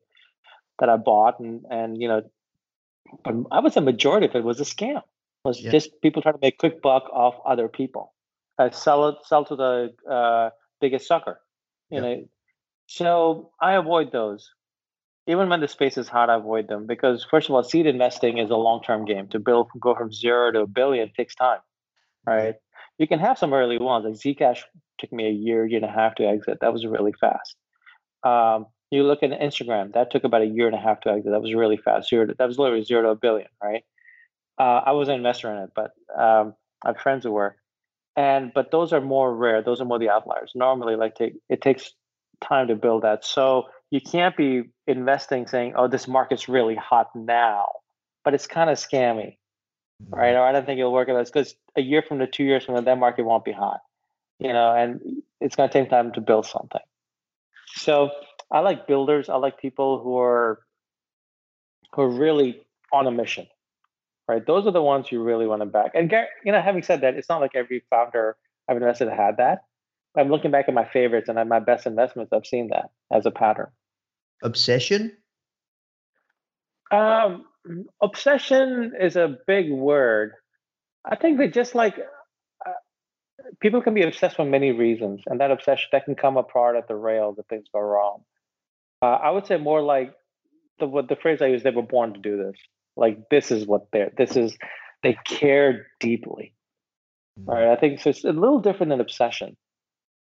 that 0.80 0.88
I 0.88 0.96
bought 0.96 1.38
and 1.40 1.64
and 1.70 2.00
you 2.00 2.08
know, 2.08 2.22
but 3.24 3.34
I 3.52 3.60
would 3.60 3.72
say 3.72 3.80
majority 3.80 4.26
of 4.26 4.34
it 4.34 4.44
was 4.44 4.60
a 4.60 4.64
scam. 4.64 4.98
It 4.98 5.48
was 5.48 5.60
Yeah. 5.62 5.70
just 5.70 6.00
people 6.02 6.22
trying 6.22 6.34
to 6.34 6.40
make 6.42 6.58
quick 6.58 6.82
buck 6.82 7.04
off 7.12 7.34
other 7.46 7.68
people, 7.68 8.12
uh, 8.58 8.70
sell 8.70 9.08
it, 9.08 9.16
sell 9.24 9.44
to 9.46 9.56
the 9.56 9.94
uh, 10.10 10.50
biggest 10.80 11.06
sucker. 11.06 11.40
You 11.90 12.00
Yeah. 12.00 12.02
know, 12.02 12.28
so 12.86 13.52
I 13.60 13.74
avoid 13.74 14.12
those. 14.12 14.50
Even 15.26 15.48
when 15.48 15.60
the 15.60 15.68
space 15.68 15.96
is 15.96 16.08
hot, 16.08 16.28
I 16.28 16.36
avoid 16.36 16.66
them 16.66 16.86
because 16.86 17.24
first 17.30 17.48
of 17.48 17.54
all, 17.54 17.62
seed 17.62 17.86
investing 17.86 18.38
is 18.38 18.50
a 18.50 18.56
long-term 18.56 19.04
game. 19.04 19.28
To 19.28 19.38
build 19.38 19.68
go 19.78 19.94
from 19.94 20.12
zero 20.12 20.50
to 20.50 20.60
a 20.62 20.66
billion 20.66 21.12
takes 21.12 21.34
time, 21.34 21.60
right? 22.26 22.56
You 22.98 23.06
can 23.06 23.20
have 23.20 23.38
some 23.38 23.52
early 23.52 23.78
ones. 23.78 24.04
Like 24.04 24.14
Zcash 24.14 24.62
took 24.98 25.12
me 25.12 25.26
a 25.26 25.30
year, 25.30 25.64
year 25.66 25.76
and 25.82 25.88
a 25.88 25.92
half 25.92 26.16
to 26.16 26.24
exit. 26.26 26.58
That 26.60 26.72
was 26.72 26.84
really 26.84 27.12
fast. 27.20 27.56
Um, 28.24 28.66
you 28.90 29.04
look 29.04 29.22
at 29.22 29.30
Instagram, 29.30 29.92
that 29.94 30.10
took 30.10 30.24
about 30.24 30.42
a 30.42 30.46
year 30.46 30.66
and 30.66 30.74
a 30.74 30.80
half 30.80 31.00
to 31.02 31.10
exit. 31.10 31.30
That 31.30 31.42
was 31.42 31.54
really 31.54 31.76
fast. 31.76 32.08
Zero 32.08 32.26
to, 32.26 32.34
that 32.34 32.48
was 32.48 32.58
literally 32.58 32.84
zero 32.84 33.02
to 33.02 33.08
a 33.10 33.14
billion, 33.16 33.48
right? 33.62 33.84
Uh, 34.58 34.82
I 34.84 34.92
wasn't 34.92 35.14
an 35.14 35.20
investor 35.20 35.50
in 35.52 35.62
it, 35.62 35.70
but 35.74 35.92
um, 36.18 36.54
I 36.84 36.88
have 36.88 36.98
friends 36.98 37.24
who 37.24 37.32
were. 37.32 37.56
And 38.16 38.52
but 38.52 38.70
those 38.70 38.92
are 38.92 39.00
more 39.00 39.34
rare. 39.34 39.62
Those 39.62 39.80
are 39.80 39.84
more 39.84 39.98
the 39.98 40.10
outliers. 40.10 40.52
Normally, 40.54 40.96
like 40.96 41.14
take 41.14 41.34
it 41.48 41.62
takes 41.62 41.92
time 42.40 42.68
to 42.68 42.74
build 42.74 43.02
that. 43.02 43.24
So 43.24 43.68
you 43.90 44.00
can't 44.00 44.36
be 44.36 44.64
investing 44.86 45.46
saying, 45.46 45.74
"Oh, 45.76 45.86
this 45.86 46.08
market's 46.08 46.48
really 46.48 46.74
hot 46.74 47.14
now," 47.14 47.68
but 48.24 48.34
it's 48.34 48.46
kind 48.46 48.68
of 48.68 48.78
scammy, 48.78 49.36
right? 50.08 50.34
Or 50.34 50.42
I 50.42 50.52
don't 50.52 50.66
think 50.66 50.80
it'll 50.80 50.92
work 50.92 51.08
out 51.08 51.24
because 51.24 51.54
a 51.76 51.80
year 51.80 52.02
from 52.02 52.18
the 52.18 52.26
two 52.26 52.44
years 52.44 52.64
from 52.64 52.74
now, 52.74 52.80
that 52.80 52.98
market 52.98 53.24
won't 53.24 53.44
be 53.44 53.52
hot, 53.52 53.80
you 54.40 54.52
know, 54.52 54.74
and 54.74 55.22
it's 55.40 55.54
going 55.54 55.68
to 55.68 55.72
take 55.72 55.88
time 55.88 56.12
to 56.12 56.20
build 56.20 56.46
something. 56.46 56.82
So 57.76 58.10
I 58.50 58.60
like 58.60 58.86
builders. 58.86 59.28
I 59.28 59.36
like 59.36 59.60
people 59.60 60.02
who 60.02 60.18
are 60.18 60.60
who 61.92 62.02
are 62.02 62.08
really 62.08 62.62
on 62.92 63.06
a 63.06 63.10
mission, 63.10 63.46
right? 64.28 64.44
Those 64.44 64.66
are 64.66 64.72
the 64.72 64.82
ones 64.82 65.10
you 65.10 65.22
really 65.22 65.46
want 65.46 65.62
to 65.62 65.66
back. 65.66 65.92
And 65.94 66.10
you 66.44 66.52
know, 66.52 66.60
having 66.60 66.82
said 66.82 67.00
that, 67.02 67.14
it's 67.14 67.28
not 67.28 67.40
like 67.40 67.52
every 67.54 67.82
founder 67.90 68.36
I've 68.68 68.76
invested 68.76 69.08
had 69.08 69.36
that. 69.38 69.64
I'm 70.16 70.28
looking 70.28 70.50
back 70.50 70.68
at 70.68 70.74
my 70.74 70.84
favorites 70.84 71.28
and 71.28 71.38
at 71.38 71.46
my 71.46 71.60
best 71.60 71.86
investments. 71.86 72.32
I've 72.32 72.46
seen 72.46 72.68
that 72.68 72.90
as 73.12 73.26
a 73.26 73.30
pattern. 73.30 73.68
Obsession. 74.42 75.16
Um, 76.90 77.44
obsession 78.02 78.92
is 79.00 79.16
a 79.16 79.38
big 79.46 79.70
word. 79.70 80.32
I 81.04 81.14
think 81.16 81.38
that 81.38 81.52
just 81.52 81.74
like 81.74 81.96
uh, 82.66 82.72
people 83.60 83.80
can 83.80 83.94
be 83.94 84.02
obsessed 84.02 84.36
for 84.36 84.44
many 84.44 84.72
reasons, 84.72 85.22
and 85.26 85.40
that 85.40 85.50
obsession 85.50 85.88
that 85.92 86.04
can 86.04 86.16
come 86.16 86.36
apart 86.36 86.76
at 86.76 86.88
the 86.88 86.96
rails 86.96 87.38
if 87.38 87.46
things 87.46 87.66
go 87.72 87.80
wrong. 87.80 88.22
Uh, 89.02 89.06
I 89.22 89.30
would 89.30 89.46
say 89.46 89.56
more 89.56 89.82
like 89.82 90.14
the 90.78 90.86
what 90.86 91.08
the 91.08 91.16
phrase 91.16 91.40
I 91.40 91.46
use: 91.46 91.62
they 91.62 91.70
were 91.70 91.82
born 91.82 92.12
to 92.14 92.20
do 92.20 92.36
this. 92.36 92.56
Like 92.96 93.28
this 93.30 93.50
is 93.50 93.66
what 93.66 93.86
they're. 93.92 94.12
This 94.16 94.36
is 94.36 94.56
they 95.02 95.16
care 95.24 95.86
deeply. 96.00 96.54
Right. 97.36 97.68
I 97.68 97.76
think 97.76 98.00
so. 98.00 98.10
It's 98.10 98.24
a 98.24 98.32
little 98.32 98.60
different 98.60 98.90
than 98.90 99.00
obsession. 99.00 99.56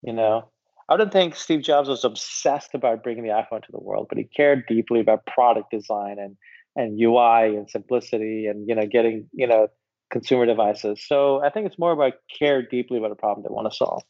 You 0.02 0.14
know, 0.14 0.50
I 0.90 0.98
don't 0.98 1.12
think 1.12 1.36
Steve 1.36 1.62
Jobs 1.62 1.88
was 1.88 2.04
obsessed 2.04 2.74
about 2.74 3.04
bringing 3.04 3.24
the 3.24 3.30
iPhone 3.30 3.64
to 3.64 3.72
the 3.72 3.80
world, 3.80 4.08
but 4.10 4.18
he 4.18 4.24
cared 4.24 4.66
deeply 4.68 5.00
about 5.00 5.26
product 5.26 5.72
design 5.72 6.18
and 6.20 6.36
and 6.76 7.00
UI 7.00 7.56
and 7.56 7.70
simplicity 7.70 8.48
and 8.48 8.68
you 8.68 8.76
know 8.76 8.86
getting 8.86 9.30
you 9.34 9.48
know 9.48 9.68
consumer 10.12 10.46
devices. 10.46 11.04
So 11.06 11.44
I 11.44 11.50
think 11.50 11.68
it's 11.68 11.80
more 11.80 11.92
about 11.92 12.14
care 12.40 12.62
deeply 12.62 12.98
about 12.98 13.12
a 13.12 13.16
problem 13.16 13.44
they 13.44 13.54
want 13.54 13.72
to 13.72 13.76
solve. 13.76 14.04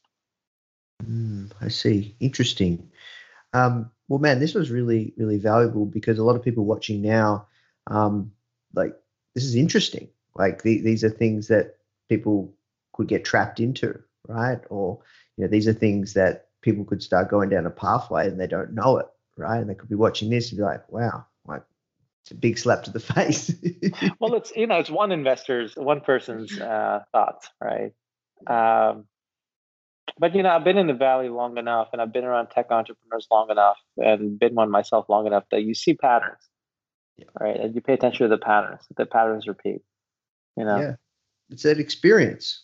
Mm, 1.03 1.51
I 1.61 1.67
see. 1.67 2.15
Interesting. 2.19 2.89
Um, 3.53 3.91
well, 4.07 4.19
man, 4.19 4.39
this 4.39 4.53
was 4.53 4.71
really, 4.71 5.13
really 5.17 5.37
valuable 5.37 5.85
because 5.85 6.19
a 6.19 6.23
lot 6.23 6.35
of 6.35 6.43
people 6.43 6.65
watching 6.65 7.01
now, 7.01 7.47
um, 7.87 8.31
like, 8.73 8.95
this 9.35 9.43
is 9.43 9.55
interesting. 9.55 10.09
Like, 10.35 10.63
the, 10.63 10.81
these 10.81 11.03
are 11.03 11.09
things 11.09 11.47
that 11.47 11.77
people 12.09 12.53
could 12.93 13.07
get 13.07 13.25
trapped 13.25 13.59
into, 13.59 13.99
right? 14.27 14.59
Or, 14.69 14.99
you 15.37 15.43
know, 15.43 15.49
these 15.49 15.67
are 15.67 15.73
things 15.73 16.13
that 16.13 16.47
people 16.61 16.85
could 16.85 17.03
start 17.03 17.29
going 17.29 17.49
down 17.49 17.65
a 17.65 17.71
pathway 17.71 18.27
and 18.27 18.39
they 18.39 18.47
don't 18.47 18.73
know 18.73 18.97
it, 18.97 19.07
right? 19.37 19.59
And 19.59 19.69
they 19.69 19.75
could 19.75 19.89
be 19.89 19.95
watching 19.95 20.29
this 20.29 20.49
and 20.49 20.57
be 20.57 20.63
like, 20.63 20.91
wow, 20.91 21.25
like, 21.45 21.63
it's 22.23 22.31
a 22.31 22.35
big 22.35 22.57
slap 22.57 22.83
to 22.83 22.91
the 22.91 22.99
face. 22.99 23.53
well, 24.19 24.35
it's 24.35 24.53
you 24.55 24.65
know 24.65 24.79
it's 24.79 24.89
one 24.89 25.11
investor's 25.11 25.75
one 25.75 25.99
person's 25.99 26.57
uh, 26.57 27.03
thoughts, 27.11 27.49
right? 27.61 27.91
Um, 28.47 29.05
but 30.17 30.35
you 30.35 30.43
know 30.43 30.49
I've 30.49 30.63
been 30.63 30.77
in 30.77 30.87
the 30.87 30.93
valley 30.93 31.29
long 31.29 31.57
enough, 31.57 31.89
and 31.93 32.01
I've 32.01 32.13
been 32.13 32.23
around 32.25 32.47
tech 32.47 32.67
entrepreneurs 32.71 33.27
long 33.31 33.49
enough, 33.49 33.77
and 33.97 34.37
been 34.39 34.55
one 34.55 34.69
myself 34.69 35.07
long 35.09 35.27
enough 35.27 35.45
that 35.51 35.63
you 35.63 35.73
see 35.73 35.93
patterns, 35.93 36.49
Yeah. 37.17 37.25
right? 37.39 37.57
And 37.59 37.75
you 37.75 37.81
pay 37.81 37.93
attention 37.93 38.23
to 38.25 38.35
the 38.35 38.37
patterns. 38.41 38.81
The 38.95 39.05
patterns 39.05 39.47
repeat. 39.47 39.81
You 40.55 40.65
know. 40.65 40.79
yeah. 40.79 40.95
It's 41.49 41.63
that 41.63 41.79
experience. 41.79 42.63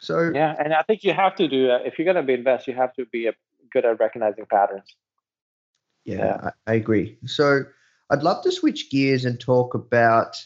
So, 0.00 0.30
Yeah, 0.34 0.54
and 0.58 0.74
I 0.74 0.82
think 0.82 1.02
you 1.02 1.12
have 1.14 1.34
to 1.36 1.48
do 1.48 1.66
that. 1.68 1.86
If 1.86 1.98
you're 1.98 2.04
going 2.04 2.16
to 2.16 2.22
be 2.22 2.34
invest, 2.34 2.66
you 2.66 2.74
have 2.74 2.92
to 2.94 3.06
be 3.06 3.26
a, 3.26 3.32
good 3.72 3.84
at 3.84 3.98
recognizing 3.98 4.46
patterns. 4.46 4.94
Yeah, 6.04 6.16
Yeah. 6.18 6.50
I, 6.66 6.72
I 6.72 6.74
agree. 6.74 7.18
So 7.26 7.62
I'd 8.10 8.22
love 8.22 8.42
to 8.44 8.52
switch 8.52 8.90
gears 8.90 9.24
and 9.24 9.40
talk 9.40 9.74
about 9.74 10.36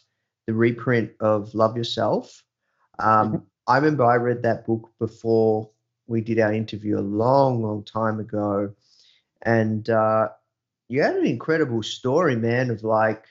the 0.47 0.55
reprint 0.55 1.11
of 1.21 1.55
Love 1.55 1.77
Yourself. 1.77 2.43
Um, 2.99 3.33
Mhm. 3.33 3.43
I 3.67 3.77
remember 3.77 4.05
I 4.05 4.15
read 4.17 4.43
that 4.45 4.65
book 4.67 4.91
before 4.99 5.71
we 6.09 6.21
did 6.23 6.41
our 6.41 6.53
interview 6.53 6.99
a 6.99 7.01
long, 7.01 7.63
long 7.63 7.85
time 7.85 8.19
ago. 8.19 8.75
And 9.43 9.89
uh, 9.89 10.29
you 10.89 11.03
had 11.03 11.15
an 11.17 11.27
incredible 11.27 11.83
story, 11.83 12.35
man, 12.35 12.71
of 12.71 12.83
like 12.83 13.25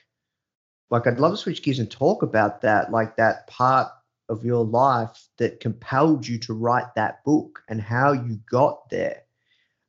like 0.90 1.06
I'd 1.06 1.20
love 1.20 1.32
to 1.32 1.36
switch 1.36 1.62
gears 1.62 1.80
and 1.80 1.90
talk 1.90 2.22
about 2.22 2.62
that, 2.62 2.90
like 2.90 3.16
that 3.16 3.46
part 3.46 3.88
of 4.30 4.44
your 4.44 4.64
life 4.64 5.28
that 5.38 5.60
compelled 5.60 6.26
you 6.26 6.38
to 6.38 6.54
write 6.54 6.94
that 6.94 7.22
book 7.24 7.60
and 7.68 7.80
how 7.80 8.12
you 8.12 8.40
got 8.50 8.88
there. 8.88 9.22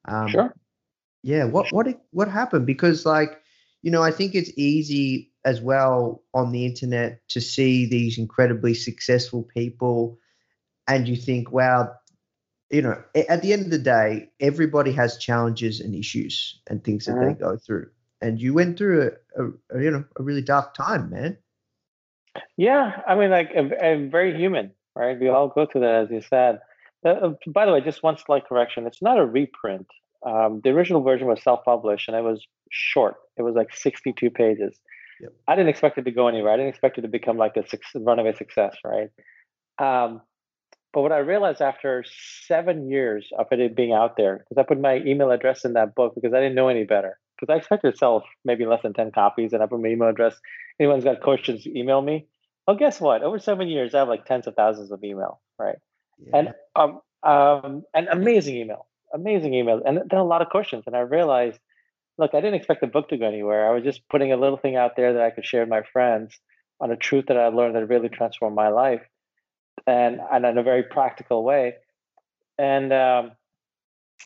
Um, 0.06 0.28
sure. 0.28 0.54
Yeah. 1.23 1.45
What 1.45 1.71
what 1.71 1.88
what 2.12 2.28
happened? 2.28 2.65
Because 2.65 3.06
like 3.06 3.39
you 3.82 3.91
know, 3.91 4.04
I 4.04 4.12
think 4.12 4.36
it's 4.36 4.52
easy 4.58 5.32
as 5.45 5.62
well 5.62 6.21
on 6.34 6.52
the 6.52 6.65
internet 6.65 7.21
to 7.30 7.39
see 7.39 7.86
these 7.86 8.17
incredibly 8.17 8.73
successful 8.73 9.43
people, 9.43 10.17
and 10.88 11.08
you 11.08 11.15
think, 11.15 11.52
wow, 11.52 11.93
you 12.69 12.82
know, 12.82 13.01
at 13.15 13.41
the 13.41 13.51
end 13.53 13.65
of 13.65 13.71
the 13.71 13.79
day, 13.79 14.29
everybody 14.39 14.91
has 14.91 15.17
challenges 15.17 15.79
and 15.79 15.95
issues 15.95 16.60
and 16.67 16.84
things 16.84 17.05
that 17.05 17.13
mm-hmm. 17.13 17.29
they 17.29 17.34
go 17.34 17.58
through. 17.58 17.89
And 18.21 18.39
you 18.39 18.53
went 18.53 18.77
through 18.77 19.12
a, 19.38 19.43
a, 19.43 19.82
you 19.82 19.91
know 19.91 20.03
a 20.17 20.23
really 20.23 20.41
dark 20.41 20.73
time, 20.73 21.10
man. 21.10 21.38
Yeah, 22.58 23.01
I 23.08 23.15
mean, 23.15 23.32
like, 23.32 23.51
I'm 23.55 24.12
very 24.12 24.38
human, 24.38 24.71
right? 24.95 25.19
We 25.19 25.29
all 25.29 25.47
go 25.47 25.65
through 25.65 25.82
that, 25.82 26.03
as 26.03 26.12
you 26.12 26.21
said. 26.21 26.60
Uh, 27.03 27.10
uh, 27.10 27.34
by 27.47 27.65
the 27.65 27.71
way, 27.71 27.82
just 27.82 28.03
one 28.03 28.17
slight 28.17 28.47
correction: 28.47 28.86
it's 28.86 29.01
not 29.01 29.17
a 29.17 29.25
reprint. 29.25 29.88
Um, 30.25 30.62
the 30.63 30.69
original 30.71 31.01
version 31.01 31.27
was 31.27 31.41
self-published, 31.41 32.08
and 32.08 32.17
it 32.17 32.23
was 32.23 32.45
short. 32.69 33.15
It 33.38 33.43
was 33.43 33.55
like 33.55 33.73
62 33.73 34.29
pages. 34.29 34.77
Yep. 35.21 35.34
I 35.47 35.55
didn't 35.55 35.69
expect 35.69 35.97
it 35.97 36.03
to 36.03 36.12
go 36.12 36.27
anywhere. 36.27 36.51
I 36.51 36.58
didn't 36.58 36.69
expect 36.69 36.97
it 36.97 37.01
to 37.01 37.08
become 37.08 37.38
like 37.38 37.55
a 37.58 37.63
runaway 37.95 38.34
success, 38.34 38.75
right? 38.84 39.10
Um, 39.79 40.21
but 40.93 41.02
what 41.02 41.12
I 41.12 41.19
realized 41.19 41.62
after 41.62 42.04
seven 42.47 42.89
years 42.89 43.30
of 43.38 43.47
it 43.52 43.75
being 43.75 43.93
out 43.93 44.17
there, 44.17 44.38
because 44.38 44.58
I 44.58 44.63
put 44.63 44.80
my 44.80 44.97
email 44.97 45.32
address 45.32 45.63
in 45.63 45.73
that 45.73 45.93
book 45.93 46.15
because 46.15 46.34
I 46.34 46.39
didn't 46.39 46.56
know 46.56 46.67
any 46.67 46.84
better. 46.84 47.19
Because 47.39 47.54
I 47.54 47.58
expected 47.58 47.91
to 47.91 47.97
sell 47.97 48.23
maybe 48.43 48.65
less 48.65 48.82
than 48.82 48.93
10 48.93 49.12
copies, 49.12 49.54
and 49.54 49.63
I 49.63 49.67
put 49.67 49.80
my 49.80 49.89
email 49.89 50.10
address. 50.10 50.36
Anyone's 50.80 51.04
got 51.04 51.21
questions, 51.21 51.65
email 51.67 52.02
me. 52.02 52.25
Well, 52.67 52.75
guess 52.75 52.99
what? 52.99 53.23
Over 53.23 53.39
seven 53.39 53.67
years, 53.67 53.93
I 53.93 53.99
have 53.99 54.08
like 54.08 54.25
tens 54.25 54.47
of 54.47 54.56
thousands 54.56 54.91
of 54.91 55.04
email, 55.04 55.39
right? 55.58 55.78
Yeah. 56.17 56.38
And 56.38 56.54
um, 56.75 57.02
um, 57.23 57.84
an 57.93 58.08
amazing 58.12 58.58
email, 58.58 58.88
amazing 59.13 59.54
email, 59.54 59.82
and 59.86 59.97
then 59.97 60.19
a 60.19 60.23
lot 60.23 60.41
of 60.41 60.49
questions. 60.49 60.84
And 60.86 60.95
I 60.95 61.02
realized, 61.02 61.60
look, 62.17 62.34
I 62.34 62.41
didn't 62.41 62.56
expect 62.56 62.82
the 62.82 62.88
book 62.88 63.10
to 63.10 63.17
go 63.17 63.25
anywhere. 63.25 63.69
I 63.69 63.73
was 63.73 63.84
just 63.84 64.08
putting 64.10 64.34
a 64.34 64.38
little 64.38 64.58
thing 64.58 64.75
out 64.75 64.95
there 64.95 65.13
that 65.13 65.21
I 65.21 65.30
could 65.30 65.45
share 65.45 65.62
with 65.62 65.69
my 65.69 65.84
friends 65.93 66.38
on 66.82 66.91
a 66.91 66.97
truth 66.97 67.25
that 67.28 67.38
I 67.38 67.47
learned 67.47 67.75
that 67.75 67.88
really 67.88 68.10
transformed 68.10 68.56
my 68.56 68.69
life 68.69 69.02
and 69.89 70.19
and 70.32 70.45
in 70.45 70.58
a 70.58 70.63
very 70.63 70.84
practical 70.84 71.43
way. 71.43 71.75
And 72.58 72.91
um, 72.93 73.32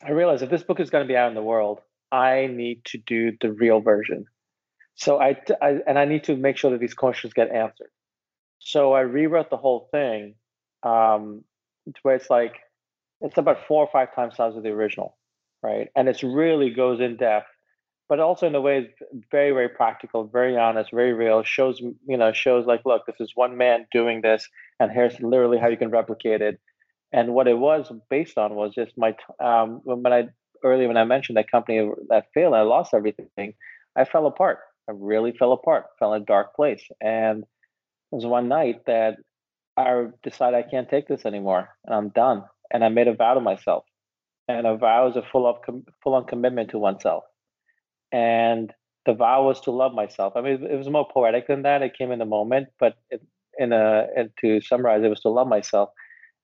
I 0.04 0.10
realized 0.10 0.42
if 0.42 0.50
this 0.50 0.62
book 0.62 0.80
is 0.80 0.90
going 0.90 1.04
to 1.04 1.08
be 1.08 1.16
out 1.16 1.28
in 1.28 1.34
the 1.34 1.42
world, 1.42 1.80
I 2.10 2.46
need 2.46 2.84
to 2.86 2.98
do 2.98 3.32
the 3.40 3.52
real 3.52 3.80
version. 3.80 4.26
So 4.96 5.20
I, 5.20 5.36
I 5.60 5.80
and 5.86 5.98
I 5.98 6.04
need 6.04 6.24
to 6.24 6.36
make 6.36 6.56
sure 6.56 6.70
that 6.72 6.80
these 6.80 6.94
questions 6.94 7.32
get 7.32 7.50
answered. 7.50 7.90
So 8.58 8.92
I 8.92 9.00
rewrote 9.00 9.50
the 9.50 9.56
whole 9.56 9.88
thing, 9.90 10.34
um, 10.82 11.44
where 12.02 12.16
it's 12.16 12.30
like 12.30 12.54
it's 13.20 13.38
about 13.38 13.66
four 13.66 13.84
or 13.84 13.90
five 13.92 14.14
times 14.14 14.36
size 14.36 14.56
of 14.56 14.62
the 14.62 14.70
original, 14.70 15.16
right? 15.62 15.88
And 15.96 16.08
it 16.08 16.22
really 16.22 16.70
goes 16.70 17.00
in 17.00 17.16
depth 17.16 17.53
but 18.08 18.20
also 18.20 18.46
in 18.46 18.54
a 18.54 18.60
way 18.60 18.94
very 19.30 19.52
very 19.52 19.68
practical 19.68 20.24
very 20.24 20.56
honest 20.56 20.90
very 20.92 21.12
real 21.12 21.42
shows 21.42 21.80
you 21.80 22.16
know 22.16 22.32
shows 22.32 22.66
like 22.66 22.82
look 22.84 23.06
this 23.06 23.20
is 23.20 23.32
one 23.34 23.56
man 23.56 23.86
doing 23.92 24.20
this 24.20 24.48
and 24.80 24.90
here's 24.90 25.20
literally 25.20 25.58
how 25.58 25.68
you 25.68 25.76
can 25.76 25.90
replicate 25.90 26.42
it. 26.42 26.60
And 27.12 27.32
what 27.32 27.46
it 27.46 27.58
was 27.58 27.92
based 28.10 28.38
on 28.38 28.54
was 28.54 28.74
just 28.74 28.92
my 28.98 29.14
um, 29.40 29.80
when 29.84 30.12
i 30.12 30.28
earlier 30.64 30.88
when 30.88 30.96
i 30.96 31.04
mentioned 31.04 31.36
that 31.36 31.50
company 31.50 31.90
that 32.08 32.26
failed 32.34 32.54
i 32.54 32.62
lost 32.62 32.94
everything 32.94 33.54
i 33.96 34.04
fell 34.04 34.26
apart. 34.26 34.58
I 34.88 34.92
really 34.94 35.32
fell 35.32 35.52
apart 35.52 35.86
fell 35.98 36.14
in 36.14 36.22
a 36.22 36.24
dark 36.24 36.54
place. 36.54 36.82
And 37.00 37.42
it 37.42 37.46
was 38.10 38.26
one 38.26 38.48
night 38.48 38.86
that 38.86 39.16
i 39.76 40.06
decided 40.22 40.56
i 40.56 40.68
can't 40.68 40.88
take 40.88 41.06
this 41.06 41.24
anymore 41.24 41.68
and 41.84 41.94
i'm 41.94 42.08
done. 42.08 42.44
And 42.72 42.84
i 42.84 42.88
made 42.88 43.08
a 43.08 43.14
vow 43.14 43.34
to 43.34 43.40
myself 43.40 43.84
and 44.48 44.66
a 44.66 44.76
vow 44.76 45.08
is 45.08 45.16
a 45.16 45.22
full 45.22 45.46
of 45.46 45.58
full 46.02 46.14
on 46.14 46.24
commitment 46.24 46.70
to 46.70 46.78
oneself 46.78 47.24
and 48.12 48.72
the 49.06 49.14
vow 49.14 49.44
was 49.44 49.60
to 49.62 49.70
love 49.70 49.94
myself. 49.94 50.34
I 50.36 50.40
mean, 50.40 50.64
it 50.64 50.76
was 50.76 50.88
more 50.88 51.06
poetic 51.08 51.46
than 51.46 51.62
that. 51.62 51.82
It 51.82 51.96
came 51.96 52.10
in 52.10 52.18
the 52.18 52.24
moment, 52.24 52.68
but 52.78 52.96
it, 53.10 53.22
in 53.58 53.72
a 53.72 54.06
and 54.16 54.30
to 54.40 54.60
summarize, 54.60 55.02
it 55.04 55.08
was 55.08 55.20
to 55.20 55.28
love 55.28 55.48
myself. 55.48 55.90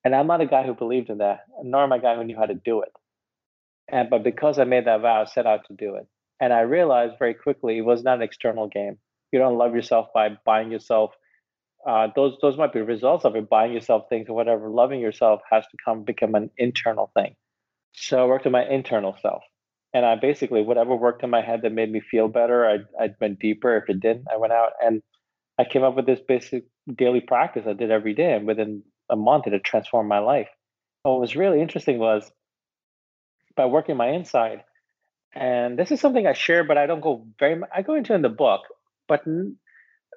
And 0.04 0.14
I'm 0.14 0.26
not 0.26 0.40
a 0.40 0.46
guy 0.46 0.64
who 0.64 0.74
believed 0.74 1.10
in 1.10 1.18
that, 1.18 1.40
nor 1.62 1.82
am 1.82 1.92
I 1.92 1.96
a 1.96 2.00
guy 2.00 2.16
who 2.16 2.24
knew 2.24 2.36
how 2.36 2.46
to 2.46 2.54
do 2.54 2.82
it. 2.82 2.92
And 3.88 4.10
but 4.10 4.22
because 4.22 4.58
I 4.58 4.64
made 4.64 4.86
that 4.86 5.00
vow, 5.00 5.22
I 5.22 5.24
set 5.24 5.46
out 5.46 5.66
to 5.68 5.74
do 5.74 5.96
it. 5.96 6.06
And 6.40 6.52
I 6.52 6.60
realized 6.60 7.18
very 7.18 7.34
quickly 7.34 7.78
it 7.78 7.82
was 7.82 8.02
not 8.02 8.16
an 8.16 8.22
external 8.22 8.68
game. 8.68 8.98
You 9.32 9.38
don't 9.38 9.58
love 9.58 9.74
yourself 9.74 10.08
by 10.14 10.30
buying 10.44 10.70
yourself. 10.70 11.12
Uh, 11.86 12.08
those 12.14 12.36
those 12.42 12.58
might 12.58 12.72
be 12.72 12.80
results 12.80 13.24
of 13.24 13.36
it, 13.36 13.48
buying 13.48 13.72
yourself 13.72 14.08
things 14.08 14.28
or 14.28 14.34
whatever. 14.34 14.68
Loving 14.68 15.00
yourself 15.00 15.40
has 15.50 15.64
to 15.68 15.76
come 15.84 16.02
become 16.04 16.34
an 16.34 16.50
internal 16.56 17.10
thing. 17.14 17.36
So 17.92 18.22
I 18.22 18.26
worked 18.26 18.46
on 18.46 18.52
my 18.52 18.66
internal 18.66 19.16
self 19.20 19.42
and 19.92 20.06
I 20.06 20.14
basically 20.16 20.62
whatever 20.62 20.94
worked 20.94 21.22
in 21.22 21.30
my 21.30 21.42
head 21.42 21.62
that 21.62 21.72
made 21.72 21.90
me 21.90 22.00
feel 22.00 22.28
better, 22.28 22.66
I 22.68 23.02
I 23.02 23.10
went 23.20 23.40
deeper. 23.40 23.76
If 23.76 23.88
it 23.88 24.00
didn't, 24.00 24.28
I 24.32 24.36
went 24.36 24.52
out 24.52 24.72
and 24.82 25.02
I 25.58 25.64
came 25.64 25.82
up 25.82 25.96
with 25.96 26.06
this 26.06 26.20
basic 26.20 26.64
daily 26.94 27.20
practice 27.20 27.66
I 27.66 27.74
did 27.74 27.90
every 27.90 28.14
day, 28.14 28.34
and 28.34 28.46
within 28.46 28.82
a 29.10 29.16
month, 29.16 29.46
it 29.46 29.52
had 29.52 29.64
transformed 29.64 30.08
my 30.08 30.20
life. 30.20 30.48
what 31.02 31.20
was 31.20 31.36
really 31.36 31.60
interesting 31.60 31.98
was 31.98 32.30
by 33.56 33.66
working 33.66 33.96
my 33.96 34.08
inside, 34.08 34.64
and 35.34 35.78
this 35.78 35.90
is 35.90 36.00
something 36.00 36.26
I 36.26 36.32
share, 36.34 36.64
but 36.64 36.78
I 36.78 36.86
don't 36.86 37.00
go 37.00 37.26
very. 37.38 37.56
Much, 37.56 37.70
I 37.74 37.82
go 37.82 37.94
into 37.94 38.14
in 38.14 38.22
the 38.22 38.28
book, 38.28 38.62
but 39.08 39.24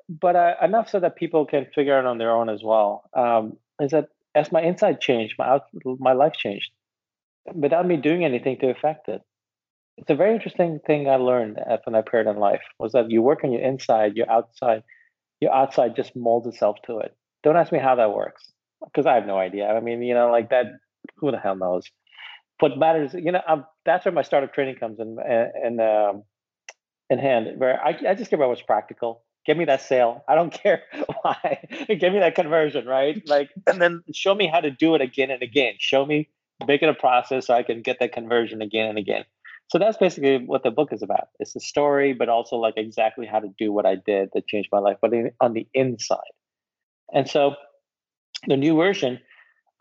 but 0.09 0.35
uh, 0.35 0.55
enough 0.61 0.89
so 0.89 0.99
that 0.99 1.15
people 1.15 1.45
can 1.45 1.65
figure 1.73 1.97
it 1.99 2.05
on 2.05 2.19
their 2.19 2.31
own 2.31 2.49
as 2.49 2.61
well. 2.63 3.09
Um, 3.13 3.57
is 3.79 3.91
that 3.91 4.09
as 4.35 4.51
my 4.51 4.61
inside 4.61 5.01
changed, 5.01 5.35
my 5.39 5.59
my 5.83 6.13
life 6.13 6.33
changed 6.33 6.71
without 7.53 7.85
me 7.85 7.97
doing 7.97 8.23
anything 8.23 8.57
to 8.59 8.69
affect 8.69 9.09
it 9.09 9.21
it's 9.97 10.09
a 10.09 10.15
very 10.15 10.33
interesting 10.33 10.79
thing 10.85 11.07
I 11.07 11.15
learned 11.15 11.59
from 11.83 11.93
that 11.93 12.07
period 12.07 12.29
in 12.29 12.37
life 12.37 12.63
was 12.79 12.93
that 12.93 13.11
you 13.11 13.21
work 13.21 13.43
on 13.43 13.51
your 13.51 13.61
inside, 13.61 14.15
your 14.15 14.29
outside, 14.29 14.83
your 15.39 15.53
outside 15.53 15.95
just 15.95 16.15
molds 16.15 16.47
itself 16.47 16.77
to 16.87 16.99
it. 16.99 17.15
Don't 17.43 17.57
ask 17.57 17.71
me 17.71 17.79
how 17.79 17.95
that 17.95 18.13
works 18.13 18.51
because 18.85 19.05
I 19.05 19.15
have 19.15 19.27
no 19.27 19.37
idea. 19.37 19.67
I 19.67 19.79
mean, 19.79 20.01
you 20.01 20.13
know, 20.13 20.31
like 20.31 20.49
that, 20.49 20.65
who 21.17 21.31
the 21.31 21.39
hell 21.39 21.55
knows? 21.55 21.83
What 22.59 22.77
matters, 22.77 23.13
you 23.13 23.31
know, 23.31 23.41
I'm, 23.47 23.65
that's 23.85 24.05
where 24.05 24.11
my 24.13 24.21
startup 24.21 24.53
training 24.53 24.75
comes 24.75 24.99
in, 24.99 25.17
in, 25.63 25.79
um, 25.79 26.23
in 27.09 27.19
hand, 27.19 27.59
where 27.59 27.83
I, 27.83 27.97
I 28.09 28.15
just 28.15 28.29
care 28.29 28.37
about 28.37 28.49
what's 28.49 28.61
practical. 28.61 29.23
Give 29.45 29.57
me 29.57 29.65
that 29.65 29.81
sale. 29.81 30.23
I 30.27 30.35
don't 30.35 30.53
care 30.63 30.83
why. 31.21 31.67
Give 31.87 32.13
me 32.13 32.19
that 32.19 32.35
conversion, 32.35 32.85
right? 32.85 33.21
Like, 33.27 33.49
and 33.67 33.81
then 33.81 34.03
show 34.13 34.33
me 34.33 34.47
how 34.47 34.61
to 34.61 34.71
do 34.71 34.95
it 34.95 35.01
again 35.01 35.29
and 35.29 35.43
again. 35.43 35.75
Show 35.79 36.05
me, 36.05 36.29
make 36.65 36.81
it 36.81 36.89
a 36.89 36.93
process 36.93 37.47
so 37.47 37.53
I 37.53 37.63
can 37.63 37.81
get 37.81 37.99
that 37.99 38.13
conversion 38.13 38.61
again 38.61 38.89
and 38.89 38.97
again. 38.97 39.25
So 39.69 39.79
that's 39.79 39.97
basically 39.97 40.37
what 40.45 40.63
the 40.63 40.71
book 40.71 40.93
is 40.93 41.01
about. 41.01 41.29
It's 41.39 41.55
a 41.55 41.59
story, 41.59 42.13
but 42.13 42.29
also 42.29 42.57
like 42.57 42.75
exactly 42.77 43.25
how 43.25 43.39
to 43.39 43.49
do 43.57 43.71
what 43.71 43.85
I 43.85 43.95
did 43.95 44.29
that 44.33 44.47
changed 44.47 44.69
my 44.71 44.79
life, 44.79 44.97
but 45.01 45.13
in, 45.13 45.31
on 45.39 45.53
the 45.53 45.67
inside. 45.73 46.19
And 47.13 47.27
so 47.27 47.55
the 48.47 48.57
new 48.57 48.75
version, 48.75 49.19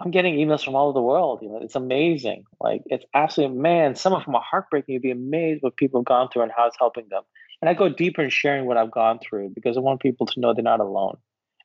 I'm 0.01 0.11
getting 0.11 0.37
emails 0.37 0.65
from 0.65 0.75
all 0.75 0.89
over 0.89 0.95
the 0.95 1.03
world. 1.03 1.41
You 1.43 1.51
know, 1.51 1.59
it's 1.61 1.75
amazing. 1.75 2.45
Like 2.61 2.83
it's 2.87 3.05
absolutely 3.15 3.59
man. 3.59 3.95
Some 3.95 4.13
of 4.13 4.25
them 4.25 4.35
are 4.35 4.43
heartbreaking. 4.43 4.95
You'd 4.95 5.03
be 5.03 5.11
amazed 5.11 5.63
what 5.63 5.77
people 5.77 6.01
have 6.01 6.07
gone 6.07 6.29
through 6.29 6.43
and 6.43 6.53
how 6.57 6.67
it's 6.67 6.79
helping 6.79 7.09
them. 7.11 7.23
And 7.61 7.69
I 7.69 7.75
go 7.75 7.89
deeper 7.89 8.23
in 8.23 8.31
sharing 8.31 8.67
what 8.67 8.77
I've 8.77 8.91
gone 8.91 9.19
through 9.19 9.51
because 9.51 9.77
I 9.77 9.81
want 9.81 10.01
people 10.01 10.27
to 10.27 10.41
know 10.41 10.55
they're 10.55 10.65
not 10.65 10.81
alone. 10.81 11.17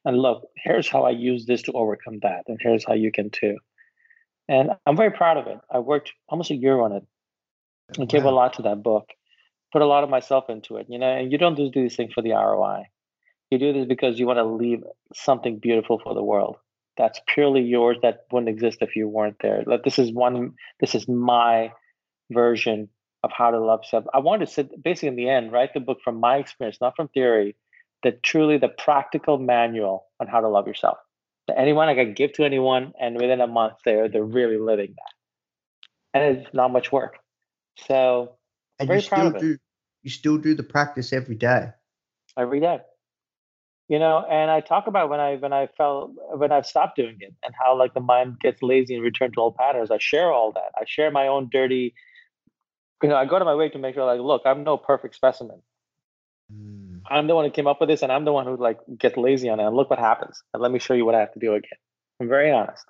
And 0.05 0.19
look, 0.19 0.47
here's 0.55 0.87
how 0.87 1.03
I 1.03 1.09
use 1.09 1.45
this 1.45 1.63
to 1.63 1.71
overcome 1.73 2.19
that, 2.21 2.43
and 2.47 2.57
here's 2.61 2.85
how 2.85 2.93
you 2.93 3.11
can 3.11 3.29
too. 3.29 3.57
And 4.47 4.71
I'm 4.85 4.95
very 4.95 5.11
proud 5.11 5.37
of 5.37 5.47
it. 5.47 5.59
I 5.69 5.79
worked 5.79 6.13
almost 6.29 6.51
a 6.51 6.55
year 6.55 6.79
on 6.79 6.93
it 6.93 7.03
I 7.99 8.05
gave 8.05 8.25
a 8.25 8.31
lot 8.31 8.53
to 8.53 8.63
that 8.63 8.83
book, 8.83 9.09
put 9.71 9.81
a 9.81 9.85
lot 9.85 10.03
of 10.03 10.09
myself 10.09 10.49
into 10.49 10.77
it, 10.77 10.87
you 10.89 10.99
know, 10.99 11.07
and 11.07 11.31
you 11.31 11.37
don't 11.37 11.55
just 11.55 11.73
do 11.73 11.81
these 11.81 11.95
things 11.95 12.13
for 12.13 12.21
the 12.21 12.31
ROI. 12.31 12.83
You 13.49 13.59
do 13.59 13.73
this 13.73 13.85
because 13.85 14.19
you 14.19 14.27
want 14.27 14.37
to 14.37 14.43
leave 14.43 14.83
something 15.13 15.59
beautiful 15.59 15.99
for 15.99 16.13
the 16.13 16.23
world. 16.23 16.57
That's 16.97 17.21
purely 17.27 17.61
yours 17.61 17.97
that 18.01 18.25
wouldn't 18.31 18.49
exist 18.49 18.79
if 18.81 18.95
you 18.95 19.07
weren't 19.07 19.37
there. 19.41 19.63
Like 19.65 19.83
this 19.83 19.99
is 19.99 20.11
one 20.11 20.55
this 20.79 20.95
is 20.95 21.07
my 21.07 21.71
version 22.31 22.89
of 23.23 23.31
how 23.31 23.51
to 23.51 23.59
love 23.59 23.85
self. 23.85 24.05
I 24.13 24.19
wanted 24.19 24.47
to 24.47 24.51
sit 24.51 24.83
basically 24.83 25.09
in 25.09 25.15
the 25.15 25.29
end, 25.29 25.51
write 25.51 25.73
the 25.73 25.79
book 25.79 25.99
from 26.03 26.19
my 26.19 26.37
experience, 26.37 26.79
not 26.81 26.95
from 26.95 27.07
theory, 27.09 27.55
that 28.03 28.23
truly 28.23 28.57
the 28.57 28.67
practical 28.67 29.37
manual 29.37 30.05
on 30.19 30.27
how 30.27 30.41
to 30.41 30.49
love 30.49 30.67
yourself. 30.67 30.97
To 31.47 31.57
anyone 31.57 31.87
I 31.87 31.95
can 31.95 32.13
give 32.13 32.33
to 32.33 32.43
anyone, 32.43 32.93
and 32.99 33.15
within 33.15 33.39
a 33.39 33.47
month 33.47 33.75
they're 33.85 34.09
they're 34.09 34.23
really 34.23 34.57
living 34.57 34.95
that. 34.95 36.19
And 36.19 36.37
it's 36.37 36.53
not 36.53 36.71
much 36.71 36.91
work. 36.91 37.19
So 37.87 38.33
and 38.79 38.89
you 38.89 39.01
still 39.01 39.31
do 39.31 39.57
you 40.03 40.09
still 40.09 40.37
do 40.37 40.55
the 40.55 40.63
practice 40.63 41.13
every 41.13 41.35
day. 41.35 41.69
Every 42.37 42.59
day. 42.59 42.79
You 43.89 43.99
know, 43.99 44.25
and 44.29 44.51
I 44.51 44.59
talk 44.59 44.87
about 44.87 45.09
when 45.09 45.19
I 45.19 45.35
when 45.35 45.53
I 45.53 45.67
felt 45.77 46.11
when 46.33 46.51
I've 46.51 46.65
stopped 46.65 46.97
doing 46.97 47.17
it 47.21 47.33
and 47.43 47.53
how 47.57 47.77
like 47.77 47.93
the 47.93 48.01
mind 48.01 48.39
gets 48.41 48.61
lazy 48.61 48.95
and 48.95 49.03
return 49.03 49.31
to 49.33 49.39
old 49.39 49.55
patterns. 49.55 49.91
I 49.91 49.97
share 49.97 50.31
all 50.31 50.51
that. 50.53 50.71
I 50.75 50.83
share 50.85 51.09
my 51.09 51.27
own 51.27 51.49
dirty, 51.49 51.93
you 53.01 53.09
know, 53.09 53.15
I 53.15 53.25
go 53.25 53.39
to 53.39 53.45
my 53.45 53.55
way 53.55 53.69
to 53.69 53.77
make 53.77 53.95
sure 53.95 54.05
like, 54.05 54.19
look, 54.19 54.41
I'm 54.45 54.63
no 54.63 54.75
perfect 54.77 55.15
specimen. 55.15 55.61
Mm. 56.53 57.01
I'm 57.09 57.27
the 57.27 57.35
one 57.35 57.45
who 57.45 57.51
came 57.51 57.67
up 57.67 57.79
with 57.79 57.89
this, 57.89 58.01
and 58.01 58.11
I'm 58.11 58.25
the 58.25 58.33
one 58.33 58.45
who 58.45 58.57
like 58.57 58.79
gets 58.97 59.17
lazy 59.17 59.49
on 59.49 59.59
it. 59.59 59.65
And 59.65 59.75
look 59.75 59.89
what 59.89 59.99
happens. 59.99 60.41
And 60.53 60.61
let 60.61 60.71
me 60.71 60.79
show 60.79 60.93
you 60.93 61.05
what 61.05 61.15
I 61.15 61.19
have 61.19 61.33
to 61.33 61.39
do 61.39 61.53
again. 61.53 61.79
I'm 62.19 62.27
very 62.27 62.51
honest, 62.51 62.85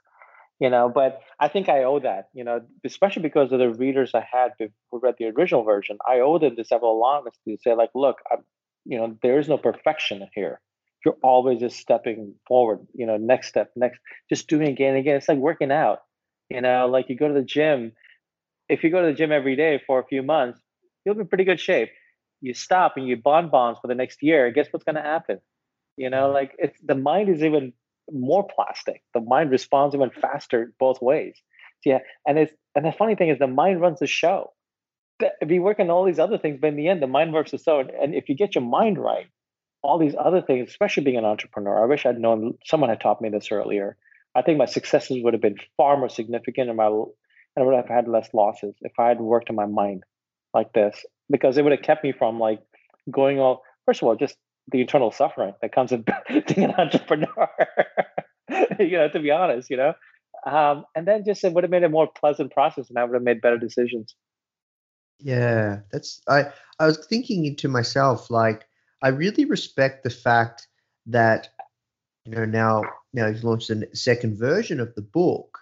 you 0.59 0.69
know. 0.69 0.89
But 0.93 1.21
I 1.39 1.47
think 1.47 1.69
I 1.69 1.83
owe 1.83 1.99
that, 1.99 2.29
you 2.33 2.43
know, 2.43 2.61
especially 2.85 3.23
because 3.23 3.51
of 3.51 3.59
the 3.59 3.69
readers 3.69 4.11
I 4.13 4.25
had 4.29 4.51
who 4.59 4.99
read 4.99 5.15
the 5.17 5.25
original 5.25 5.63
version. 5.63 5.97
I 6.07 6.19
owe 6.19 6.37
them 6.39 6.55
this 6.55 6.71
honesty 6.71 7.55
to 7.55 7.61
say, 7.61 7.73
like, 7.73 7.91
look, 7.95 8.17
I'm, 8.31 8.43
you 8.85 8.97
know, 8.97 9.17
there 9.21 9.39
is 9.39 9.47
no 9.47 9.57
perfection 9.57 10.27
here. 10.33 10.59
You're 11.05 11.17
always 11.23 11.59
just 11.59 11.77
stepping 11.77 12.33
forward, 12.47 12.79
you 12.93 13.05
know, 13.05 13.17
next 13.17 13.47
step, 13.47 13.71
next, 13.75 13.99
just 14.29 14.47
doing 14.47 14.67
again 14.67 14.89
and 14.89 14.99
again. 14.99 15.15
It's 15.17 15.27
like 15.27 15.37
working 15.37 15.71
out, 15.71 15.99
you 16.49 16.61
know, 16.61 16.87
like 16.87 17.09
you 17.09 17.15
go 17.15 17.27
to 17.27 17.33
the 17.33 17.43
gym. 17.43 17.93
If 18.67 18.83
you 18.83 18.89
go 18.89 19.01
to 19.01 19.07
the 19.07 19.13
gym 19.13 19.31
every 19.31 19.55
day 19.55 19.81
for 19.85 19.99
a 19.99 20.05
few 20.05 20.23
months, 20.23 20.59
you'll 21.05 21.15
be 21.15 21.21
in 21.21 21.27
pretty 21.27 21.45
good 21.45 21.59
shape 21.59 21.89
you 22.41 22.53
stop 22.53 22.97
and 22.97 23.07
you 23.07 23.17
bond 23.17 23.51
bonds 23.51 23.79
for 23.79 23.87
the 23.87 23.95
next 23.95 24.21
year, 24.21 24.51
guess 24.51 24.67
what's 24.71 24.83
going 24.83 24.95
to 24.95 25.01
happen? 25.01 25.39
You 25.95 26.09
know, 26.09 26.31
like 26.31 26.55
it's 26.59 26.79
the 26.83 26.95
mind 26.95 27.29
is 27.29 27.43
even 27.43 27.73
more 28.11 28.47
plastic. 28.47 29.01
The 29.13 29.21
mind 29.21 29.51
responds 29.51 29.95
even 29.95 30.09
faster 30.09 30.73
both 30.79 31.01
ways. 31.01 31.35
Yeah, 31.85 31.99
and 32.25 32.37
it's 32.37 32.53
and 32.75 32.85
the 32.85 32.91
funny 32.91 33.15
thing 33.15 33.29
is 33.29 33.39
the 33.39 33.47
mind 33.47 33.81
runs 33.81 33.99
the 33.99 34.07
show. 34.07 34.51
We 35.45 35.59
work 35.59 35.79
on 35.79 35.89
all 35.89 36.05
these 36.05 36.19
other 36.19 36.37
things, 36.37 36.59
but 36.61 36.67
in 36.67 36.75
the 36.75 36.87
end, 36.87 37.01
the 37.01 37.07
mind 37.07 37.33
works 37.33 37.51
the 37.51 37.57
show. 37.57 37.79
And 37.79 38.13
if 38.13 38.29
you 38.29 38.35
get 38.35 38.55
your 38.55 38.63
mind 38.63 38.97
right, 38.99 39.27
all 39.81 39.97
these 39.97 40.15
other 40.19 40.41
things, 40.41 40.69
especially 40.69 41.03
being 41.03 41.17
an 41.17 41.25
entrepreneur, 41.25 41.81
I 41.83 41.87
wish 41.87 42.05
I'd 42.05 42.19
known 42.19 42.53
someone 42.65 42.89
had 42.89 43.01
taught 43.01 43.21
me 43.21 43.29
this 43.29 43.51
earlier. 43.51 43.97
I 44.35 44.41
think 44.43 44.57
my 44.57 44.65
successes 44.65 45.23
would 45.23 45.33
have 45.33 45.41
been 45.41 45.57
far 45.75 45.97
more 45.97 46.09
significant, 46.09 46.69
and 46.69 46.77
my 46.77 46.87
and 46.87 47.05
I 47.57 47.61
would 47.63 47.75
have 47.75 47.87
had 47.87 48.07
less 48.07 48.31
losses 48.33 48.75
if 48.81 48.91
I 48.99 49.07
had 49.07 49.19
worked 49.19 49.49
on 49.49 49.55
my 49.55 49.65
mind 49.65 50.03
like 50.53 50.73
this 50.73 51.03
because 51.29 51.57
it 51.57 51.63
would 51.63 51.71
have 51.71 51.81
kept 51.81 52.03
me 52.03 52.11
from 52.11 52.39
like 52.39 52.61
going 53.09 53.39
all 53.39 53.63
first 53.85 54.01
of 54.01 54.07
all 54.07 54.15
just 54.15 54.37
the 54.71 54.81
internal 54.81 55.11
suffering 55.11 55.53
that 55.61 55.71
comes 55.71 55.91
with 55.91 56.05
being 56.27 56.69
an 56.69 56.75
entrepreneur. 56.77 57.49
You 58.79 58.91
know 58.91 59.09
to 59.09 59.19
be 59.19 59.29
honest 59.29 59.69
you 59.69 59.75
know? 59.75 59.93
Um, 60.45 60.85
and 60.95 61.05
then 61.05 61.25
just 61.25 61.43
it 61.43 61.51
would 61.51 61.65
have 61.65 61.71
made 61.71 61.83
a 61.83 61.89
more 61.89 62.07
pleasant 62.07 62.53
process 62.53 62.89
and 62.89 62.97
i 62.97 63.03
would 63.03 63.13
have 63.13 63.23
made 63.23 63.41
better 63.41 63.57
decisions. 63.57 64.15
Yeah 65.19 65.79
that's 65.91 66.21
i 66.29 66.45
i 66.79 66.85
was 66.85 67.05
thinking 67.05 67.55
to 67.57 67.67
myself 67.67 68.29
like 68.29 68.65
i 69.03 69.09
really 69.09 69.43
respect 69.45 70.03
the 70.03 70.09
fact 70.09 70.67
that 71.07 71.49
you 72.23 72.35
know 72.35 72.45
now 72.45 72.83
now 73.13 73.27
you've 73.27 73.43
launched 73.43 73.69
a 73.69 73.95
second 73.95 74.37
version 74.37 74.79
of 74.79 74.93
the 74.95 75.01
book 75.01 75.59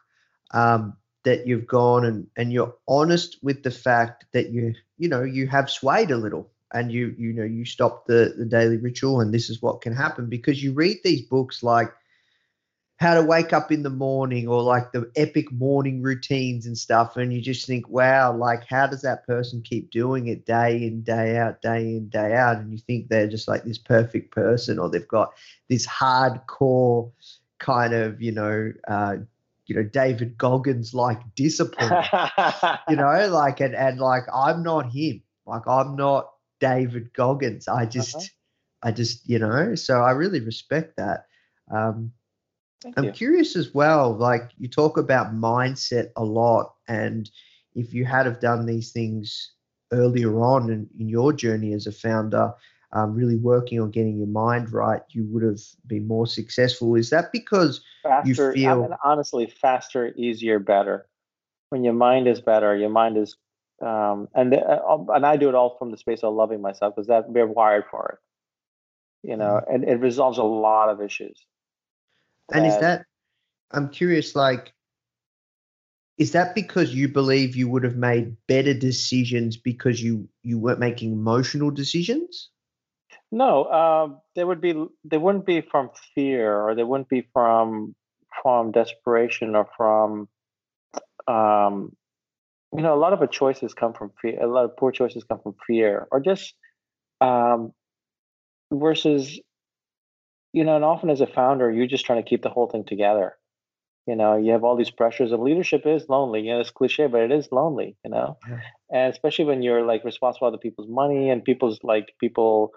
um, 0.52 0.96
that 1.24 1.48
you've 1.48 1.68
gone 1.68 2.06
and 2.06 2.28
and 2.36 2.52
you're 2.52 2.76
honest 2.88 3.38
with 3.42 3.64
the 3.64 3.72
fact 3.72 4.26
that 4.34 4.52
you 4.52 4.74
you 4.98 5.10
know 5.10 5.24
you 5.24 5.48
have 5.48 5.70
swayed 5.70 6.12
a 6.12 6.18
little 6.18 6.52
and 6.74 6.92
you 6.92 7.16
you 7.18 7.34
know 7.34 7.44
you 7.44 7.66
stop 7.66 8.06
the 8.06 8.34
the 8.38 8.46
daily 8.46 8.78
ritual 8.78 9.22
and 9.22 9.34
this 9.34 9.50
is 9.50 9.62
what 9.62 9.82
can 9.82 9.94
happen 9.94 10.28
because 10.28 10.64
you 10.64 10.74
read 10.74 10.98
these 11.04 11.22
books 11.22 11.64
like 11.64 11.92
how 12.98 13.14
to 13.14 13.24
wake 13.24 13.52
up 13.52 13.74
in 13.74 13.84
the 13.84 13.90
morning 13.90 14.48
or 14.48 14.62
like 14.62 14.94
the 14.94 15.12
epic 15.18 15.52
morning 15.52 16.02
routines 16.02 16.66
and 16.66 16.78
stuff 16.78 17.18
and 17.18 17.34
you 17.34 17.42
just 17.42 17.68
think 17.68 17.88
wow 17.90 18.36
like 18.36 18.64
how 18.70 18.88
does 18.88 19.02
that 19.02 19.28
person 19.28 19.62
keep 19.62 19.92
doing 19.92 20.28
it 20.28 20.46
day 20.46 20.82
in 20.82 21.02
day 21.02 21.38
out 21.38 21.62
day 21.62 21.82
in 21.82 22.08
day 22.10 22.34
out? 22.34 22.58
And 22.58 22.72
you 22.72 22.78
think 22.78 23.10
they're 23.10 23.28
just 23.28 23.48
like 23.48 23.64
this 23.64 23.78
perfect 23.78 24.34
person 24.34 24.80
or 24.80 24.90
they've 24.90 25.08
got 25.08 25.34
this 25.68 25.86
hardcore 25.86 27.12
kind 27.60 27.94
of 27.94 28.22
you 28.22 28.32
know 28.32 28.72
uh, 28.88 29.18
you 29.66 29.76
know 29.76 29.84
David 29.84 30.38
Goggins 30.38 30.94
like 30.94 31.20
discipline, 31.36 32.04
you 32.90 32.96
know, 32.96 33.28
like 33.30 33.60
and 33.60 33.76
and 33.76 34.00
like 34.00 34.24
I'm 34.34 34.64
not 34.64 34.92
him, 34.92 35.22
like 35.46 35.68
I'm 35.68 35.96
not 35.96 36.32
David 36.60 37.14
Goggins. 37.14 37.68
I 37.68 37.86
just, 37.86 38.16
uh-huh. 38.16 38.26
I 38.84 38.92
just, 38.92 39.28
you 39.30 39.40
know, 39.40 39.76
so 39.76 40.02
I 40.02 40.12
really 40.12 40.40
respect 40.40 40.98
that. 40.98 41.26
Um, 41.72 42.12
Thank 42.82 42.98
I'm 42.98 43.06
you. 43.06 43.12
curious 43.12 43.56
as 43.56 43.74
well. 43.74 44.16
Like 44.16 44.52
you 44.58 44.68
talk 44.68 44.98
about 44.98 45.34
mindset 45.34 46.10
a 46.16 46.24
lot, 46.24 46.76
and 46.88 47.30
if 47.74 47.94
you 47.94 48.06
had 48.06 48.26
have 48.26 48.40
done 48.40 48.66
these 48.66 48.92
things 48.92 49.54
earlier 49.92 50.40
on 50.40 50.70
in, 50.70 50.88
in 51.00 51.10
your 51.10 51.34
journey 51.34 51.74
as 51.74 51.88
a 51.88 51.92
founder, 51.92 52.54
um, 52.92 53.14
really 53.14 53.38
working 53.38 53.82
on 53.82 53.92
getting 53.92 54.18
your 54.18 54.28
mind 54.28 54.72
right, 54.72 55.02
you 55.10 55.26
would 55.32 55.44
have 55.44 55.60
been 55.88 56.08
more 56.08 56.28
successful. 56.28 56.96
Is 56.96 57.10
that 57.10 57.32
because 57.32 57.82
faster, 58.04 58.50
you 58.50 58.54
feel 58.54 58.84
I 58.84 58.88
mean, 58.88 58.98
honestly 59.04 59.48
faster, 59.48 60.14
easier, 60.16 60.60
better? 60.60 61.08
When 61.70 61.84
your 61.84 61.94
mind 61.94 62.28
is 62.28 62.40
better, 62.40 62.76
your 62.76 62.90
mind 62.90 63.18
is, 63.18 63.36
um, 63.82 64.30
and 64.34 64.54
the, 64.54 64.62
uh, 64.62 65.04
and 65.10 65.26
I 65.26 65.38
do 65.38 65.50
it 65.50 65.56
all 65.56 65.76
from 65.78 65.92
the 65.92 65.98
space 65.98 66.24
of 66.24 66.34
loving 66.34 66.62
myself 66.62 66.96
because 66.96 67.08
that 67.08 67.30
we're 67.30 67.48
wired 67.48 67.86
for 67.92 68.20
it. 69.24 69.30
You 69.30 69.38
know, 69.38 69.62
mm-hmm. 69.62 69.74
and 69.74 69.84
it 69.84 70.00
resolves 70.00 70.38
a 70.38 70.44
lot 70.44 70.90
of 70.90 71.02
issues. 71.02 71.46
And 72.54 72.66
is 72.66 72.78
that? 72.80 73.06
I'm 73.72 73.90
curious, 73.90 74.36
like. 74.36 74.72
Is 76.18 76.32
that 76.32 76.56
because 76.56 76.96
you 76.96 77.10
believe 77.10 77.58
you 77.58 77.68
would 77.68 77.84
have 77.84 77.98
made 77.98 78.38
better 78.48 78.74
decisions 78.74 79.58
because 79.58 80.02
you 80.02 80.30
you 80.44 80.58
weren't 80.58 80.80
making 80.80 81.12
emotional 81.12 81.72
decisions? 81.72 82.50
No, 83.32 83.66
um, 83.66 84.22
they 84.36 84.46
would 84.46 84.62
be. 84.62 84.86
They 85.04 85.18
wouldn't 85.18 85.46
be 85.46 85.60
from 85.60 85.90
fear, 86.14 86.56
or 86.62 86.76
they 86.76 86.84
wouldn't 86.84 87.10
be 87.10 87.28
from 87.34 87.96
from 88.42 88.72
desperation, 88.72 89.56
or 89.56 89.68
from. 89.76 90.30
Um, 91.28 91.98
you 92.76 92.84
know, 92.84 92.94
a 92.94 93.00
lot 93.00 93.14
of 93.14 93.22
our 93.22 93.28
choices 93.28 93.74
come 93.74 93.94
from 93.94 94.12
fear. 94.22 94.42
A 94.42 94.48
lot 94.48 94.66
of 94.66 94.76
poor 94.78 94.92
choices 94.92 95.24
come 95.24 95.40
from 95.42 95.56
fear, 95.66 96.08
or 96.12 96.20
just 96.20 96.54
um, 97.22 97.72
versus. 98.72 99.40
You 100.54 100.64
know, 100.64 100.78
and 100.78 100.86
often 100.86 101.10
as 101.10 101.20
a 101.20 101.28
founder, 101.28 101.70
you're 101.70 101.86
just 101.86 102.06
trying 102.06 102.24
to 102.24 102.30
keep 102.30 102.42
the 102.42 102.50
whole 102.50 102.68
thing 102.68 102.86
together. 102.86 103.36
You 104.08 104.16
know, 104.16 104.38
you 104.38 104.52
have 104.52 104.64
all 104.64 104.78
these 104.78 104.90
pressures 104.90 105.34
of 105.34 105.42
leadership 105.42 105.82
is 105.86 106.08
lonely. 106.08 106.42
You 106.42 106.54
know, 106.54 106.60
it's 106.62 106.70
cliche, 106.70 107.08
but 107.08 107.22
it 107.22 107.32
is 107.32 107.50
lonely. 107.52 107.98
You 108.06 108.12
know, 108.12 108.38
yeah. 108.48 108.60
and 108.90 109.12
especially 109.12 109.46
when 109.46 109.64
you're 109.64 109.86
like 109.86 110.06
responsible 110.06 110.48
for 110.48 110.48
other 110.48 110.58
people's 110.58 110.88
money 110.88 111.30
and 111.30 111.44
people's 111.44 111.80
like 111.84 112.14
people 112.22 112.72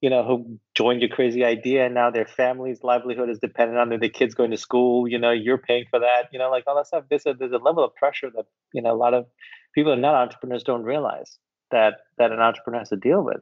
you 0.00 0.08
know, 0.08 0.24
who 0.24 0.58
joined 0.74 1.02
your 1.02 1.10
crazy 1.10 1.44
idea 1.44 1.84
and 1.84 1.94
now 1.94 2.10
their 2.10 2.26
family's 2.26 2.82
livelihood 2.82 3.28
is 3.28 3.38
dependent 3.38 3.78
on 3.78 3.90
the 3.90 4.08
kids 4.08 4.34
going 4.34 4.50
to 4.50 4.56
school, 4.56 5.06
you 5.06 5.18
know, 5.18 5.30
you're 5.30 5.58
paying 5.58 5.84
for 5.90 6.00
that, 6.00 6.28
you 6.32 6.38
know, 6.38 6.50
like 6.50 6.64
all 6.66 6.76
that 6.76 6.86
stuff. 6.86 7.04
There's 7.10 7.26
a 7.26 7.34
there's 7.34 7.52
a 7.52 7.58
level 7.58 7.84
of 7.84 7.94
pressure 7.94 8.30
that, 8.34 8.46
you 8.72 8.80
know, 8.80 8.92
a 8.92 8.96
lot 8.96 9.12
of 9.12 9.26
people 9.74 9.92
are 9.92 9.96
not 9.96 10.14
entrepreneurs 10.14 10.62
don't 10.62 10.84
realize 10.84 11.38
that 11.70 11.94
that 12.18 12.32
an 12.32 12.40
entrepreneur 12.40 12.78
has 12.78 12.88
to 12.88 12.96
deal 12.96 13.22
with. 13.22 13.40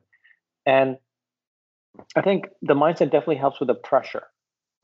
And 0.66 0.96
I 2.16 2.22
think 2.22 2.46
the 2.60 2.74
mindset 2.74 3.10
definitely 3.10 3.36
helps 3.36 3.60
with 3.60 3.68
the 3.68 3.74
pressure 3.74 4.24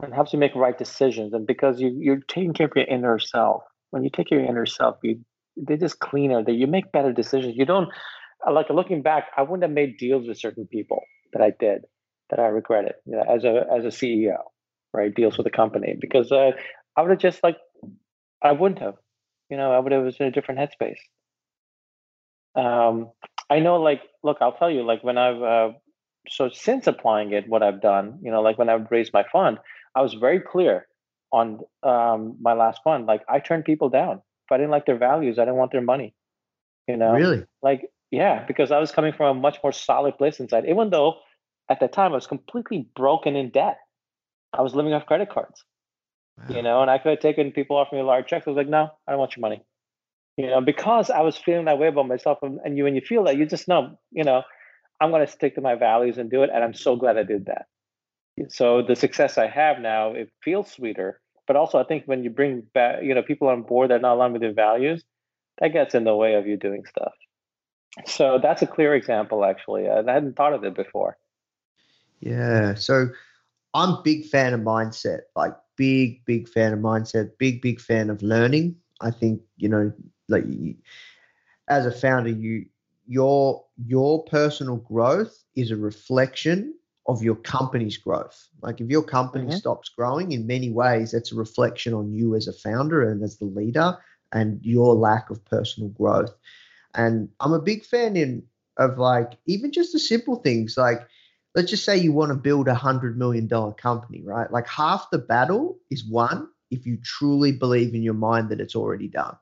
and 0.01 0.15
helps 0.15 0.33
you 0.33 0.39
make 0.39 0.55
right 0.55 0.79
decisions. 0.79 1.35
And 1.35 1.47
because 1.47 1.81
you 1.81 1.97
you're 1.99 2.21
taking 2.29 2.53
care 2.53 2.67
of 2.67 2.73
your 2.77 2.87
inner 2.87 3.19
self. 3.19 3.65
When 3.91 4.03
you 4.03 4.11
take 4.11 4.29
care 4.29 4.39
of 4.39 4.43
your 4.43 4.51
inner 4.51 4.67
self, 4.67 4.97
you 5.03 5.21
they're 5.57 5.77
just 5.77 5.99
cleaner. 5.99 6.45
That 6.45 6.55
you 6.55 6.69
make 6.69 6.93
better 6.93 7.13
decisions. 7.13 7.57
You 7.57 7.65
don't 7.65 7.89
like 8.49 8.71
looking 8.71 9.03
back, 9.03 9.29
I 9.37 9.43
wouldn't 9.43 9.63
have 9.63 9.71
made 9.71 9.97
deals 9.97 10.29
with 10.29 10.39
certain 10.39 10.67
people 10.67 11.03
that 11.35 11.43
I 11.43 11.51
did 11.51 11.85
that 12.31 12.39
I 12.39 12.47
regretted 12.47 12.95
you 13.05 13.17
know, 13.17 13.23
as 13.23 13.45
a 13.45 13.67
as 13.71 13.85
a 13.85 13.89
CEO, 13.89 14.39
right? 14.93 15.15
Deals 15.15 15.37
with 15.37 15.47
a 15.47 15.51
company 15.51 15.97
because 16.01 16.33
uh, 16.33 16.53
I 16.97 17.03
would 17.03 17.11
have 17.11 17.21
just 17.21 17.43
like 17.43 17.59
I 18.43 18.53
wouldn't 18.53 18.81
have, 18.81 18.95
you 19.51 19.57
know, 19.57 19.73
I 19.73 19.79
would 19.79 19.93
have 19.93 20.05
was 20.05 20.17
in 20.19 20.27
a 20.27 20.31
different 20.31 20.61
headspace. 20.61 20.99
Um, 22.57 23.11
I 23.51 23.59
know, 23.59 23.77
like, 23.77 24.03
look, 24.23 24.39
I'll 24.41 24.57
tell 24.57 24.71
you, 24.71 24.85
like 24.85 25.05
when 25.05 25.19
I've 25.19 25.43
uh, 25.43 25.73
so 26.29 26.49
since 26.49 26.87
applying 26.87 27.33
it, 27.33 27.49
what 27.49 27.63
I've 27.63 27.83
done, 27.83 28.19
you 28.23 28.31
know, 28.31 28.41
like 28.41 28.59
when 28.59 28.71
I've 28.71 28.91
raised 28.91 29.13
my 29.13 29.25
fund, 29.31 29.59
I 29.95 30.01
was 30.01 30.15
very 30.15 30.41
clear 30.41 30.87
on 31.31 31.61
um, 31.83 32.37
my 32.41 32.55
last 32.55 32.81
fund. 32.83 33.07
Like 33.07 33.23
I 33.29 33.41
turned 33.41 33.65
people 33.65 33.91
down 33.91 34.23
if 34.47 34.53
I 34.53 34.57
didn't 34.59 34.71
like 34.71 34.87
their 34.87 34.99
values, 34.99 35.39
I 35.39 35.43
didn't 35.43 35.57
want 35.57 35.73
their 35.73 35.81
money. 35.83 36.15
You 36.87 36.97
know, 36.97 37.13
really, 37.13 37.45
like 37.63 37.91
yeah, 38.15 38.45
because 38.47 38.71
I 38.71 38.79
was 38.79 38.93
coming 38.93 39.13
from 39.13 39.37
a 39.37 39.41
much 39.41 39.59
more 39.63 39.73
solid 39.73 40.17
place 40.19 40.41
inside, 40.41 40.67
even 40.69 40.91
though 40.91 41.17
at 41.69 41.81
the 41.81 41.89
time 41.89 42.13
I 42.13 42.17
was 42.17 42.27
completely 42.27 42.89
broken 42.95 43.37
in 43.37 43.51
debt. 43.51 43.79
I 44.53 44.63
was 44.63 44.75
living 44.75 44.93
off 44.93 45.07
credit 45.07 45.31
cards, 45.31 45.65
wow. 46.39 46.55
you 46.55 46.63
know, 46.63 46.81
and 46.81 46.91
I 46.91 46.99
could 46.99 47.11
have 47.11 47.21
taken 47.21 47.51
people 47.51 47.77
offering 47.77 48.03
me 48.03 48.07
large 48.07 48.29
checks. 48.29 48.47
I 48.47 48.51
was 48.51 48.57
like, 48.57 48.69
no, 48.69 48.91
I 49.07 49.11
don't 49.11 49.19
want 49.19 49.37
your 49.37 49.41
money, 49.41 49.63
you 50.37 50.47
know, 50.47 50.61
because 50.61 51.11
I 51.11 51.23
was 51.23 51.37
feeling 51.37 51.65
that 51.65 51.79
way 51.79 51.89
about 51.89 52.07
myself. 52.07 52.39
And, 52.43 52.61
and 52.65 52.77
you, 52.77 52.85
when 52.85 52.95
you 52.95 53.01
feel 53.01 53.25
that, 53.25 53.37
you 53.37 53.47
just 53.47 53.67
know, 53.67 53.99
you 54.13 54.23
know, 54.23 54.43
I'm 55.01 55.11
going 55.11 55.27
to 55.27 55.33
stick 55.33 55.57
to 55.57 55.61
my 55.61 55.75
values 55.75 56.19
and 56.19 56.31
do 56.31 56.45
it. 56.45 56.51
And 56.55 56.63
I'm 56.63 56.75
so 56.75 56.95
glad 56.95 57.19
I 57.19 57.25
did 57.25 57.47
that. 57.47 57.67
So 58.49 58.83
the 58.83 58.95
success 58.95 59.39
I 59.39 59.49
have 59.49 59.81
now, 59.81 60.13
it 60.13 60.31
feels 60.43 60.71
sweeter. 60.71 61.21
But 61.47 61.57
also, 61.57 61.79
I 61.79 61.85
think 61.85 62.05
when 62.07 62.25
you 62.25 62.31
bring 62.31 62.63
back, 62.73 63.03
you 63.03 63.15
know, 63.15 63.23
people 63.23 63.49
on 63.49 63.63
board 63.63 63.91
that 63.91 63.97
are 63.97 64.01
not 64.01 64.15
aligned 64.15 64.33
with 64.33 64.43
their 64.43 64.53
values, 64.53 65.05
that 65.59 65.73
gets 65.73 65.95
in 65.95 66.05
the 66.05 66.17
way 66.17 66.35
of 66.35 66.47
you 66.47 66.57
doing 66.57 66.85
stuff. 66.87 67.13
So 68.07 68.39
that's 68.41 68.63
a 68.63 68.67
clear 68.67 68.95
example, 68.95 69.45
actually. 69.45 69.89
I 69.89 69.97
hadn't 69.97 70.37
thought 70.37 70.53
of 70.53 70.65
it 70.65 70.75
before. 70.75 71.17
Yeah. 72.21 72.75
So 72.75 73.09
I'm 73.75 74.03
big 74.03 74.25
fan 74.27 74.55
of 74.55 74.61
mindset, 74.61 75.21
like 75.37 75.55
big, 75.77 76.25
big 76.25 76.49
fan 76.49 76.73
of 76.73 76.79
mindset, 76.81 77.31
big, 77.39 77.61
big 77.63 77.81
fan 77.81 78.11
of 78.11 78.23
learning. 78.23 78.77
I 79.01 79.11
think, 79.11 79.41
you 79.57 79.69
know, 79.69 79.93
like 80.29 80.45
as 81.69 81.87
a 81.87 81.91
founder, 81.93 82.31
you 82.31 82.67
your 83.07 83.65
your 83.87 84.25
personal 84.25 84.77
growth 84.77 85.45
is 85.55 85.71
a 85.71 85.77
reflection 85.77 86.75
of 87.07 87.23
your 87.23 87.37
company's 87.37 87.97
growth. 87.97 88.49
Like 88.63 88.81
if 88.81 88.89
your 88.89 89.03
company 89.03 89.51
Mhm. 89.51 89.51
stops 89.51 89.89
growing, 89.89 90.33
in 90.33 90.47
many 90.47 90.71
ways, 90.71 91.13
that's 91.13 91.33
a 91.33 91.37
reflection 91.37 91.93
on 91.95 92.13
you 92.13 92.35
as 92.35 92.47
a 92.49 92.53
founder 92.53 93.03
and 93.09 93.23
as 93.23 93.39
the 93.39 93.45
leader, 93.45 93.97
and 94.33 94.59
your 94.63 94.95
lack 94.95 95.31
of 95.31 95.45
personal 95.45 95.91
growth. 95.91 96.35
And 96.95 97.29
I'm 97.41 97.53
a 97.53 97.61
big 97.61 97.85
fan 97.85 98.17
in 98.17 98.45
of 98.77 98.99
like 98.99 99.33
even 99.47 99.73
just 99.73 99.93
the 99.93 100.01
simple 100.01 100.37
things 100.37 100.77
like 100.77 101.07
let's 101.55 101.71
just 101.71 101.85
say 101.85 101.97
you 101.97 102.13
want 102.13 102.31
to 102.31 102.35
build 102.35 102.67
a 102.67 102.75
hundred 102.75 103.17
million 103.17 103.47
dollar 103.47 103.73
company, 103.73 104.23
right? 104.25 104.51
Like 104.51 104.67
half 104.67 105.09
the 105.11 105.19
battle 105.19 105.79
is 105.91 106.05
won 106.05 106.49
if 106.71 106.85
you 106.87 106.99
truly 107.03 107.53
believe 107.53 107.95
in 107.95 108.03
your 108.03 108.15
mind 108.15 108.49
that 108.49 108.61
it's 108.61 108.75
already 108.75 109.09
done. 109.09 109.37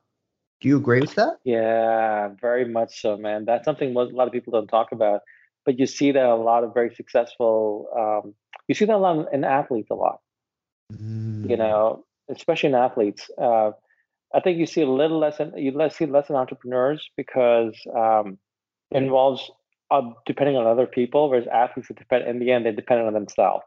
Do 0.61 0.67
you 0.69 0.77
agree 0.77 1.01
with 1.01 1.15
that? 1.15 1.39
Yeah, 1.43 2.29
very 2.39 2.65
much 2.65 3.01
so, 3.01 3.17
man. 3.17 3.45
That's 3.45 3.65
something 3.65 3.95
a 3.95 3.99
lot 3.99 4.27
of 4.27 4.33
people 4.33 4.53
don't 4.53 4.67
talk 4.67 4.91
about, 4.91 5.21
but 5.65 5.79
you 5.79 5.87
see 5.87 6.11
that 6.11 6.25
a 6.25 6.35
lot 6.35 6.63
of 6.63 6.73
very 6.73 6.93
successful. 6.93 7.87
Um, 7.97 8.33
you 8.67 8.75
see 8.75 8.85
that 8.85 8.95
a 8.95 8.97
lot 8.97 9.33
in 9.33 9.43
athletes 9.43 9.89
a 9.91 9.95
lot. 9.95 10.19
Mm. 10.93 11.49
You 11.49 11.57
know, 11.57 12.05
especially 12.29 12.69
in 12.69 12.75
athletes. 12.75 13.29
Uh, 13.37 13.71
I 14.33 14.39
think 14.39 14.57
you 14.57 14.65
see 14.65 14.81
a 14.81 14.89
little 14.89 15.19
less 15.19 15.39
in 15.39 15.53
you 15.57 15.71
see 15.89 16.05
less 16.05 16.29
in 16.29 16.35
entrepreneurs 16.35 17.09
because 17.15 17.75
um, 17.95 18.37
it 18.91 18.97
involves 18.97 19.51
uh, 19.91 20.01
depending 20.25 20.57
on 20.57 20.65
other 20.65 20.87
people, 20.87 21.29
whereas 21.29 21.47
athletes 21.47 21.89
depend 21.95 22.27
in 22.27 22.39
the 22.39 22.51
end 22.51 22.65
they're 22.65 22.73
dependent 22.73 23.07
on 23.07 23.13
themselves. 23.13 23.63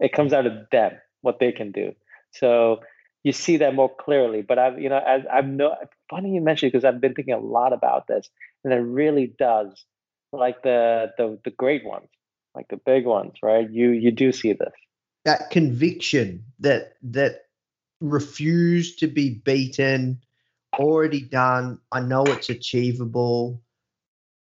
It 0.00 0.12
comes 0.12 0.32
out 0.32 0.46
of 0.46 0.52
them 0.70 0.92
what 1.20 1.38
they 1.40 1.52
can 1.52 1.72
do. 1.72 1.92
So 2.30 2.80
you 3.24 3.32
see 3.32 3.58
that 3.58 3.74
more 3.74 3.94
clearly. 3.94 4.42
But 4.42 4.58
I've 4.58 4.80
you 4.80 4.88
know 4.88 5.02
as 5.06 5.22
I've 5.30 5.46
no 5.46 5.76
funny 6.08 6.34
you 6.34 6.40
mentioned 6.40 6.72
because 6.72 6.84
I've 6.84 7.00
been 7.00 7.14
thinking 7.14 7.34
a 7.34 7.38
lot 7.38 7.72
about 7.72 8.06
this, 8.06 8.30
and 8.64 8.72
it 8.72 8.76
really 8.76 9.34
does. 9.38 9.84
Like 10.32 10.62
the 10.62 11.12
the 11.18 11.38
the 11.44 11.50
great 11.50 11.84
ones, 11.84 12.08
like 12.54 12.68
the 12.68 12.76
big 12.76 13.04
ones, 13.06 13.34
right? 13.42 13.68
You 13.68 13.90
you 13.90 14.10
do 14.10 14.32
see 14.32 14.52
this. 14.52 14.72
that 15.24 15.50
conviction 15.50 16.44
that 16.60 16.94
that 17.02 17.47
refuse 18.00 18.96
to 18.96 19.06
be 19.06 19.40
beaten 19.44 20.20
already 20.78 21.20
done 21.22 21.78
i 21.92 22.00
know 22.00 22.22
it's 22.24 22.48
achievable 22.50 23.60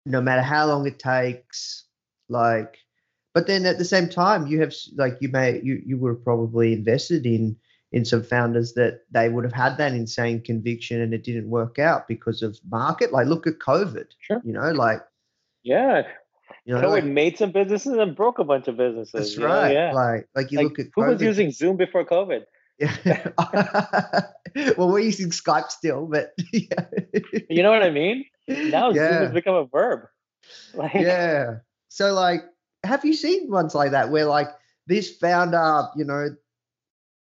no 0.06 0.22
matter 0.22 0.42
how 0.42 0.66
long 0.66 0.88
it 0.88 1.00
takes 1.00 1.86
like 2.30 2.78
but 3.34 3.48
then 3.48 3.66
at 3.66 3.78
the 3.78 3.86
same 3.86 4.08
time 4.08 4.48
you 4.48 4.60
have 4.62 4.74
like 4.96 5.18
you 5.20 5.30
may 5.30 5.60
you 5.64 5.82
you 5.86 5.98
would 5.98 6.10
have 6.16 6.24
probably 6.24 6.74
invested 6.74 7.26
in 7.26 7.56
in 7.92 8.06
some 8.06 8.24
founders 8.24 8.74
that 8.74 9.02
they 9.12 9.28
would 9.28 9.44
have 9.44 9.54
had 9.54 9.78
that 9.78 9.92
insane 9.94 10.42
conviction 10.42 11.02
and 11.02 11.14
it 11.14 11.24
didn't 11.24 11.50
work 11.50 11.78
out 11.78 12.08
because 12.08 12.42
of 12.42 12.58
market 12.70 13.12
like 13.12 13.28
look 13.28 13.46
at 13.48 13.60
covid 13.60 14.06
Sure. 14.20 14.42
you 14.46 14.54
know 14.54 14.72
like 14.72 15.02
Yeah, 15.64 16.04
you 16.66 16.74
know 16.74 16.82
COVID 16.82 16.92
like, 16.92 17.04
made 17.06 17.38
some 17.38 17.52
businesses 17.52 17.94
and 17.98 18.16
broke 18.16 18.40
a 18.40 18.44
bunch 18.44 18.68
of 18.68 18.78
businesses. 18.78 19.14
that's 19.14 19.36
you 19.36 19.42
know? 19.44 19.48
right 19.48 19.74
Yeah. 19.74 19.92
like 19.94 20.30
like 20.36 20.52
you 20.52 20.58
Like, 20.60 20.68
look 20.70 20.80
at 20.80 20.86
who 20.96 21.04
was 21.04 21.22
using 21.22 21.52
Zoom 21.52 21.76
before 21.78 22.06
COVID? 22.06 22.44
Yeah. 22.82 23.28
well, 24.78 24.90
we're 24.90 25.00
using 25.00 25.30
Skype 25.30 25.70
still, 25.70 26.08
but 26.08 26.32
yeah. 26.54 26.86
You 27.50 27.64
know 27.64 27.72
what 27.72 27.84
I 27.84 27.92
mean? 27.92 28.26
Now 28.48 28.92
Zoom 28.92 29.04
has 29.04 29.32
become 29.32 29.56
a 29.56 29.66
verb. 29.66 30.08
Like, 30.74 30.94
yeah. 30.94 31.58
So, 31.90 32.14
like, 32.14 32.42
have 32.84 33.06
you 33.06 33.14
seen 33.14 33.52
ones 33.52 33.76
like 33.76 33.92
that 33.92 34.10
where, 34.10 34.26
like, 34.26 34.48
this 34.88 35.16
founder, 35.18 35.88
you 35.96 36.06
know, 36.06 36.30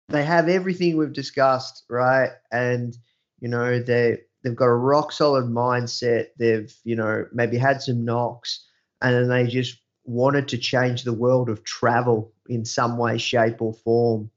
they 0.08 0.24
have 0.24 0.48
everything 0.48 0.96
we've 0.96 1.12
discussed, 1.12 1.84
right? 1.88 2.30
And 2.50 2.96
you 3.40 3.48
know, 3.48 3.80
they 3.80 4.18
they've 4.42 4.56
got 4.56 4.66
a 4.66 4.74
rock 4.74 5.12
solid 5.12 5.46
mindset. 5.46 6.28
They've, 6.38 6.74
you 6.84 6.96
know, 6.96 7.26
maybe 7.32 7.58
had 7.58 7.82
some 7.82 8.04
knocks, 8.04 8.66
and 9.02 9.14
then 9.14 9.28
they 9.28 9.50
just 9.50 9.78
wanted 10.04 10.48
to 10.48 10.58
change 10.58 11.04
the 11.04 11.12
world 11.12 11.48
of 11.48 11.62
travel 11.64 12.32
in 12.48 12.64
some 12.64 12.96
way, 12.96 13.18
shape, 13.18 13.60
or 13.60 13.74
form 13.74 14.30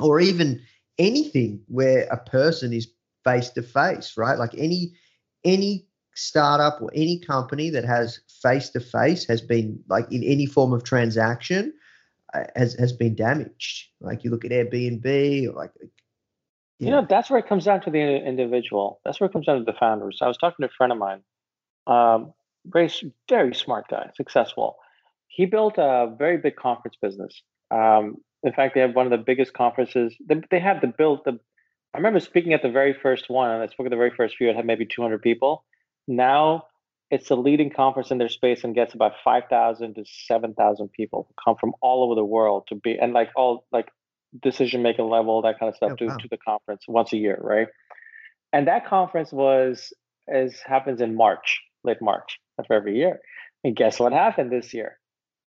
or 0.00 0.20
even 0.20 0.60
anything 0.98 1.60
where 1.68 2.02
a 2.10 2.16
person 2.16 2.72
is 2.72 2.88
face 3.24 3.50
to 3.50 3.62
face 3.62 4.14
right 4.16 4.38
like 4.38 4.54
any 4.56 4.92
any 5.44 5.86
startup 6.14 6.80
or 6.80 6.90
any 6.94 7.18
company 7.18 7.70
that 7.70 7.84
has 7.84 8.20
face 8.42 8.70
to 8.70 8.80
face 8.80 9.26
has 9.26 9.40
been 9.40 9.82
like 9.88 10.10
in 10.12 10.22
any 10.22 10.46
form 10.46 10.72
of 10.72 10.84
transaction 10.84 11.72
uh, 12.34 12.44
has 12.54 12.74
has 12.74 12.92
been 12.92 13.14
damaged 13.14 13.88
like 14.00 14.22
you 14.22 14.30
look 14.30 14.44
at 14.44 14.50
airbnb 14.50 15.48
or 15.48 15.52
like 15.52 15.72
You 16.80 16.90
know, 16.90 17.06
that's 17.08 17.30
where 17.30 17.38
it 17.38 17.48
comes 17.48 17.64
down 17.64 17.80
to 17.82 17.90
the 17.90 17.98
individual. 17.98 19.00
That's 19.04 19.20
where 19.20 19.28
it 19.30 19.32
comes 19.32 19.46
down 19.46 19.58
to 19.58 19.64
the 19.64 19.78
founders. 19.78 20.18
I 20.20 20.28
was 20.28 20.36
talking 20.36 20.64
to 20.64 20.66
a 20.66 20.76
friend 20.76 20.92
of 20.92 20.98
mine, 20.98 21.22
um, 21.86 22.34
very, 22.66 22.90
very 23.28 23.54
smart 23.54 23.88
guy, 23.88 24.10
successful. 24.16 24.76
He 25.28 25.46
built 25.46 25.78
a 25.78 26.14
very 26.18 26.36
big 26.38 26.56
conference 26.56 26.96
business. 27.00 27.42
Um, 27.70 28.16
in 28.44 28.52
fact, 28.52 28.74
they 28.74 28.80
have 28.80 28.94
one 28.94 29.06
of 29.06 29.10
the 29.10 29.18
biggest 29.24 29.52
conferences. 29.54 30.14
They, 30.24 30.40
they 30.50 30.60
have 30.60 30.80
the 30.80 30.86
built 30.88 31.24
the. 31.24 31.40
I 31.92 31.98
remember 31.98 32.20
speaking 32.20 32.52
at 32.52 32.62
the 32.62 32.70
very 32.70 32.92
first 32.92 33.30
one, 33.30 33.50
and 33.50 33.62
I 33.62 33.66
spoke 33.68 33.86
at 33.86 33.90
the 33.90 33.96
very 33.96 34.10
first 34.10 34.36
few. 34.36 34.50
It 34.50 34.56
had 34.56 34.66
maybe 34.66 34.84
200 34.84 35.22
people. 35.22 35.64
Now 36.06 36.64
it's 37.10 37.28
the 37.28 37.36
leading 37.36 37.70
conference 37.70 38.10
in 38.10 38.18
their 38.18 38.28
space 38.28 38.64
and 38.64 38.74
gets 38.74 38.94
about 38.94 39.12
5,000 39.22 39.94
to 39.94 40.04
7,000 40.04 40.88
people 40.92 41.26
who 41.28 41.34
come 41.44 41.56
from 41.56 41.72
all 41.80 42.04
over 42.04 42.14
the 42.14 42.24
world 42.24 42.64
to 42.68 42.74
be 42.74 42.98
and 42.98 43.12
like 43.12 43.30
all 43.36 43.66
like 43.72 43.88
decision 44.42 44.82
making 44.82 45.08
level, 45.08 45.42
that 45.42 45.60
kind 45.60 45.68
of 45.70 45.76
stuff 45.76 45.92
Oh, 45.92 45.96
to, 45.96 46.06
wow. 46.06 46.16
to 46.16 46.28
the 46.28 46.38
conference 46.38 46.84
once 46.88 47.12
a 47.12 47.16
year, 47.16 47.38
right? 47.40 47.68
And 48.52 48.66
that 48.66 48.86
conference 48.86 49.32
was 49.32 49.92
as 50.28 50.58
happens 50.60 51.00
in 51.00 51.14
March, 51.14 51.60
late 51.84 52.00
March 52.00 52.38
of 52.58 52.66
every 52.70 52.96
year. 52.96 53.20
And 53.62 53.76
guess 53.76 54.00
what 54.00 54.12
happened 54.12 54.50
this 54.50 54.74
year? 54.74 54.98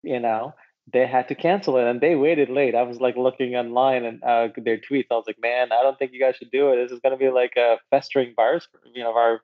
You 0.03 0.19
know, 0.19 0.53
they 0.93 1.07
had 1.07 1.27
to 1.29 1.35
cancel 1.35 1.77
it 1.77 1.85
and 1.85 2.01
they 2.01 2.15
waited 2.15 2.49
late. 2.49 2.75
I 2.75 2.83
was 2.83 2.99
like 2.99 3.15
looking 3.15 3.55
online 3.55 4.05
and 4.05 4.23
uh, 4.23 4.49
their 4.57 4.77
tweets. 4.77 5.07
I 5.11 5.15
was 5.15 5.25
like, 5.27 5.41
man, 5.41 5.71
I 5.71 5.83
don't 5.83 5.97
think 5.97 6.11
you 6.13 6.19
guys 6.19 6.35
should 6.35 6.51
do 6.51 6.71
it. 6.71 6.77
This 6.77 6.91
is 6.91 6.99
going 6.99 7.11
to 7.11 7.17
be 7.17 7.29
like 7.29 7.53
a 7.57 7.77
festering 7.89 8.33
virus, 8.35 8.67
you 8.93 9.03
know, 9.03 9.13
our 9.15 9.41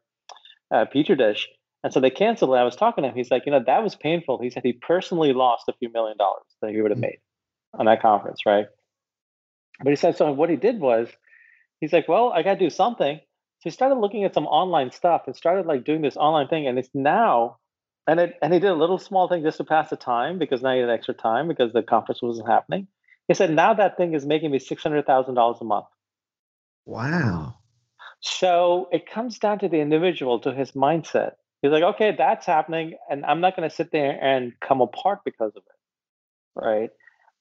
uh, 0.71 0.85
petri 0.85 1.15
dish. 1.15 1.47
And 1.83 1.93
so 1.93 1.99
they 1.99 2.09
canceled 2.09 2.51
it. 2.51 2.57
I 2.57 2.63
was 2.63 2.75
talking 2.75 3.03
to 3.03 3.09
him. 3.09 3.15
He's 3.15 3.31
like, 3.31 3.45
you 3.45 3.51
know, 3.51 3.63
that 3.65 3.83
was 3.83 3.95
painful. 3.95 4.39
He 4.41 4.49
said 4.49 4.63
he 4.63 4.73
personally 4.73 5.31
lost 5.31 5.69
a 5.69 5.73
few 5.73 5.91
million 5.91 6.17
dollars 6.17 6.43
that 6.61 6.71
he 6.71 6.81
would 6.81 6.91
have 6.91 6.97
Mm. 6.97 7.01
made 7.01 7.19
on 7.73 7.85
that 7.85 8.01
conference, 8.01 8.45
right? 8.45 8.67
But 9.79 9.89
he 9.89 9.95
said, 9.95 10.17
so 10.17 10.31
what 10.31 10.49
he 10.49 10.55
did 10.55 10.79
was, 10.79 11.07
he's 11.79 11.93
like, 11.93 12.07
well, 12.07 12.31
I 12.33 12.41
got 12.41 12.55
to 12.55 12.59
do 12.59 12.69
something. 12.69 13.17
So 13.17 13.61
he 13.63 13.69
started 13.69 13.95
looking 13.99 14.23
at 14.23 14.33
some 14.33 14.47
online 14.47 14.91
stuff 14.91 15.23
and 15.27 15.35
started 15.35 15.65
like 15.65 15.83
doing 15.83 16.01
this 16.01 16.17
online 16.17 16.47
thing. 16.47 16.67
And 16.67 16.77
it's 16.79 16.89
now, 16.93 17.57
and 18.07 18.19
it, 18.21 18.37
and 18.41 18.53
he 18.53 18.59
did 18.59 18.69
a 18.69 18.75
little 18.75 18.97
small 18.97 19.27
thing 19.27 19.43
just 19.43 19.57
to 19.57 19.65
pass 19.65 19.89
the 19.89 19.97
time 19.97 20.39
because 20.39 20.61
now 20.61 20.73
he 20.73 20.79
had 20.79 20.89
extra 20.89 21.13
time 21.13 21.47
because 21.47 21.73
the 21.73 21.83
conference 21.83 22.21
wasn't 22.21 22.47
happening. 22.47 22.87
He 23.27 23.33
said, 23.33 23.51
now 23.51 23.73
that 23.73 23.97
thing 23.97 24.13
is 24.13 24.25
making 24.25 24.51
me 24.51 24.59
$600,000 24.59 25.61
a 25.61 25.63
month. 25.65 25.85
wow 26.85 27.55
So 28.21 28.87
it 28.91 29.09
comes 29.09 29.39
down 29.39 29.59
to 29.59 29.67
the 29.67 29.79
individual, 29.79 30.39
to 30.39 30.53
his 30.53 30.71
mindset. 30.71 31.33
He's 31.61 31.71
like, 31.71 31.83
okay, 31.83 32.15
that's 32.17 32.45
happening, 32.45 32.93
and 33.09 33.25
I'm 33.25 33.41
not 33.41 33.55
going 33.55 33.67
to 33.67 33.75
sit 33.75 33.91
there 33.91 34.17
and 34.23 34.53
come 34.61 34.79
apart 34.79 35.19
because 35.25 35.53
of 35.55 35.63
it, 35.65 36.59
right? 36.59 36.89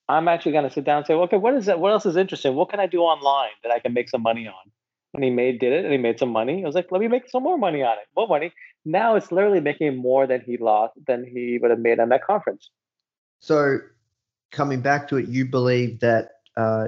I'm 0.09 0.27
actually 0.29 0.53
going 0.53 0.65
to 0.65 0.71
sit 0.71 0.85
down 0.85 0.99
and 0.99 1.07
say, 1.07 1.15
okay, 1.15 1.37
what 1.37 1.55
is 1.55 1.67
that? 1.67 1.81
What 1.81 1.93
else 1.93 2.07
is 2.07 2.17
interesting? 2.17 2.55
What 2.55 2.71
can 2.71 2.81
I 2.81 2.87
do 2.87 3.01
online 3.01 3.51
that 3.63 3.73
I 3.73 3.79
can 3.79 3.93
make 3.93 4.09
some 4.09 4.23
money 4.23 4.47
on? 4.47 4.73
And 5.17 5.25
he 5.25 5.31
made 5.31 5.59
did 5.61 5.73
it, 5.73 5.85
and 5.85 5.93
he 5.93 5.99
made 5.99 6.19
some 6.19 6.31
money. 6.31 6.63
I 6.63 6.67
was 6.67 6.75
like, 6.75 6.93
let 6.93 7.01
me 7.01 7.09
make 7.09 7.29
some 7.31 7.43
more 7.43 7.59
money 7.59 7.83
on 7.83 7.99
it, 7.99 8.07
more 8.17 8.29
money. 8.29 8.53
Now 8.85 9.17
it's 9.17 9.33
literally 9.33 9.61
making 9.61 9.97
more 9.97 10.27
than 10.27 10.43
he 10.43 10.57
lost 10.59 10.95
than 11.07 11.25
he 11.25 11.59
would 11.61 11.71
have 11.71 11.81
made 11.81 11.99
on 11.99 12.11
that 12.11 12.25
conference. 12.25 12.71
so 13.41 13.79
coming 14.53 14.81
back 14.81 15.09
to 15.09 15.17
it 15.17 15.29
you 15.29 15.45
believe 15.45 16.01
that 16.01 16.31
uh, 16.57 16.87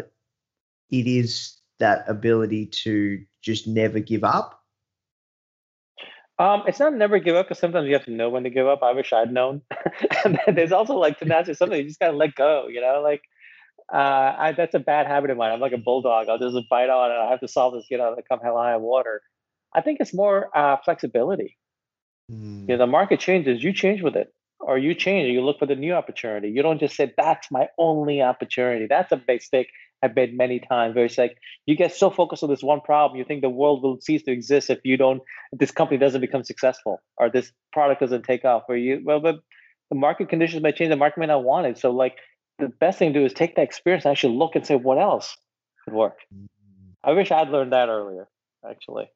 it 0.90 1.06
is 1.06 1.56
that 1.78 2.04
ability 2.08 2.66
to 2.66 3.22
just 3.42 3.66
never 3.66 4.00
give 4.00 4.24
up 4.24 4.58
Um, 6.38 6.62
it's 6.68 6.78
not 6.78 6.94
never 6.94 7.18
give 7.18 7.34
up 7.34 7.46
because 7.46 7.58
sometimes 7.58 7.88
you 7.88 7.94
have 7.94 8.04
to 8.04 8.12
know 8.12 8.30
when 8.30 8.44
to 8.44 8.50
give 8.50 8.66
up. 8.68 8.82
I 8.82 8.92
wish 8.92 9.12
I'd 9.12 9.32
known. 9.32 9.62
and 10.24 10.38
there's 10.54 10.70
also 10.72 10.94
like 10.94 11.18
tenacity, 11.18 11.54
something 11.54 11.78
you 11.78 11.84
just 11.84 11.98
gotta 11.98 12.16
let 12.16 12.34
go. 12.36 12.68
You 12.68 12.80
know, 12.80 13.00
like 13.02 13.22
uh, 13.92 14.34
I, 14.38 14.54
that's 14.56 14.74
a 14.74 14.78
bad 14.78 15.06
habit 15.06 15.30
of 15.30 15.36
mine. 15.38 15.52
I'm 15.52 15.60
like 15.60 15.72
a 15.72 15.78
bulldog. 15.78 16.28
I'll 16.28 16.38
just 16.38 16.56
bite 16.68 16.90
on 16.90 17.10
it. 17.10 17.14
I 17.14 17.30
have 17.30 17.40
to 17.40 17.48
solve 17.48 17.74
this. 17.74 17.86
You 17.90 17.98
know, 17.98 18.16
come 18.28 18.40
hell 18.40 18.56
high 18.56 18.76
water. 18.76 19.22
I 19.74 19.80
think 19.80 20.00
it's 20.00 20.14
more 20.14 20.56
uh, 20.56 20.76
flexibility. 20.84 21.56
Hmm. 22.30 22.60
You 22.68 22.76
know, 22.76 22.78
the 22.78 22.86
market 22.86 23.20
changes. 23.20 23.62
You 23.64 23.72
change 23.72 24.02
with 24.02 24.16
it, 24.16 24.32
or 24.60 24.76
you 24.76 24.94
change. 24.94 25.28
Or 25.28 25.32
you 25.32 25.42
look 25.42 25.58
for 25.58 25.66
the 25.66 25.76
new 25.76 25.94
opportunity. 25.94 26.50
You 26.50 26.62
don't 26.62 26.78
just 26.78 26.96
say 26.96 27.12
that's 27.16 27.50
my 27.50 27.68
only 27.78 28.20
opportunity. 28.20 28.86
That's 28.86 29.10
a 29.12 29.22
mistake 29.26 29.68
I've 30.02 30.14
made 30.14 30.36
many 30.36 30.60
times. 30.60 30.94
Where 30.94 31.06
it's 31.06 31.16
like 31.16 31.38
you 31.64 31.74
get 31.74 31.94
so 31.94 32.10
focused 32.10 32.42
on 32.42 32.50
this 32.50 32.62
one 32.62 32.82
problem, 32.82 33.18
you 33.18 33.24
think 33.24 33.40
the 33.40 33.48
world 33.48 33.82
will 33.82 34.00
cease 34.02 34.22
to 34.24 34.32
exist 34.32 34.68
if 34.68 34.80
you 34.84 34.98
don't. 34.98 35.22
If 35.52 35.60
this 35.60 35.70
company 35.70 35.98
doesn't 35.98 36.20
become 36.20 36.44
successful, 36.44 37.00
or 37.16 37.30
this 37.30 37.52
product 37.72 38.00
doesn't 38.00 38.24
take 38.24 38.44
off. 38.44 38.64
Or 38.68 38.76
you 38.76 39.00
well, 39.02 39.20
but 39.20 39.36
the 39.88 39.96
market 39.96 40.28
conditions 40.28 40.62
may 40.62 40.72
change. 40.72 40.90
The 40.90 40.96
market 40.96 41.20
may 41.20 41.26
not 41.26 41.42
want 41.42 41.66
it. 41.66 41.78
So 41.78 41.90
like 41.90 42.18
the 42.58 42.68
best 42.68 42.98
thing 42.98 43.12
to 43.12 43.20
do 43.20 43.24
is 43.24 43.32
take 43.32 43.56
that 43.56 43.62
experience 43.62 44.04
and 44.04 44.12
actually 44.12 44.36
look 44.36 44.56
and 44.56 44.66
say 44.66 44.76
what 44.76 44.98
else 44.98 45.36
could 45.84 45.94
work. 45.94 46.18
I 47.04 47.12
wish 47.12 47.30
I'd 47.30 47.50
learned 47.50 47.72
that 47.72 47.88
earlier. 47.88 48.28
Actually, 48.68 49.08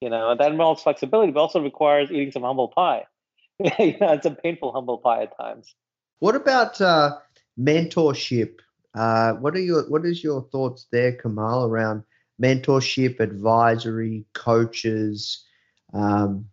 you 0.00 0.10
know, 0.10 0.34
that 0.36 0.52
involves 0.52 0.82
flexibility, 0.82 1.32
but 1.32 1.40
also 1.40 1.62
requires 1.62 2.10
eating 2.10 2.32
some 2.32 2.42
humble 2.42 2.68
pie. 2.68 3.04
you 3.58 3.96
know, 3.98 4.12
it's 4.12 4.26
a 4.26 4.30
painful 4.30 4.72
humble 4.72 4.98
pie 4.98 5.22
at 5.22 5.36
times. 5.36 5.74
What 6.18 6.36
about 6.36 6.80
uh, 6.80 7.16
mentorship. 7.60 8.56
Uh, 8.94 9.34
what 9.34 9.54
are 9.54 9.60
your 9.60 9.88
what 9.88 10.04
is 10.04 10.22
your 10.24 10.42
thoughts 10.50 10.86
there, 10.90 11.12
Kamal, 11.12 11.66
around 11.66 12.02
mentorship, 12.42 13.20
advisory, 13.20 14.24
coaches? 14.34 15.44
Um, 15.92 16.46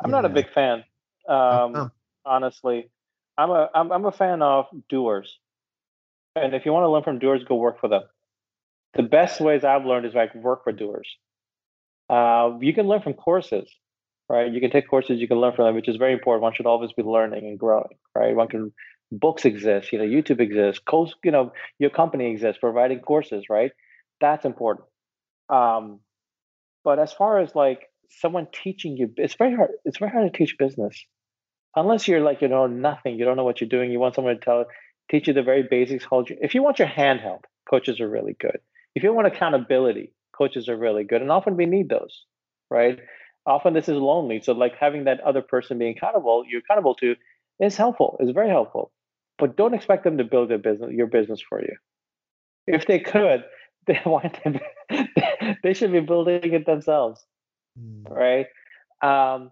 I'm 0.00 0.10
not 0.10 0.24
a 0.24 0.30
big 0.30 0.50
fan. 0.52 0.84
Um, 1.28 1.74
come? 1.74 1.92
honestly, 2.24 2.90
I'm 3.36 3.50
a 3.50 3.68
I'm, 3.74 3.92
I'm 3.92 4.04
a 4.06 4.12
fan 4.12 4.42
of 4.42 4.66
doers. 4.88 5.38
And 6.36 6.54
if 6.54 6.64
you 6.64 6.72
want 6.72 6.84
to 6.84 6.88
learn 6.88 7.02
from 7.02 7.18
doers, 7.18 7.44
go 7.44 7.56
work 7.56 7.80
for 7.80 7.88
them. 7.88 8.02
The 8.94 9.02
best 9.02 9.40
ways 9.40 9.64
I've 9.64 9.84
learned 9.84 10.06
is 10.06 10.14
like 10.14 10.34
work 10.34 10.64
for 10.64 10.72
doers. 10.72 11.08
Uh, 12.08 12.58
you 12.60 12.74
can 12.74 12.86
learn 12.86 13.02
from 13.02 13.14
courses, 13.14 13.70
right? 14.28 14.52
You 14.52 14.60
can 14.60 14.70
take 14.70 14.88
courses, 14.88 15.18
you 15.18 15.28
can 15.28 15.38
learn 15.38 15.54
from 15.54 15.66
them, 15.66 15.74
which 15.74 15.88
is 15.88 15.96
very 15.96 16.12
important. 16.12 16.42
One 16.42 16.54
should 16.54 16.66
always 16.66 16.92
be 16.92 17.02
learning 17.02 17.46
and 17.46 17.58
growing, 17.58 17.96
right? 18.14 18.34
One 18.34 18.48
can 18.48 18.72
books 19.10 19.44
exist, 19.44 19.92
you 19.92 19.98
know, 19.98 20.04
YouTube 20.04 20.40
exists, 20.40 20.82
coach, 20.86 21.12
you 21.22 21.30
know, 21.30 21.52
your 21.78 21.90
company 21.90 22.30
exists, 22.30 22.58
providing 22.60 23.00
courses, 23.00 23.44
right? 23.50 23.72
That's 24.20 24.44
important. 24.44 24.86
Um, 25.48 26.00
but 26.84 26.98
as 26.98 27.12
far 27.12 27.38
as 27.38 27.54
like 27.54 27.80
someone 28.08 28.46
teaching 28.52 28.96
you, 28.96 29.12
it's 29.16 29.34
very 29.34 29.54
hard. 29.54 29.70
It's 29.84 29.98
very 29.98 30.10
hard 30.10 30.32
to 30.32 30.36
teach 30.36 30.56
business 30.58 31.04
unless 31.76 32.08
you're 32.08 32.20
like 32.20 32.42
you 32.42 32.48
know 32.48 32.66
nothing. 32.66 33.18
You 33.18 33.24
don't 33.24 33.36
know 33.36 33.44
what 33.44 33.60
you're 33.60 33.68
doing. 33.68 33.90
You 33.90 34.00
want 34.00 34.14
someone 34.14 34.34
to 34.34 34.40
tell, 34.40 34.64
teach 35.12 35.28
you 35.28 35.34
the 35.34 35.44
very 35.44 35.62
basics. 35.62 36.04
Hold 36.04 36.28
you. 36.28 36.36
If 36.42 36.56
you 36.56 36.62
want 36.64 36.80
your 36.80 36.88
hand 36.88 37.20
held, 37.20 37.44
coaches 37.70 38.00
are 38.00 38.08
really 38.08 38.34
good. 38.40 38.58
If 38.96 39.04
you 39.04 39.12
want 39.12 39.28
accountability, 39.28 40.12
coaches 40.36 40.68
are 40.68 40.76
really 40.76 41.04
good, 41.04 41.22
and 41.22 41.30
often 41.30 41.56
we 41.56 41.66
need 41.66 41.88
those, 41.88 42.24
right? 42.70 42.98
Often 43.46 43.74
this 43.74 43.88
is 43.88 43.96
lonely, 43.96 44.40
so 44.42 44.52
like 44.52 44.76
having 44.76 45.04
that 45.04 45.20
other 45.20 45.42
person 45.42 45.78
being 45.78 45.96
accountable, 45.96 46.44
you're 46.48 46.60
accountable 46.60 46.96
to, 46.96 47.14
is 47.60 47.76
helpful. 47.76 48.16
Is 48.18 48.30
very 48.30 48.48
helpful. 48.48 48.90
But 49.38 49.56
don't 49.56 49.74
expect 49.74 50.02
them 50.02 50.18
to 50.18 50.24
build 50.24 50.50
their 50.50 50.58
business, 50.58 50.90
your 50.92 51.06
business 51.06 51.40
for 51.40 51.60
you. 51.62 51.76
If 52.66 52.86
they 52.86 52.98
could, 52.98 53.44
they 53.86 54.00
want 54.04 54.42
them, 54.42 54.58
they 55.62 55.74
should 55.74 55.92
be 55.92 56.00
building 56.00 56.52
it 56.52 56.66
themselves 56.66 57.24
Mm. 57.78 58.10
right? 58.10 58.46
Um, 59.02 59.50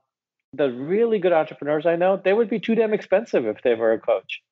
the 0.52 0.70
really 0.70 1.18
good 1.18 1.32
entrepreneurs 1.32 1.86
I 1.86 1.96
know, 1.96 2.20
they 2.22 2.32
would 2.32 2.50
be 2.50 2.61
too 2.61 2.74
damn 2.74 2.92
expensive 2.92 3.46
if 3.46 3.62
they 3.62 3.74
were 3.74 3.92
a 3.92 4.00
coach. 4.00 4.42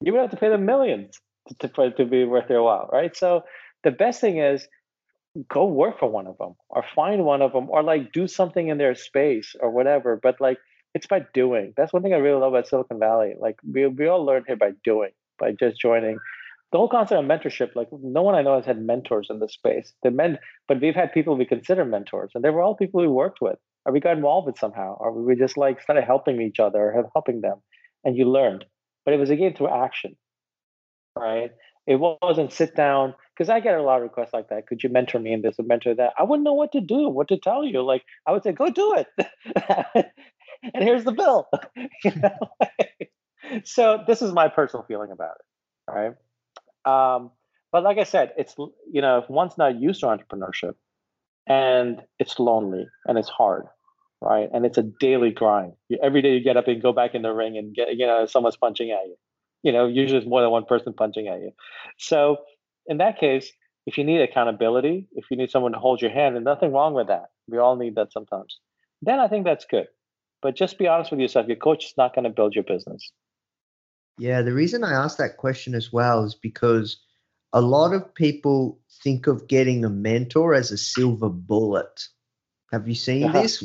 You 0.00 0.12
would 0.12 0.20
have 0.20 0.30
to 0.30 0.36
pay 0.36 0.48
them 0.48 0.64
millions 0.64 1.20
to, 1.60 1.68
to, 1.68 1.90
to 1.90 2.04
be 2.04 2.24
worth 2.24 2.48
their 2.48 2.62
while, 2.62 2.88
right? 2.92 3.16
So 3.16 3.42
the 3.84 3.90
best 3.90 4.20
thing 4.20 4.38
is 4.38 4.68
go 5.48 5.66
work 5.66 5.98
for 5.98 6.10
one 6.10 6.26
of 6.26 6.38
them 6.38 6.54
or 6.68 6.84
find 6.94 7.24
one 7.24 7.42
of 7.42 7.52
them 7.52 7.68
or 7.70 7.82
like 7.82 8.12
do 8.12 8.26
something 8.26 8.68
in 8.68 8.78
their 8.78 8.94
space 8.94 9.54
or 9.60 9.70
whatever. 9.70 10.18
But 10.22 10.40
like 10.40 10.58
it's 10.94 11.06
by 11.06 11.24
doing. 11.34 11.74
That's 11.76 11.92
one 11.92 12.02
thing 12.02 12.14
I 12.14 12.18
really 12.18 12.40
love 12.40 12.54
about 12.54 12.68
Silicon 12.68 12.98
Valley. 12.98 13.34
Like 13.38 13.56
we, 13.70 13.86
we 13.86 14.06
all 14.06 14.24
learn 14.24 14.44
here 14.46 14.56
by 14.56 14.72
doing, 14.84 15.10
by 15.38 15.52
just 15.52 15.80
joining. 15.80 16.18
The 16.72 16.78
whole 16.78 16.88
concept 16.88 17.22
of 17.22 17.24
mentorship, 17.24 17.74
like 17.74 17.88
no 17.92 18.22
one 18.22 18.34
I 18.34 18.42
know 18.42 18.56
has 18.56 18.66
had 18.66 18.80
mentors 18.80 19.28
in 19.30 19.38
this 19.38 19.54
space. 19.54 19.92
The 20.02 20.10
men, 20.10 20.38
but 20.66 20.80
we've 20.80 20.94
had 20.94 21.12
people 21.12 21.36
we 21.36 21.46
consider 21.46 21.84
mentors, 21.84 22.32
and 22.34 22.44
they 22.44 22.50
were 22.50 22.60
all 22.60 22.74
people 22.74 23.00
we 23.00 23.08
worked 23.08 23.40
with, 23.40 23.58
or 23.86 23.92
we 23.92 24.00
got 24.00 24.16
involved 24.16 24.46
with 24.46 24.58
somehow, 24.58 24.96
or 25.00 25.12
we 25.12 25.34
just 25.34 25.56
like 25.56 25.80
started 25.80 26.04
helping 26.04 26.42
each 26.42 26.60
other 26.60 26.78
or 26.78 27.10
helping 27.14 27.40
them, 27.40 27.58
and 28.04 28.16
you 28.16 28.30
learned. 28.30 28.66
But 29.08 29.14
it 29.14 29.20
was 29.20 29.30
again 29.30 29.54
through 29.54 29.70
action, 29.70 30.18
right? 31.16 31.50
It 31.86 31.96
wasn't 31.98 32.52
sit 32.52 32.76
down 32.76 33.14
because 33.32 33.48
I 33.48 33.60
get 33.60 33.78
a 33.78 33.82
lot 33.82 33.96
of 33.96 34.02
requests 34.02 34.34
like 34.34 34.50
that. 34.50 34.66
Could 34.66 34.82
you 34.82 34.90
mentor 34.90 35.18
me 35.18 35.32
in 35.32 35.40
this 35.40 35.58
or 35.58 35.62
mentor 35.62 35.94
that? 35.94 36.12
I 36.18 36.24
wouldn't 36.24 36.44
know 36.44 36.52
what 36.52 36.72
to 36.72 36.82
do, 36.82 37.08
what 37.08 37.28
to 37.28 37.38
tell 37.38 37.64
you. 37.64 37.80
Like 37.80 38.04
I 38.26 38.32
would 38.32 38.42
say, 38.42 38.52
go 38.52 38.68
do 38.68 38.96
it, 38.98 39.06
and 40.74 40.84
here's 40.84 41.04
the 41.04 41.12
bill. 41.12 41.48
you 42.04 42.12
know? 42.16 42.38
so 43.64 44.04
this 44.06 44.20
is 44.20 44.32
my 44.32 44.48
personal 44.48 44.84
feeling 44.84 45.10
about 45.10 45.36
it, 45.38 45.90
right? 45.90 47.14
Um, 47.14 47.30
but 47.72 47.84
like 47.84 47.96
I 47.96 48.04
said, 48.04 48.34
it's 48.36 48.56
you 48.92 49.00
know 49.00 49.20
if 49.20 49.30
one's 49.30 49.56
not 49.56 49.80
used 49.80 50.00
to 50.00 50.06
entrepreneurship, 50.08 50.74
and 51.46 52.02
it's 52.18 52.38
lonely 52.38 52.86
and 53.06 53.16
it's 53.16 53.30
hard, 53.30 53.68
right? 54.20 54.48
And 54.52 54.66
it's 54.66 54.78
a 54.78 54.82
daily 54.82 55.30
grind. 55.30 55.72
You, 55.88 55.98
every 56.02 56.22
day 56.22 56.34
you 56.34 56.40
get 56.42 56.56
up 56.56 56.68
and 56.68 56.82
go 56.82 56.92
back 56.92 57.14
in 57.14 57.22
the 57.22 57.32
ring 57.32 57.56
and 57.56 57.74
get 57.74 57.96
you 57.96 58.06
know 58.06 58.26
someone's 58.26 58.56
punching 58.56 58.90
at 58.90 59.06
you. 59.06 59.16
You 59.62 59.72
know, 59.72 59.86
usually 59.86 60.18
it's 60.18 60.26
more 60.28 60.40
than 60.40 60.50
one 60.50 60.64
person 60.64 60.92
punching 60.92 61.28
at 61.28 61.40
you. 61.40 61.52
So 61.98 62.38
in 62.86 62.98
that 62.98 63.18
case, 63.18 63.50
if 63.86 63.98
you 63.98 64.04
need 64.04 64.20
accountability, 64.20 65.08
if 65.12 65.24
you 65.30 65.36
need 65.36 65.50
someone 65.50 65.72
to 65.72 65.78
hold 65.78 66.00
your 66.00 66.10
hand, 66.10 66.36
and 66.36 66.44
nothing 66.44 66.72
wrong 66.72 66.94
with 66.94 67.08
that. 67.08 67.26
We 67.48 67.58
all 67.58 67.76
need 67.76 67.94
that 67.96 68.12
sometimes. 68.12 68.58
Then 69.02 69.18
I 69.18 69.28
think 69.28 69.44
that's 69.44 69.64
good. 69.64 69.86
But 70.42 70.54
just 70.54 70.78
be 70.78 70.86
honest 70.86 71.10
with 71.10 71.20
yourself. 71.20 71.46
Your 71.48 71.56
coach 71.56 71.86
is 71.86 71.94
not 71.96 72.14
going 72.14 72.24
to 72.24 72.30
build 72.30 72.54
your 72.54 72.64
business. 72.64 73.10
Yeah, 74.18 74.42
the 74.42 74.52
reason 74.52 74.84
I 74.84 74.92
asked 74.92 75.18
that 75.18 75.36
question 75.36 75.74
as 75.74 75.92
well 75.92 76.24
is 76.24 76.34
because 76.34 77.00
a 77.52 77.60
lot 77.60 77.94
of 77.94 78.14
people 78.14 78.80
think 79.02 79.26
of 79.26 79.48
getting 79.48 79.84
a 79.84 79.90
mentor 79.90 80.54
as 80.54 80.70
a 80.70 80.78
silver 80.78 81.28
bullet. 81.28 82.08
Have 82.72 82.88
you 82.88 82.94
seen 82.94 83.24
Uh-huh. 83.24 83.42
this? 83.42 83.64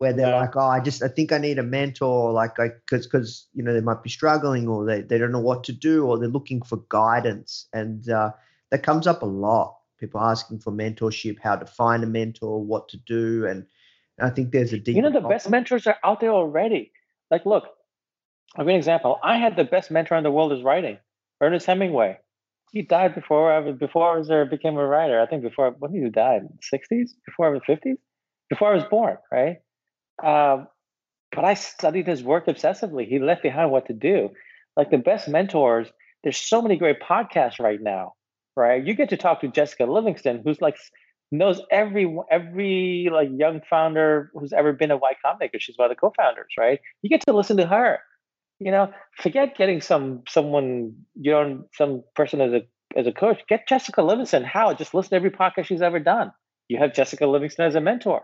Where 0.00 0.14
they're 0.14 0.30
Yeah. 0.30 0.40
like, 0.40 0.56
oh, 0.56 0.60
I 0.60 0.80
just 0.80 1.02
I 1.02 1.08
think 1.08 1.30
I 1.30 1.36
need 1.36 1.58
a 1.58 1.62
mentor, 1.62 2.32
like 2.32 2.58
I 2.58 2.68
because 2.68 3.06
because 3.06 3.46
you 3.52 3.62
know 3.62 3.74
they 3.74 3.82
might 3.82 4.02
be 4.02 4.08
struggling 4.08 4.66
or 4.66 4.86
they, 4.86 5.02
they 5.02 5.18
don't 5.18 5.30
know 5.30 5.40
what 5.40 5.62
to 5.64 5.72
do 5.72 6.06
or 6.06 6.18
they're 6.18 6.26
looking 6.26 6.62
for 6.62 6.82
guidance, 6.88 7.68
and 7.74 8.08
uh, 8.08 8.30
that 8.70 8.82
comes 8.82 9.06
up 9.06 9.20
a 9.20 9.26
lot. 9.26 9.76
People 9.98 10.22
asking 10.22 10.60
for 10.60 10.72
mentorship, 10.72 11.38
how 11.38 11.54
to 11.54 11.66
find 11.66 12.02
a 12.02 12.06
mentor, 12.06 12.64
what 12.64 12.88
to 12.88 12.96
do, 12.96 13.44
and 13.44 13.66
I 14.18 14.30
think 14.30 14.52
there's 14.52 14.72
a 14.72 14.78
deep. 14.78 14.96
You 14.96 15.02
know, 15.02 15.12
the 15.12 15.20
best 15.20 15.50
mentors 15.50 15.86
are 15.86 15.98
out 16.02 16.20
there 16.20 16.32
already. 16.32 16.92
Like, 17.30 17.44
look, 17.44 17.64
I'll 18.56 18.64
give 18.64 18.70
an 18.70 18.76
example. 18.76 19.18
I 19.22 19.36
had 19.36 19.54
the 19.54 19.64
best 19.64 19.90
mentor 19.90 20.16
in 20.16 20.24
the 20.24 20.30
world 20.30 20.54
is 20.54 20.62
writing, 20.62 20.96
Ernest 21.42 21.66
Hemingway. 21.66 22.16
He 22.72 22.80
died 22.80 23.14
before 23.14 23.52
I 23.52 23.58
was 23.58 23.76
before 23.76 24.14
I 24.14 24.16
was 24.16 24.28
there, 24.28 24.46
became 24.46 24.78
a 24.78 24.86
writer. 24.86 25.20
I 25.20 25.26
think 25.26 25.42
before 25.42 25.72
when 25.78 25.92
did 25.92 26.04
he 26.04 26.08
die? 26.08 26.40
Sixties? 26.62 27.14
Before 27.26 27.48
I 27.48 27.50
was 27.50 27.60
fifties? 27.66 27.98
Before 28.48 28.70
I 28.72 28.74
was 28.76 28.84
born, 28.84 29.18
right? 29.30 29.58
Um, 30.22 30.68
but 31.32 31.44
I 31.44 31.54
studied 31.54 32.06
his 32.06 32.22
work 32.22 32.46
obsessively. 32.46 33.06
He 33.06 33.18
left 33.18 33.42
behind 33.42 33.70
what 33.70 33.86
to 33.86 33.92
do. 33.92 34.30
Like 34.76 34.90
the 34.90 34.98
best 34.98 35.28
mentors, 35.28 35.88
there's 36.22 36.36
so 36.36 36.60
many 36.62 36.76
great 36.76 37.00
podcasts 37.00 37.60
right 37.60 37.80
now, 37.80 38.14
right? 38.56 38.84
You 38.84 38.94
get 38.94 39.10
to 39.10 39.16
talk 39.16 39.40
to 39.40 39.48
Jessica 39.48 39.84
Livingston, 39.84 40.42
who's 40.44 40.60
like 40.60 40.76
knows 41.32 41.60
every 41.70 42.16
every 42.30 43.08
like 43.12 43.28
young 43.36 43.60
founder 43.68 44.30
who's 44.34 44.52
ever 44.52 44.72
been 44.72 44.90
a 44.90 44.96
Y 44.96 45.12
Combinator. 45.24 45.60
She's 45.60 45.78
one 45.78 45.90
of 45.90 45.96
the 45.96 46.00
co-founders, 46.00 46.52
right? 46.58 46.80
You 47.02 47.10
get 47.10 47.22
to 47.22 47.32
listen 47.32 47.56
to 47.58 47.66
her. 47.66 47.98
You 48.58 48.70
know, 48.70 48.92
forget 49.16 49.56
getting 49.56 49.80
some 49.80 50.22
someone 50.28 50.94
you 51.14 51.30
know 51.32 51.64
some 51.74 52.02
person 52.14 52.40
as 52.40 52.52
a 52.52 52.62
as 52.96 53.06
a 53.06 53.12
coach. 53.12 53.40
Get 53.48 53.68
Jessica 53.68 54.02
Livingston. 54.02 54.44
How? 54.44 54.74
Just 54.74 54.94
listen 54.94 55.10
to 55.10 55.16
every 55.16 55.30
podcast 55.30 55.66
she's 55.66 55.82
ever 55.82 56.00
done. 56.00 56.32
You 56.68 56.78
have 56.78 56.94
Jessica 56.94 57.26
Livingston 57.26 57.66
as 57.66 57.74
a 57.74 57.80
mentor. 57.80 58.22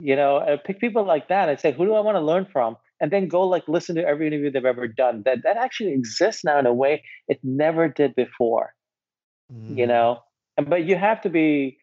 You 0.00 0.16
know, 0.16 0.36
uh, 0.36 0.56
pick 0.56 0.80
people 0.80 1.04
like 1.04 1.28
that 1.28 1.48
and 1.48 1.58
say, 1.60 1.72
who 1.72 1.84
do 1.84 1.94
I 1.94 2.00
want 2.00 2.16
to 2.16 2.20
learn 2.20 2.46
from? 2.46 2.76
And 3.00 3.10
then 3.10 3.28
go 3.28 3.42
like 3.42 3.66
listen 3.68 3.96
to 3.96 4.06
every 4.06 4.26
interview 4.26 4.50
they've 4.50 4.64
ever 4.64 4.88
done. 4.88 5.22
That 5.24 5.42
that 5.44 5.56
actually 5.56 5.92
exists 5.92 6.44
now 6.44 6.58
in 6.58 6.66
a 6.66 6.74
way 6.74 7.02
it 7.28 7.38
never 7.42 7.88
did 7.88 8.14
before. 8.14 8.74
Mm. 9.52 9.78
You 9.78 9.86
know, 9.86 10.20
and 10.56 10.68
but 10.68 10.84
you 10.84 10.96
have 10.96 11.20
to 11.22 11.30
be 11.30 11.78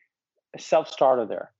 a 0.55 0.59
self-starter 0.59 1.25
there. 1.25 1.51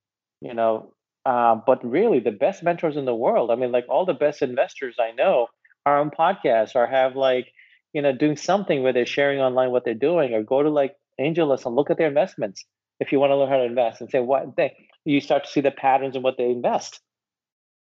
You 0.41 0.53
know, 0.53 0.93
uh, 1.25 1.55
but 1.65 1.83
really 1.83 2.19
the 2.19 2.31
best 2.31 2.61
mentors 2.61 2.97
in 2.97 3.05
the 3.05 3.15
world. 3.15 3.49
I 3.49 3.55
mean, 3.55 3.71
like 3.71 3.85
all 3.89 4.05
the 4.05 4.13
best 4.13 4.41
investors 4.41 4.95
I 4.99 5.11
know 5.11 5.47
are 5.85 5.99
on 5.99 6.11
podcasts 6.11 6.75
or 6.75 6.85
have 6.85 7.15
like 7.15 7.47
you 7.93 8.01
know 8.01 8.11
doing 8.11 8.37
something 8.37 8.83
where 8.83 8.93
they're 8.93 9.05
sharing 9.05 9.39
online 9.39 9.71
what 9.71 9.85
they're 9.85 9.93
doing 9.93 10.33
or 10.33 10.43
go 10.43 10.61
to 10.61 10.69
like 10.69 10.95
AngelList 11.19 11.65
and 11.65 11.75
look 11.75 11.89
at 11.89 11.97
their 11.97 12.07
investments 12.07 12.63
if 12.99 13.11
you 13.11 13.19
want 13.19 13.31
to 13.31 13.35
learn 13.35 13.49
how 13.49 13.57
to 13.57 13.63
invest 13.63 14.01
and 14.01 14.09
say 14.09 14.19
what 14.19 14.55
they 14.55 14.75
you 15.05 15.21
start 15.21 15.45
to 15.45 15.49
see 15.49 15.61
the 15.61 15.71
patterns 15.71 16.15
in 16.15 16.21
what 16.21 16.37
they 16.37 16.49
invest. 16.49 16.99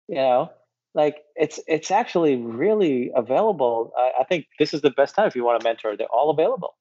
You 0.08 0.16
know, 0.16 0.50
like 0.94 1.16
it's 1.34 1.60
it's 1.66 1.90
actually 1.90 2.36
really 2.36 3.10
available. 3.14 3.92
I, 3.96 4.12
I 4.20 4.24
think 4.24 4.46
this 4.58 4.74
is 4.74 4.82
the 4.82 4.90
best 4.90 5.14
time 5.14 5.26
if 5.26 5.34
you 5.34 5.44
want 5.44 5.60
to 5.60 5.64
mentor. 5.64 5.96
They're 5.96 6.06
all 6.08 6.30
available. 6.30 6.74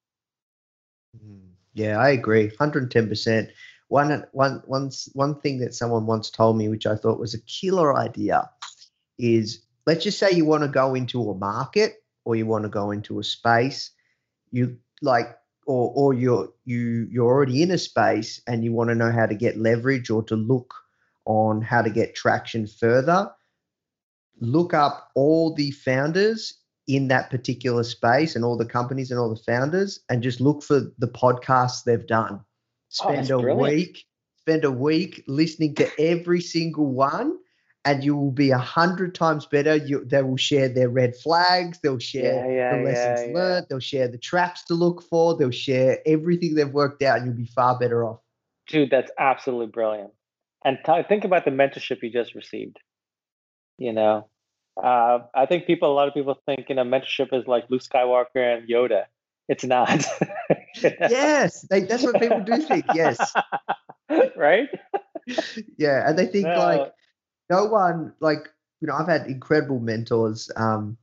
Mm. 1.16 1.40
Yeah, 1.72 1.98
I 1.98 2.10
agree, 2.10 2.52
hundred 2.58 2.84
and 2.84 2.92
ten 2.92 3.08
percent. 3.08 3.50
One, 3.88 4.24
one, 4.32 4.62
one, 4.64 4.90
one 5.12 5.40
thing 5.40 5.58
that 5.58 5.74
someone 5.74 6.06
once 6.06 6.30
told 6.30 6.56
me, 6.56 6.68
which 6.68 6.86
I 6.86 6.96
thought 6.96 7.20
was 7.20 7.34
a 7.34 7.40
killer 7.42 7.96
idea, 7.96 8.48
is 9.18 9.60
let's 9.86 10.04
just 10.04 10.18
say 10.18 10.30
you 10.32 10.46
want 10.46 10.62
to 10.62 10.68
go 10.68 10.94
into 10.94 11.30
a 11.30 11.34
market 11.34 12.02
or 12.24 12.34
you 12.34 12.46
want 12.46 12.64
to 12.64 12.70
go 12.70 12.90
into 12.90 13.20
a 13.20 13.24
space, 13.24 13.90
you 14.50 14.78
like, 15.02 15.36
or 15.66 15.92
or 15.94 16.14
you're 16.14 16.48
you 16.64 17.06
you're 17.10 17.26
already 17.26 17.62
in 17.62 17.70
a 17.70 17.78
space 17.78 18.40
and 18.46 18.64
you 18.64 18.72
want 18.72 18.90
to 18.90 18.94
know 18.94 19.10
how 19.10 19.26
to 19.26 19.34
get 19.34 19.58
leverage 19.58 20.10
or 20.10 20.22
to 20.24 20.36
look 20.36 20.74
on 21.26 21.62
how 21.62 21.82
to 21.82 21.90
get 21.90 22.14
traction 22.14 22.66
further. 22.66 23.30
Look 24.40 24.74
up 24.74 25.10
all 25.14 25.54
the 25.54 25.70
founders 25.70 26.58
in 26.86 27.08
that 27.08 27.30
particular 27.30 27.82
space 27.82 28.36
and 28.36 28.44
all 28.44 28.56
the 28.56 28.66
companies 28.66 29.10
and 29.10 29.18
all 29.18 29.30
the 29.30 29.42
founders 29.42 30.00
and 30.08 30.22
just 30.22 30.40
look 30.40 30.62
for 30.62 30.80
the 30.98 31.08
podcasts 31.08 31.84
they've 31.84 32.06
done. 32.06 32.34
Oh, 32.34 32.44
Spend 32.88 33.18
that's 33.18 33.30
a 33.30 33.38
brilliant. 33.38 33.60
week, 33.76 34.04
spend 34.40 34.64
a 34.64 34.70
week 34.70 35.24
listening 35.26 35.74
to 35.76 35.88
every 35.98 36.40
single 36.40 36.86
one 36.86 37.38
and 37.84 38.02
you 38.02 38.16
will 38.16 38.30
be 38.30 38.50
a 38.50 38.58
hundred 38.58 39.14
times 39.14 39.46
better. 39.46 39.76
You, 39.76 40.04
they 40.04 40.22
will 40.22 40.36
share 40.36 40.68
their 40.68 40.88
red 40.88 41.14
flags. 41.16 41.78
They'll 41.82 41.98
share 41.98 42.46
Yeah, 42.46 42.50
yeah, 42.50 42.76
the 42.76 42.82
lessons 42.84 43.20
yeah, 43.28 43.34
learned. 43.34 43.66
They'll 43.68 43.78
share 43.80 44.08
the 44.08 44.18
traps 44.18 44.64
to 44.64 44.74
look 44.74 45.02
for. 45.02 45.36
They'll 45.36 45.50
share 45.50 45.98
everything 46.06 46.54
they've 46.54 46.68
worked 46.72 47.02
out, 47.02 47.18
and 47.18 47.26
you'll 47.26 47.36
be 47.36 47.46
far 47.46 47.78
better 47.78 48.04
off. 48.04 48.20
Dude, 48.68 48.90
that's 48.90 49.10
absolutely 49.18 49.66
brilliant. 49.66 50.12
And 50.64 50.78
t- 50.84 51.02
think 51.08 51.24
about 51.24 51.44
the 51.44 51.50
mentorship 51.50 52.02
you 52.02 52.10
just 52.10 52.34
received. 52.34 52.78
You 53.76 53.92
know, 53.92 54.28
uh, 54.82 55.18
I 55.34 55.46
think 55.46 55.66
people, 55.66 55.92
a 55.92 55.94
lot 55.94 56.08
of 56.08 56.14
people 56.14 56.38
think, 56.46 56.68
you 56.68 56.74
know, 56.74 56.84
mentorship 56.84 57.32
is 57.38 57.46
like 57.46 57.68
Luke 57.68 57.82
Skywalker 57.82 58.56
and 58.56 58.68
Yoda. 58.68 59.04
It's 59.48 59.64
not. 59.64 60.06
yes, 60.82 61.62
they, 61.68 61.80
that's 61.80 62.02
what 62.02 62.18
people 62.20 62.40
do 62.40 62.56
think. 62.62 62.86
Yes, 62.94 63.32
right? 64.36 64.68
yeah, 65.76 66.08
and 66.08 66.18
they 66.18 66.26
think 66.26 66.46
No. 66.46 66.56
like 66.56 66.92
no 67.50 67.64
one 67.66 68.12
like 68.20 68.48
you 68.80 68.88
know 68.88 68.94
I've 68.94 69.08
had 69.08 69.26
incredible 69.26 69.80
mentors 69.80 70.50
um, 70.56 70.96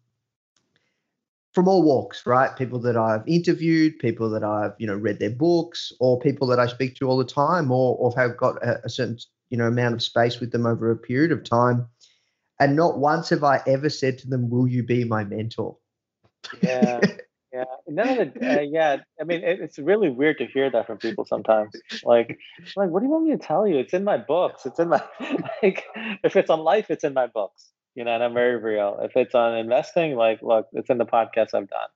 from 1.54 1.68
all 1.68 1.84
walks, 1.84 2.26
right? 2.26 2.56
People 2.56 2.80
that 2.80 2.96
I've 2.96 3.28
interviewed, 3.28 4.00
people 4.00 4.30
that 4.32 4.44
I've 4.44 4.74
you 4.78 4.88
know 4.88 4.96
read 4.96 5.20
their 5.20 5.32
books, 5.32 5.92
or 6.00 6.20
people 6.20 6.48
that 6.48 6.60
I 6.60 6.68
speak 6.68 6.96
to 6.96 7.08
all 7.10 7.18
the 7.18 7.26
time, 7.26 7.72
or 7.72 7.98
or 7.98 8.14
have 8.16 8.38
got 8.38 8.64
a, 8.64 8.86
a 8.86 8.90
certain 8.90 9.18
you 9.50 9.58
know 9.58 9.68
amount 9.68 9.96
of 9.96 10.04
space 10.04 10.40
with 10.40 10.52
them 10.52 10.66
over 10.66 10.92
a 10.92 10.98
period 10.98 11.32
of 11.32 11.44
time. 11.44 11.88
And 12.60 12.76
not 12.76 13.00
once 13.00 13.30
have 13.30 13.44
I 13.44 13.62
ever 13.66 13.90
said 13.90 14.18
to 14.20 14.30
them, 14.30 14.50
"Will 14.50 14.68
you 14.68 14.84
be 14.84 15.04
my 15.04 15.24
mentor?" 15.24 15.78
yeah 16.62 17.00
yeah 17.54 17.64
none 17.88 18.20
of 18.20 18.34
the 18.34 18.60
uh, 18.60 18.62
yeah 18.72 18.98
i 19.20 19.24
mean 19.24 19.44
it, 19.44 19.60
it's 19.60 19.78
really 19.80 20.10
weird 20.10 20.38
to 20.38 20.46
hear 20.46 20.70
that 20.70 20.88
from 20.88 20.98
people 20.98 21.26
sometimes 21.26 21.74
like 22.04 22.38
like 22.76 22.90
what 22.90 23.00
do 23.00 23.06
you 23.06 23.12
want 23.12 23.26
me 23.26 23.32
to 23.32 23.38
tell 23.38 23.68
you 23.68 23.78
it's 23.78 23.94
in 23.94 24.04
my 24.04 24.18
books 24.18 24.66
it's 24.66 24.80
in 24.80 24.90
my 24.90 25.02
like 25.64 25.84
if 26.24 26.36
it's 26.36 26.50
on 26.50 26.60
life 26.62 26.90
it's 26.90 27.04
in 27.04 27.14
my 27.14 27.28
books 27.28 27.70
you 27.96 28.04
know 28.04 28.14
and 28.14 28.24
i'm 28.24 28.34
very 28.34 28.58
real 28.58 28.98
if 29.02 29.16
it's 29.16 29.36
on 29.36 29.56
investing 29.58 30.16
like 30.16 30.42
look 30.42 30.68
it's 30.74 30.90
in 30.90 30.98
the 30.98 31.06
podcast 31.06 31.54
i've 31.54 31.70
done 31.70 31.90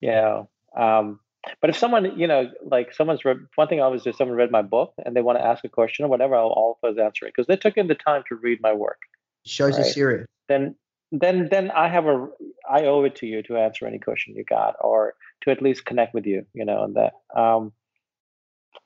you 0.00 0.10
know 0.10 0.48
um 0.76 1.18
but 1.60 1.68
if 1.70 1.76
someone 1.76 2.18
you 2.18 2.26
know 2.26 2.50
like 2.64 2.94
someone's 2.94 3.24
read 3.24 3.38
one 3.56 3.68
thing 3.68 3.80
i 3.80 3.84
always 3.84 4.02
do 4.02 4.12
someone 4.12 4.36
read 4.36 4.50
my 4.50 4.62
book 4.62 4.92
and 5.04 5.14
they 5.16 5.20
want 5.22 5.38
to 5.38 5.44
ask 5.44 5.64
a 5.64 5.68
question 5.68 6.04
or 6.04 6.08
whatever 6.08 6.34
i'll 6.34 6.76
always 6.82 6.98
answer 6.98 7.26
it 7.26 7.32
because 7.36 7.46
they 7.46 7.56
took 7.56 7.76
in 7.76 7.86
the 7.88 7.94
time 7.94 8.22
to 8.28 8.36
read 8.36 8.60
my 8.62 8.72
work 8.72 8.98
Shows 9.46 9.74
Right. 9.76 9.86
are 9.86 9.90
serious. 9.90 10.26
then 10.48 10.74
then 11.20 11.48
then 11.50 11.70
I 11.70 11.88
have 11.88 12.06
a 12.06 12.28
I 12.68 12.86
owe 12.86 13.04
it 13.04 13.16
to 13.16 13.26
you 13.26 13.42
to 13.44 13.56
answer 13.56 13.86
any 13.86 13.98
question 13.98 14.34
you 14.34 14.44
got 14.44 14.76
or 14.80 15.14
to 15.42 15.50
at 15.50 15.62
least 15.62 15.84
connect 15.84 16.14
with 16.14 16.26
you, 16.26 16.46
you 16.54 16.64
know, 16.64 16.84
and 16.84 16.96
that 16.96 17.12
um 17.36 17.72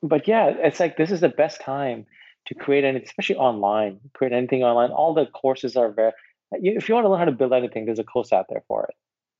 but 0.02 0.28
yeah, 0.28 0.48
it's 0.48 0.80
like 0.80 0.96
this 0.96 1.10
is 1.10 1.20
the 1.20 1.28
best 1.28 1.60
time 1.60 2.06
to 2.46 2.54
create 2.54 2.84
any 2.84 3.00
especially 3.02 3.36
online, 3.36 4.00
create 4.14 4.32
anything 4.32 4.62
online. 4.62 4.90
All 4.90 5.14
the 5.14 5.26
courses 5.26 5.76
are 5.76 5.90
very 5.90 6.12
if 6.52 6.88
you 6.88 6.94
want 6.94 7.04
to 7.04 7.10
learn 7.10 7.18
how 7.18 7.24
to 7.26 7.32
build 7.32 7.52
anything, 7.52 7.86
there's 7.86 7.98
a 7.98 8.04
course 8.04 8.32
out 8.32 8.46
there 8.48 8.62
for 8.68 8.84
it. 8.84 8.94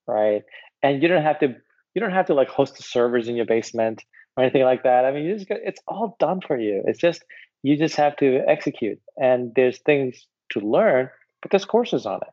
Right. 0.07 0.43
And 0.83 1.03
you 1.03 1.09
don't 1.09 1.23
have 1.23 1.39
to 1.41 1.57
you 1.95 2.01
don't 2.01 2.13
have 2.13 2.27
to 2.27 2.35
like 2.35 2.49
host 2.49 2.77
the 2.77 2.83
servers 2.83 3.29
in 3.29 3.37
your 3.37 3.47
basement 3.47 4.05
or 4.37 4.45
anything 4.45 4.63
like 4.63 4.85
that. 4.85 5.05
I 5.05 5.13
mean, 5.13 5.25
you 5.25 5.35
just 5.37 5.51
it's 5.51 5.81
all 5.87 6.17
done 6.19 6.41
for 6.41 6.59
you. 6.59 6.83
It's 6.87 7.01
just 7.01 7.25
you 7.63 7.77
just 7.77 7.97
have 7.97 8.17
to 8.19 8.41
execute 8.47 9.01
and 9.17 9.53
there's 9.57 9.79
things 9.81 10.27
to 10.51 10.61
learn, 10.61 11.11
but 11.43 11.51
there's 11.51 11.65
courses 11.65 12.07
on 12.07 12.21
it 12.23 12.33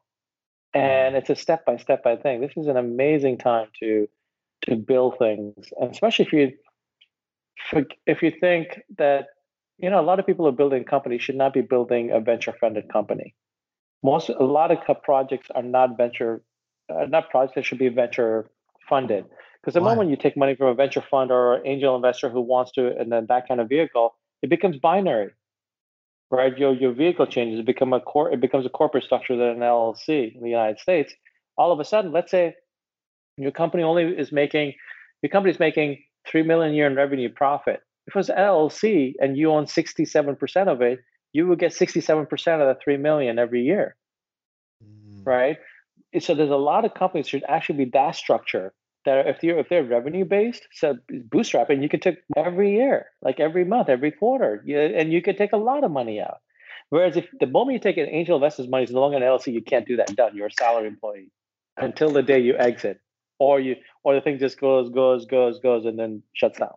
and 0.75 1.15
it's 1.15 1.29
a 1.29 1.35
step 1.35 1.65
by 1.65 1.77
step 1.77 2.03
by 2.03 2.17
thing. 2.17 2.41
This 2.41 2.51
is 2.57 2.67
an 2.67 2.77
amazing 2.77 3.37
time 3.37 3.67
to 3.79 4.07
to 4.63 4.75
build 4.75 5.17
things, 5.17 5.73
and 5.79 5.89
especially 5.89 6.25
if 6.25 6.33
you 6.33 7.85
if 8.05 8.21
you 8.21 8.31
think 8.39 8.81
that 8.97 9.27
you 9.77 9.89
know 9.89 9.99
a 9.99 10.03
lot 10.03 10.19
of 10.19 10.25
people 10.25 10.47
are 10.47 10.51
building 10.51 10.83
companies 10.83 11.21
should 11.21 11.37
not 11.37 11.53
be 11.53 11.61
building 11.61 12.11
a 12.11 12.19
venture 12.19 12.53
funded 12.59 12.89
company. 12.89 13.33
Most 14.03 14.29
a 14.29 14.43
lot 14.43 14.69
of 14.71 15.01
projects 15.01 15.49
are 15.55 15.63
not 15.63 15.97
venture 15.97 16.43
uh, 16.89 17.05
not 17.05 17.29
projects 17.29 17.55
that 17.55 17.65
should 17.65 17.79
be 17.79 17.87
venture 17.87 18.51
funded 18.87 19.25
because 19.61 19.73
the 19.73 19.81
Why? 19.81 19.91
moment 19.91 20.09
you 20.09 20.17
take 20.17 20.35
money 20.35 20.55
from 20.55 20.67
a 20.67 20.75
venture 20.75 21.01
fund 21.01 21.31
or 21.31 21.55
an 21.55 21.65
angel 21.65 21.95
investor 21.95 22.29
who 22.29 22.41
wants 22.41 22.71
to 22.73 22.95
and 22.99 23.11
then 23.11 23.25
that 23.29 23.47
kind 23.47 23.61
of 23.61 23.69
vehicle, 23.69 24.13
it 24.43 24.49
becomes 24.49 24.77
binary 24.77 25.31
right? 26.35 26.57
Your 26.57 26.73
your 26.73 26.91
vehicle 26.91 27.25
changes, 27.25 27.59
it 27.59 27.65
become 27.65 27.93
a 27.93 27.99
cor- 27.99 28.31
it 28.31 28.41
becomes 28.41 28.65
a 28.65 28.69
corporate 28.69 29.03
structure 29.03 29.35
than 29.35 29.49
an 29.49 29.59
LLC 29.59 30.35
in 30.35 30.41
the 30.41 30.49
United 30.49 30.79
States. 30.79 31.13
All 31.57 31.71
of 31.71 31.79
a 31.79 31.85
sudden, 31.85 32.11
let's 32.11 32.31
say 32.31 32.55
your 33.37 33.51
company 33.51 33.83
only 33.83 34.03
is 34.03 34.31
making 34.31 34.73
your 35.21 35.29
company 35.29 35.51
is 35.51 35.59
making 35.59 36.03
three 36.27 36.43
million 36.43 36.73
a 36.73 36.75
year 36.75 36.87
in 36.87 36.95
revenue 36.95 37.29
profit. 37.29 37.81
If 38.07 38.15
it 38.15 38.19
was 38.19 38.29
LLC 38.29 39.13
and 39.19 39.37
you 39.37 39.51
own 39.51 39.67
sixty 39.67 40.05
seven 40.05 40.35
percent 40.35 40.69
of 40.69 40.81
it, 40.81 40.99
you 41.33 41.47
would 41.47 41.59
get 41.59 41.73
sixty 41.73 42.01
seven 42.01 42.25
percent 42.25 42.61
of 42.61 42.67
the 42.67 42.79
three 42.83 42.97
million 42.97 43.39
every 43.39 43.63
year, 43.63 43.95
mm. 44.83 45.25
right? 45.25 45.57
So 46.19 46.33
there's 46.33 46.49
a 46.49 46.55
lot 46.55 46.85
of 46.85 46.93
companies 46.93 47.27
should 47.27 47.43
actually 47.47 47.85
be 47.85 47.91
that 47.91 48.15
structure 48.15 48.73
that 49.05 49.27
if 49.27 49.43
you're 49.43 49.57
if 49.59 49.69
they're 49.69 49.83
revenue 49.83 50.25
based, 50.25 50.67
so 50.71 50.97
bootstrapping, 51.11 51.81
you 51.81 51.89
can 51.89 51.99
take 51.99 52.17
every 52.35 52.73
year, 52.73 53.07
like 53.21 53.39
every 53.39 53.65
month, 53.65 53.89
every 53.89 54.11
quarter, 54.11 54.63
yeah, 54.65 54.79
and 54.79 55.11
you 55.11 55.21
can 55.21 55.35
take 55.35 55.53
a 55.53 55.57
lot 55.57 55.83
of 55.83 55.91
money 55.91 56.19
out. 56.19 56.37
Whereas 56.89 57.17
if 57.17 57.25
the 57.39 57.47
moment 57.47 57.73
you 57.73 57.79
take 57.79 57.97
an 57.97 58.07
angel 58.09 58.35
investor's 58.35 58.67
money 58.67 58.83
is 58.83 58.91
no 58.91 59.01
longer 59.01 59.17
an 59.17 59.23
LLC, 59.23 59.53
you 59.53 59.61
can't 59.61 59.87
do 59.87 59.97
that. 59.97 60.15
Done. 60.15 60.35
You're 60.35 60.47
a 60.47 60.51
salary 60.51 60.87
employee 60.87 61.31
until 61.77 62.09
the 62.09 62.23
day 62.23 62.39
you 62.39 62.55
exit, 62.57 62.99
or 63.39 63.59
you 63.59 63.75
or 64.03 64.15
the 64.15 64.21
thing 64.21 64.39
just 64.39 64.59
goes, 64.59 64.89
goes, 64.89 65.25
goes, 65.25 65.59
goes, 65.59 65.85
and 65.85 65.97
then 65.97 66.23
shuts 66.33 66.59
down. 66.59 66.73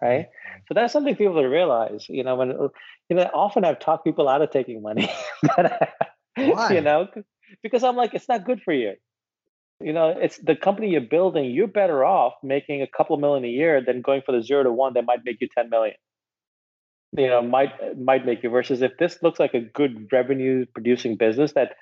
Right. 0.00 0.26
Mm-hmm. 0.26 0.60
So 0.68 0.74
that's 0.74 0.92
something 0.92 1.16
people 1.16 1.34
to 1.34 1.48
realize. 1.48 2.06
You 2.08 2.24
know, 2.24 2.36
when 2.36 2.50
you 3.08 3.16
know, 3.16 3.30
often 3.34 3.64
I've 3.64 3.80
talked 3.80 4.04
people 4.04 4.28
out 4.28 4.42
of 4.42 4.50
taking 4.50 4.82
money. 4.82 5.10
Why? 6.36 6.72
You 6.72 6.80
know, 6.80 7.08
because 7.62 7.82
I'm 7.82 7.96
like, 7.96 8.14
it's 8.14 8.28
not 8.28 8.44
good 8.44 8.62
for 8.62 8.72
you. 8.72 8.94
You 9.80 9.92
know, 9.92 10.08
it's 10.08 10.38
the 10.38 10.56
company 10.56 10.90
you're 10.90 11.00
building. 11.00 11.50
You're 11.50 11.68
better 11.68 12.04
off 12.04 12.34
making 12.42 12.82
a 12.82 12.86
couple 12.88 13.16
million 13.16 13.44
a 13.44 13.48
year 13.48 13.82
than 13.84 14.02
going 14.02 14.22
for 14.26 14.32
the 14.32 14.42
zero 14.42 14.64
to 14.64 14.72
one 14.72 14.94
that 14.94 15.04
might 15.04 15.24
make 15.24 15.40
you 15.40 15.48
ten 15.56 15.70
million. 15.70 15.94
You 17.16 17.28
know, 17.28 17.42
might 17.42 17.98
might 17.98 18.26
make 18.26 18.42
you 18.42 18.50
versus 18.50 18.82
if 18.82 18.92
this 18.98 19.22
looks 19.22 19.38
like 19.38 19.54
a 19.54 19.60
good 19.60 20.08
revenue 20.12 20.66
producing 20.74 21.16
business 21.16 21.52
that 21.52 21.76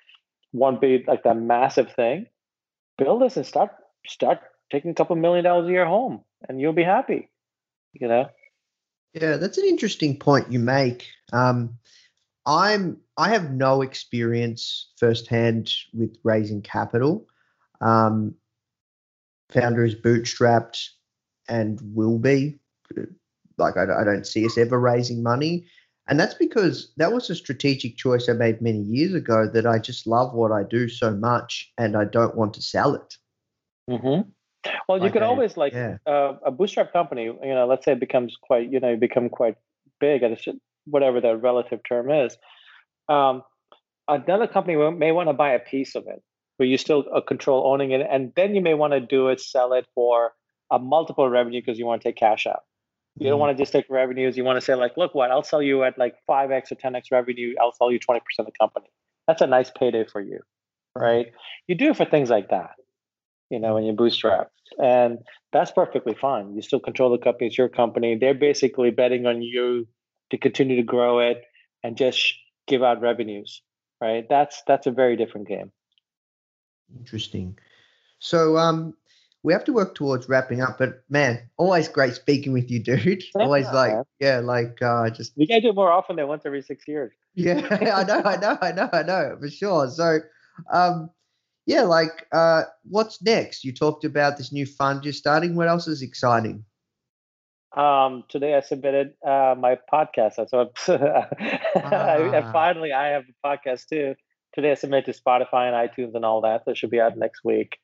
won't 0.52 0.80
be 0.80 1.04
like 1.06 1.24
that 1.24 1.38
massive 1.38 1.92
thing, 1.92 2.26
build 2.98 3.22
this 3.22 3.36
and 3.36 3.46
start 3.46 3.70
start 4.06 4.40
taking 4.70 4.90
a 4.90 4.94
couple 4.94 5.16
million 5.16 5.44
dollars 5.44 5.68
a 5.68 5.72
year 5.72 5.86
home, 5.86 6.22
and 6.48 6.60
you'll 6.60 6.72
be 6.74 6.84
happy. 6.84 7.30
You 7.94 8.08
know. 8.08 8.26
Yeah, 9.14 9.38
that's 9.38 9.56
an 9.56 9.64
interesting 9.64 10.18
point 10.18 10.52
you 10.52 10.58
make. 10.58 11.06
Um, 11.32 11.78
I'm 12.44 12.98
I 13.16 13.30
have 13.30 13.50
no 13.50 13.80
experience 13.80 14.90
firsthand 14.98 15.72
with 15.94 16.14
raising 16.22 16.60
capital. 16.60 17.26
Um, 17.80 18.34
Foundr 19.52 19.86
is 19.86 19.94
bootstrapped 19.94 20.88
and 21.48 21.80
will 21.94 22.18
be. 22.18 22.58
Like 23.58 23.76
I, 23.76 23.86
don't- 23.86 24.00
I 24.00 24.04
don't 24.04 24.26
see 24.26 24.44
us 24.44 24.58
ever 24.58 24.78
raising 24.78 25.22
money, 25.22 25.66
and 26.08 26.20
that's 26.20 26.34
because 26.34 26.92
that 26.98 27.12
was 27.12 27.30
a 27.30 27.34
strategic 27.34 27.96
choice 27.96 28.28
I 28.28 28.34
made 28.34 28.60
many 28.60 28.80
years 28.80 29.14
ago. 29.14 29.48
That 29.52 29.66
I 29.66 29.78
just 29.78 30.06
love 30.06 30.34
what 30.34 30.52
I 30.52 30.62
do 30.62 30.88
so 30.88 31.12
much, 31.12 31.72
and 31.78 31.96
I 31.96 32.04
don't 32.04 32.36
want 32.36 32.54
to 32.54 32.62
sell 32.62 32.94
it. 32.94 33.14
Mm-hmm. 33.90 34.28
Well, 34.88 34.98
you 34.98 35.04
Like 35.04 35.12
could 35.12 35.22
always 35.22 35.56
like 35.56 35.72
yeah. 35.72 35.98
uh, 36.06 36.34
a 36.44 36.50
bootstrap 36.50 36.92
company. 36.92 37.24
You 37.24 37.54
know, 37.54 37.66
let's 37.66 37.84
say 37.84 37.92
it 37.92 38.00
becomes 38.00 38.36
quite, 38.40 38.70
you 38.70 38.80
know, 38.80 38.90
you 38.90 38.96
become 38.96 39.28
quite 39.28 39.56
big 40.00 40.22
at 40.22 40.32
a, 40.32 40.52
whatever 40.86 41.20
the 41.20 41.36
relative 41.36 41.80
term 41.88 42.10
is. 42.10 42.36
Um, 43.08 43.42
another 44.08 44.46
company 44.46 44.76
may 44.90 45.12
want 45.12 45.28
to 45.28 45.32
buy 45.32 45.52
a 45.52 45.58
piece 45.60 45.94
of 45.94 46.04
it, 46.08 46.22
where 46.56 46.66
you 46.66 46.78
still 46.78 47.04
uh, 47.14 47.20
control 47.20 47.70
owning 47.72 47.90
it, 47.92 48.06
and 48.10 48.32
then 48.36 48.54
you 48.54 48.60
may 48.60 48.74
want 48.74 48.92
to 48.92 49.00
do 49.00 49.28
it, 49.28 49.40
sell 49.40 49.72
it 49.72 49.86
for 49.94 50.32
a 50.70 50.78
multiple 50.78 51.28
revenue 51.28 51.60
because 51.60 51.78
you 51.78 51.86
want 51.86 52.02
to 52.02 52.08
take 52.08 52.16
cash 52.16 52.46
out. 52.46 52.64
You 53.18 53.30
don't 53.30 53.38
Mhm. 53.38 53.40
want 53.40 53.56
to 53.56 53.62
just 53.62 53.72
take 53.72 53.88
revenues. 53.88 54.36
You 54.36 54.44
want 54.44 54.56
to 54.58 54.60
say 54.60 54.74
like, 54.74 54.96
look, 54.96 55.14
what 55.14 55.30
I'll 55.30 55.42
sell 55.42 55.62
you 55.62 55.84
at 55.84 55.96
like 55.98 56.16
five 56.26 56.50
x 56.50 56.70
or 56.72 56.74
ten 56.74 56.94
x 56.94 57.10
revenue. 57.10 57.54
I'll 57.60 57.72
sell 57.72 57.90
you 57.90 57.98
twenty 57.98 58.20
percent 58.20 58.46
of 58.48 58.52
the 58.52 58.58
company. 58.58 58.90
That's 59.26 59.40
a 59.42 59.46
nice 59.46 59.70
payday 59.70 60.04
for 60.04 60.20
you, 60.20 60.40
right? 60.94 61.32
You 61.66 61.74
do 61.74 61.90
it 61.90 61.96
for 61.96 62.04
things 62.04 62.30
like 62.30 62.50
that 62.50 62.72
you 63.50 63.60
know, 63.60 63.74
when 63.74 63.84
you 63.84 63.92
bootstrap. 63.92 64.50
And 64.82 65.18
that's 65.52 65.70
perfectly 65.70 66.14
fine. 66.14 66.54
You 66.54 66.62
still 66.62 66.80
control 66.80 67.10
the 67.10 67.18
company, 67.18 67.46
it's 67.46 67.56
your 67.56 67.68
company. 67.68 68.16
They're 68.16 68.34
basically 68.34 68.90
betting 68.90 69.26
on 69.26 69.40
you 69.42 69.86
to 70.30 70.38
continue 70.38 70.74
to 70.76 70.82
grow 70.82 71.20
it 71.20 71.44
and 71.84 71.96
just 71.96 72.34
give 72.66 72.82
out 72.82 73.00
revenues. 73.00 73.62
Right. 74.00 74.28
That's 74.28 74.62
that's 74.66 74.86
a 74.86 74.90
very 74.90 75.16
different 75.16 75.48
game. 75.48 75.72
Interesting. 76.94 77.58
So 78.18 78.56
um 78.56 78.94
we 79.42 79.52
have 79.52 79.64
to 79.64 79.72
work 79.72 79.94
towards 79.94 80.28
wrapping 80.28 80.60
up, 80.60 80.78
but 80.78 81.02
man, 81.08 81.48
always 81.56 81.88
great 81.88 82.14
speaking 82.14 82.52
with 82.52 82.70
you, 82.70 82.82
dude. 82.82 83.22
always 83.38 83.70
like 83.72 83.92
man. 83.92 84.04
yeah, 84.20 84.38
like 84.40 84.80
uh 84.82 85.10
just 85.10 85.34
We 85.36 85.46
gotta 85.46 85.60
do 85.62 85.68
it 85.70 85.74
more 85.74 85.92
often 85.92 86.16
than 86.16 86.28
once 86.28 86.44
every 86.46 86.62
six 86.62 86.86
years. 86.88 87.12
yeah, 87.34 87.60
I 87.94 88.04
know, 88.04 88.22
I 88.24 88.36
know, 88.36 88.58
I 88.60 88.72
know, 88.72 88.88
I 88.92 89.02
know, 89.02 89.36
for 89.40 89.48
sure. 89.50 89.88
So 89.88 90.20
um 90.72 91.10
yeah, 91.66 91.82
like 91.82 92.26
uh 92.32 92.62
what's 92.84 93.22
next? 93.22 93.64
You 93.64 93.72
talked 93.72 94.04
about 94.04 94.36
this 94.36 94.52
new 94.52 94.66
fund 94.66 95.04
you're 95.04 95.12
starting. 95.12 95.54
What 95.56 95.68
else 95.68 95.86
is 95.88 96.02
exciting? 96.02 96.64
Um, 97.76 98.24
today 98.28 98.54
I 98.54 98.60
submitted 98.60 99.14
uh, 99.26 99.54
my 99.58 99.78
podcast. 99.92 100.34
So 100.48 100.70
I, 101.92 102.42
Ah. 102.42 102.52
finally 102.52 102.92
I 102.92 103.08
have 103.08 103.24
a 103.28 103.46
podcast 103.46 103.88
too. 103.88 104.14
Today 104.56 104.70
I 104.70 104.74
submitted 104.74 105.12
to 105.12 105.20
Spotify 105.20 105.68
and 105.68 105.76
iTunes 105.76 106.14
and 106.14 106.24
all 106.24 106.40
that. 106.40 106.62
It 106.66 106.78
should 106.78 106.88
be 106.90 106.98
out 106.98 107.18
next 107.18 107.44
week. 107.44 107.76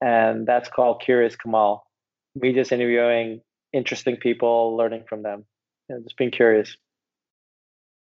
And 0.00 0.46
that's 0.46 0.70
called 0.70 1.02
Curious 1.02 1.36
Kamal. 1.36 1.86
Me 2.34 2.54
just 2.54 2.72
interviewing 2.72 3.42
interesting 3.74 4.16
people, 4.16 4.78
learning 4.78 5.04
from 5.06 5.22
them, 5.22 5.44
and 5.90 6.02
just 6.04 6.16
being 6.16 6.30
curious. 6.30 6.74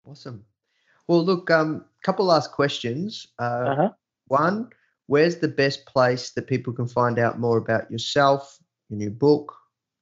Awesome. 0.09 0.45
Well, 1.09 1.25
look, 1.25 1.51
um, 1.51 1.85
couple 2.05 2.27
last 2.27 2.53
questions. 2.53 3.27
Uh, 3.41 3.43
Uh-huh. 3.43 3.91
One, 4.29 4.71
where's 5.09 5.39
the 5.39 5.49
best 5.49 5.85
place 5.87 6.31
that 6.31 6.47
people 6.47 6.73
can 6.73 6.87
find 6.87 7.19
out 7.19 7.41
more 7.41 7.59
about 7.59 7.91
yourself, 7.91 8.57
your 8.89 8.99
new 8.99 9.11
book, 9.11 9.53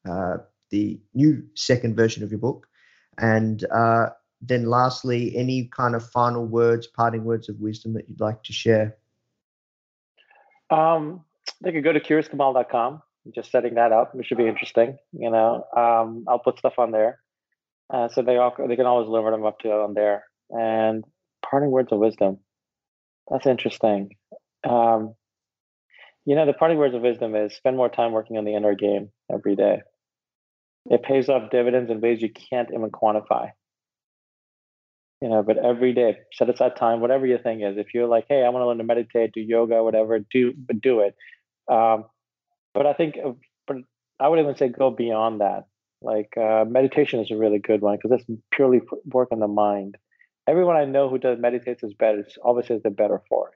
uh, 0.07 0.39
the 0.71 1.01
new 1.15 1.43
second 1.55 1.97
version 1.97 2.23
of 2.23 2.31
your 2.31 2.41
book, 2.41 2.67
and 3.17 3.65
uh, 3.71 4.11
then 4.49 4.66
lastly, 4.66 5.36
any 5.36 5.66
kind 5.66 5.95
of 5.95 6.09
final 6.11 6.45
words, 6.45 6.86
parting 6.86 7.24
words 7.24 7.49
of 7.49 7.61
wisdom 7.61 7.92
that 7.95 8.09
you'd 8.09 8.20
like 8.20 8.42
to 8.45 8.53
share? 8.53 8.97
Um, 10.70 11.24
they 11.61 11.72
could 11.72 11.84
go 11.84 11.92
to 11.92 12.01
CuriousKamal.com. 12.01 13.03
Just 13.34 13.51
setting 13.51 13.74
that 13.74 13.90
up, 13.90 14.14
which 14.14 14.26
should 14.26 14.36
be 14.36 14.47
interesting. 14.47 14.99
You 15.12 15.30
know, 15.30 15.64
um, 15.74 16.24
I'll 16.28 16.38
put 16.38 16.59
stuff 16.59 16.74
on 16.78 16.90
there, 16.90 17.20
uh, 17.88 18.09
so 18.09 18.20
they 18.20 18.36
all 18.36 18.55
they 18.68 18.76
can 18.76 18.84
always 18.84 19.09
learn 19.09 19.24
what 19.24 19.32
I'm 19.32 19.47
up 19.47 19.61
to 19.61 19.70
on 19.70 19.95
there. 19.95 20.24
And 20.51 21.05
parting 21.42 21.70
words 21.70 21.90
of 21.90 22.01
wisdom. 22.01 22.38
That's 23.30 23.47
interesting. 23.47 24.11
Um, 24.68 25.14
you 26.26 26.34
know, 26.34 26.45
the 26.45 26.53
parting 26.53 26.76
words 26.76 26.95
of 26.95 27.01
wisdom 27.01 27.34
is 27.34 27.55
spend 27.55 27.78
more 27.78 27.88
time 27.88 28.12
working 28.12 28.36
on 28.36 28.45
the 28.45 28.55
inner 28.55 28.74
game 28.74 29.11
every 29.32 29.57
day. 29.57 29.80
It 30.90 31.03
pays 31.03 31.30
off 31.30 31.51
dividends 31.51 31.90
in 31.90 32.03
ways 32.03 32.20
you 32.20 32.30
can't 32.30 32.68
even 32.74 32.90
quantify. 32.90 33.53
You 35.21 35.29
know, 35.29 35.43
but 35.43 35.57
every 35.59 35.95
day, 35.95 36.19
set 36.33 36.51
aside 36.51 36.77
time, 36.77 37.01
whatever 37.01 37.27
your 37.27 37.39
thing 37.39 37.62
is. 37.62 37.79
If 37.79 37.95
you're 37.95 38.09
like, 38.09 38.27
hey, 38.29 38.45
I 38.45 38.49
want 38.51 38.62
to 38.62 38.67
learn 38.67 38.79
to 38.79 38.85
meditate, 38.85 39.33
do 39.33 39.41
yoga, 39.41 39.83
whatever, 39.83 40.19
do 40.19 40.53
but 40.57 40.81
do 40.81 41.01
it. 41.01 41.15
Um, 41.73 42.05
but 42.75 42.87
I 42.87 42.93
think, 42.93 43.17
uh, 43.25 43.33
but 43.67 43.77
I 44.21 44.29
would 44.29 44.39
even 44.39 44.57
say 44.57 44.69
go 44.69 44.91
beyond 44.91 45.41
that. 45.41 45.65
Like 46.03 46.37
uh, 46.37 46.65
meditation 46.69 47.21
is 47.21 47.31
a 47.31 47.37
really 47.37 47.59
good 47.59 47.81
one 47.81 47.97
because 47.97 48.21
it's 48.21 48.41
purely 48.53 48.83
work 49.07 49.29
on 49.33 49.41
the 49.41 49.49
mind. 49.49 49.97
Everyone 50.47 50.77
I 50.77 50.85
know 50.85 51.09
who 51.09 51.17
does 51.17 51.39
meditates 51.39 51.83
is 51.83 51.95
better. 51.95 52.19
It's 52.19 52.37
obviously 52.45 52.79
they're 52.83 52.93
better 52.93 53.23
for 53.29 53.49
it. 53.49 53.55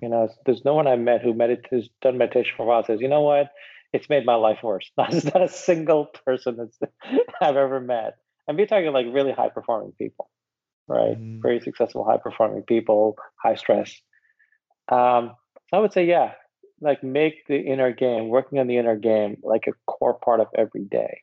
You 0.00 0.10
know, 0.10 0.28
there's 0.44 0.64
no 0.64 0.74
one 0.74 0.86
I 0.86 0.94
met 0.96 1.22
who 1.22 1.34
meditates 1.34 1.88
done 2.02 2.18
meditation 2.18 2.52
for 2.56 2.64
a 2.64 2.66
while 2.66 2.84
says, 2.84 3.00
you 3.00 3.08
know 3.08 3.22
what, 3.22 3.50
it's 3.92 4.08
made 4.08 4.26
my 4.26 4.34
life 4.34 4.58
worse. 4.62 4.90
There's 4.96 5.24
not 5.24 5.42
a 5.42 5.48
single 5.48 6.06
person 6.06 6.56
that's 6.56 6.78
I've 7.40 7.56
ever 7.56 7.80
met. 7.80 8.16
And 8.46 8.56
we're 8.56 8.66
talking 8.66 8.92
like 8.92 9.06
really 9.10 9.32
high 9.32 9.48
performing 9.48 9.92
people, 9.98 10.28
right? 10.88 11.18
Mm. 11.18 11.42
Very 11.42 11.60
successful, 11.60 12.04
high 12.04 12.18
performing 12.18 12.62
people, 12.62 13.16
high 13.42 13.54
stress. 13.54 14.00
Um, 14.88 15.32
so 15.70 15.76
I 15.76 15.78
would 15.78 15.92
say, 15.92 16.06
yeah, 16.06 16.32
like 16.80 17.02
make 17.02 17.46
the 17.46 17.58
inner 17.58 17.92
game, 17.92 18.28
working 18.28 18.58
on 18.58 18.66
the 18.66 18.78
inner 18.78 18.96
game, 18.96 19.38
like 19.42 19.66
a 19.66 19.72
core 19.86 20.14
part 20.14 20.40
of 20.40 20.48
every 20.56 20.84
day, 20.84 21.22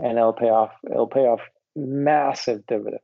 and 0.00 0.18
it'll 0.18 0.32
pay 0.32 0.50
off. 0.50 0.72
It'll 0.90 1.06
pay 1.06 1.26
off 1.26 1.40
massive 1.76 2.66
dividends. 2.66 3.02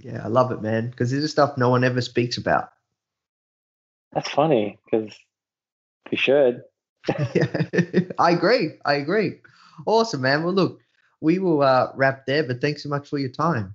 Yeah, 0.00 0.20
I 0.24 0.28
love 0.28 0.50
it, 0.50 0.60
man, 0.60 0.90
because 0.90 1.10
this 1.10 1.22
is 1.22 1.30
stuff 1.30 1.56
no 1.56 1.70
one 1.70 1.84
ever 1.84 2.00
speaks 2.00 2.36
about. 2.36 2.70
That's 4.12 4.28
funny 4.28 4.78
because 4.84 5.16
we 6.10 6.16
should. 6.16 6.62
yeah, 7.34 7.46
I 8.18 8.32
agree. 8.32 8.72
I 8.84 8.94
agree. 8.94 9.34
Awesome, 9.86 10.22
man. 10.22 10.42
Well, 10.42 10.52
look, 10.52 10.80
we 11.20 11.38
will 11.38 11.62
uh, 11.62 11.92
wrap 11.94 12.26
there, 12.26 12.42
but 12.42 12.60
thanks 12.60 12.82
so 12.82 12.88
much 12.88 13.08
for 13.08 13.18
your 13.18 13.30
time. 13.30 13.74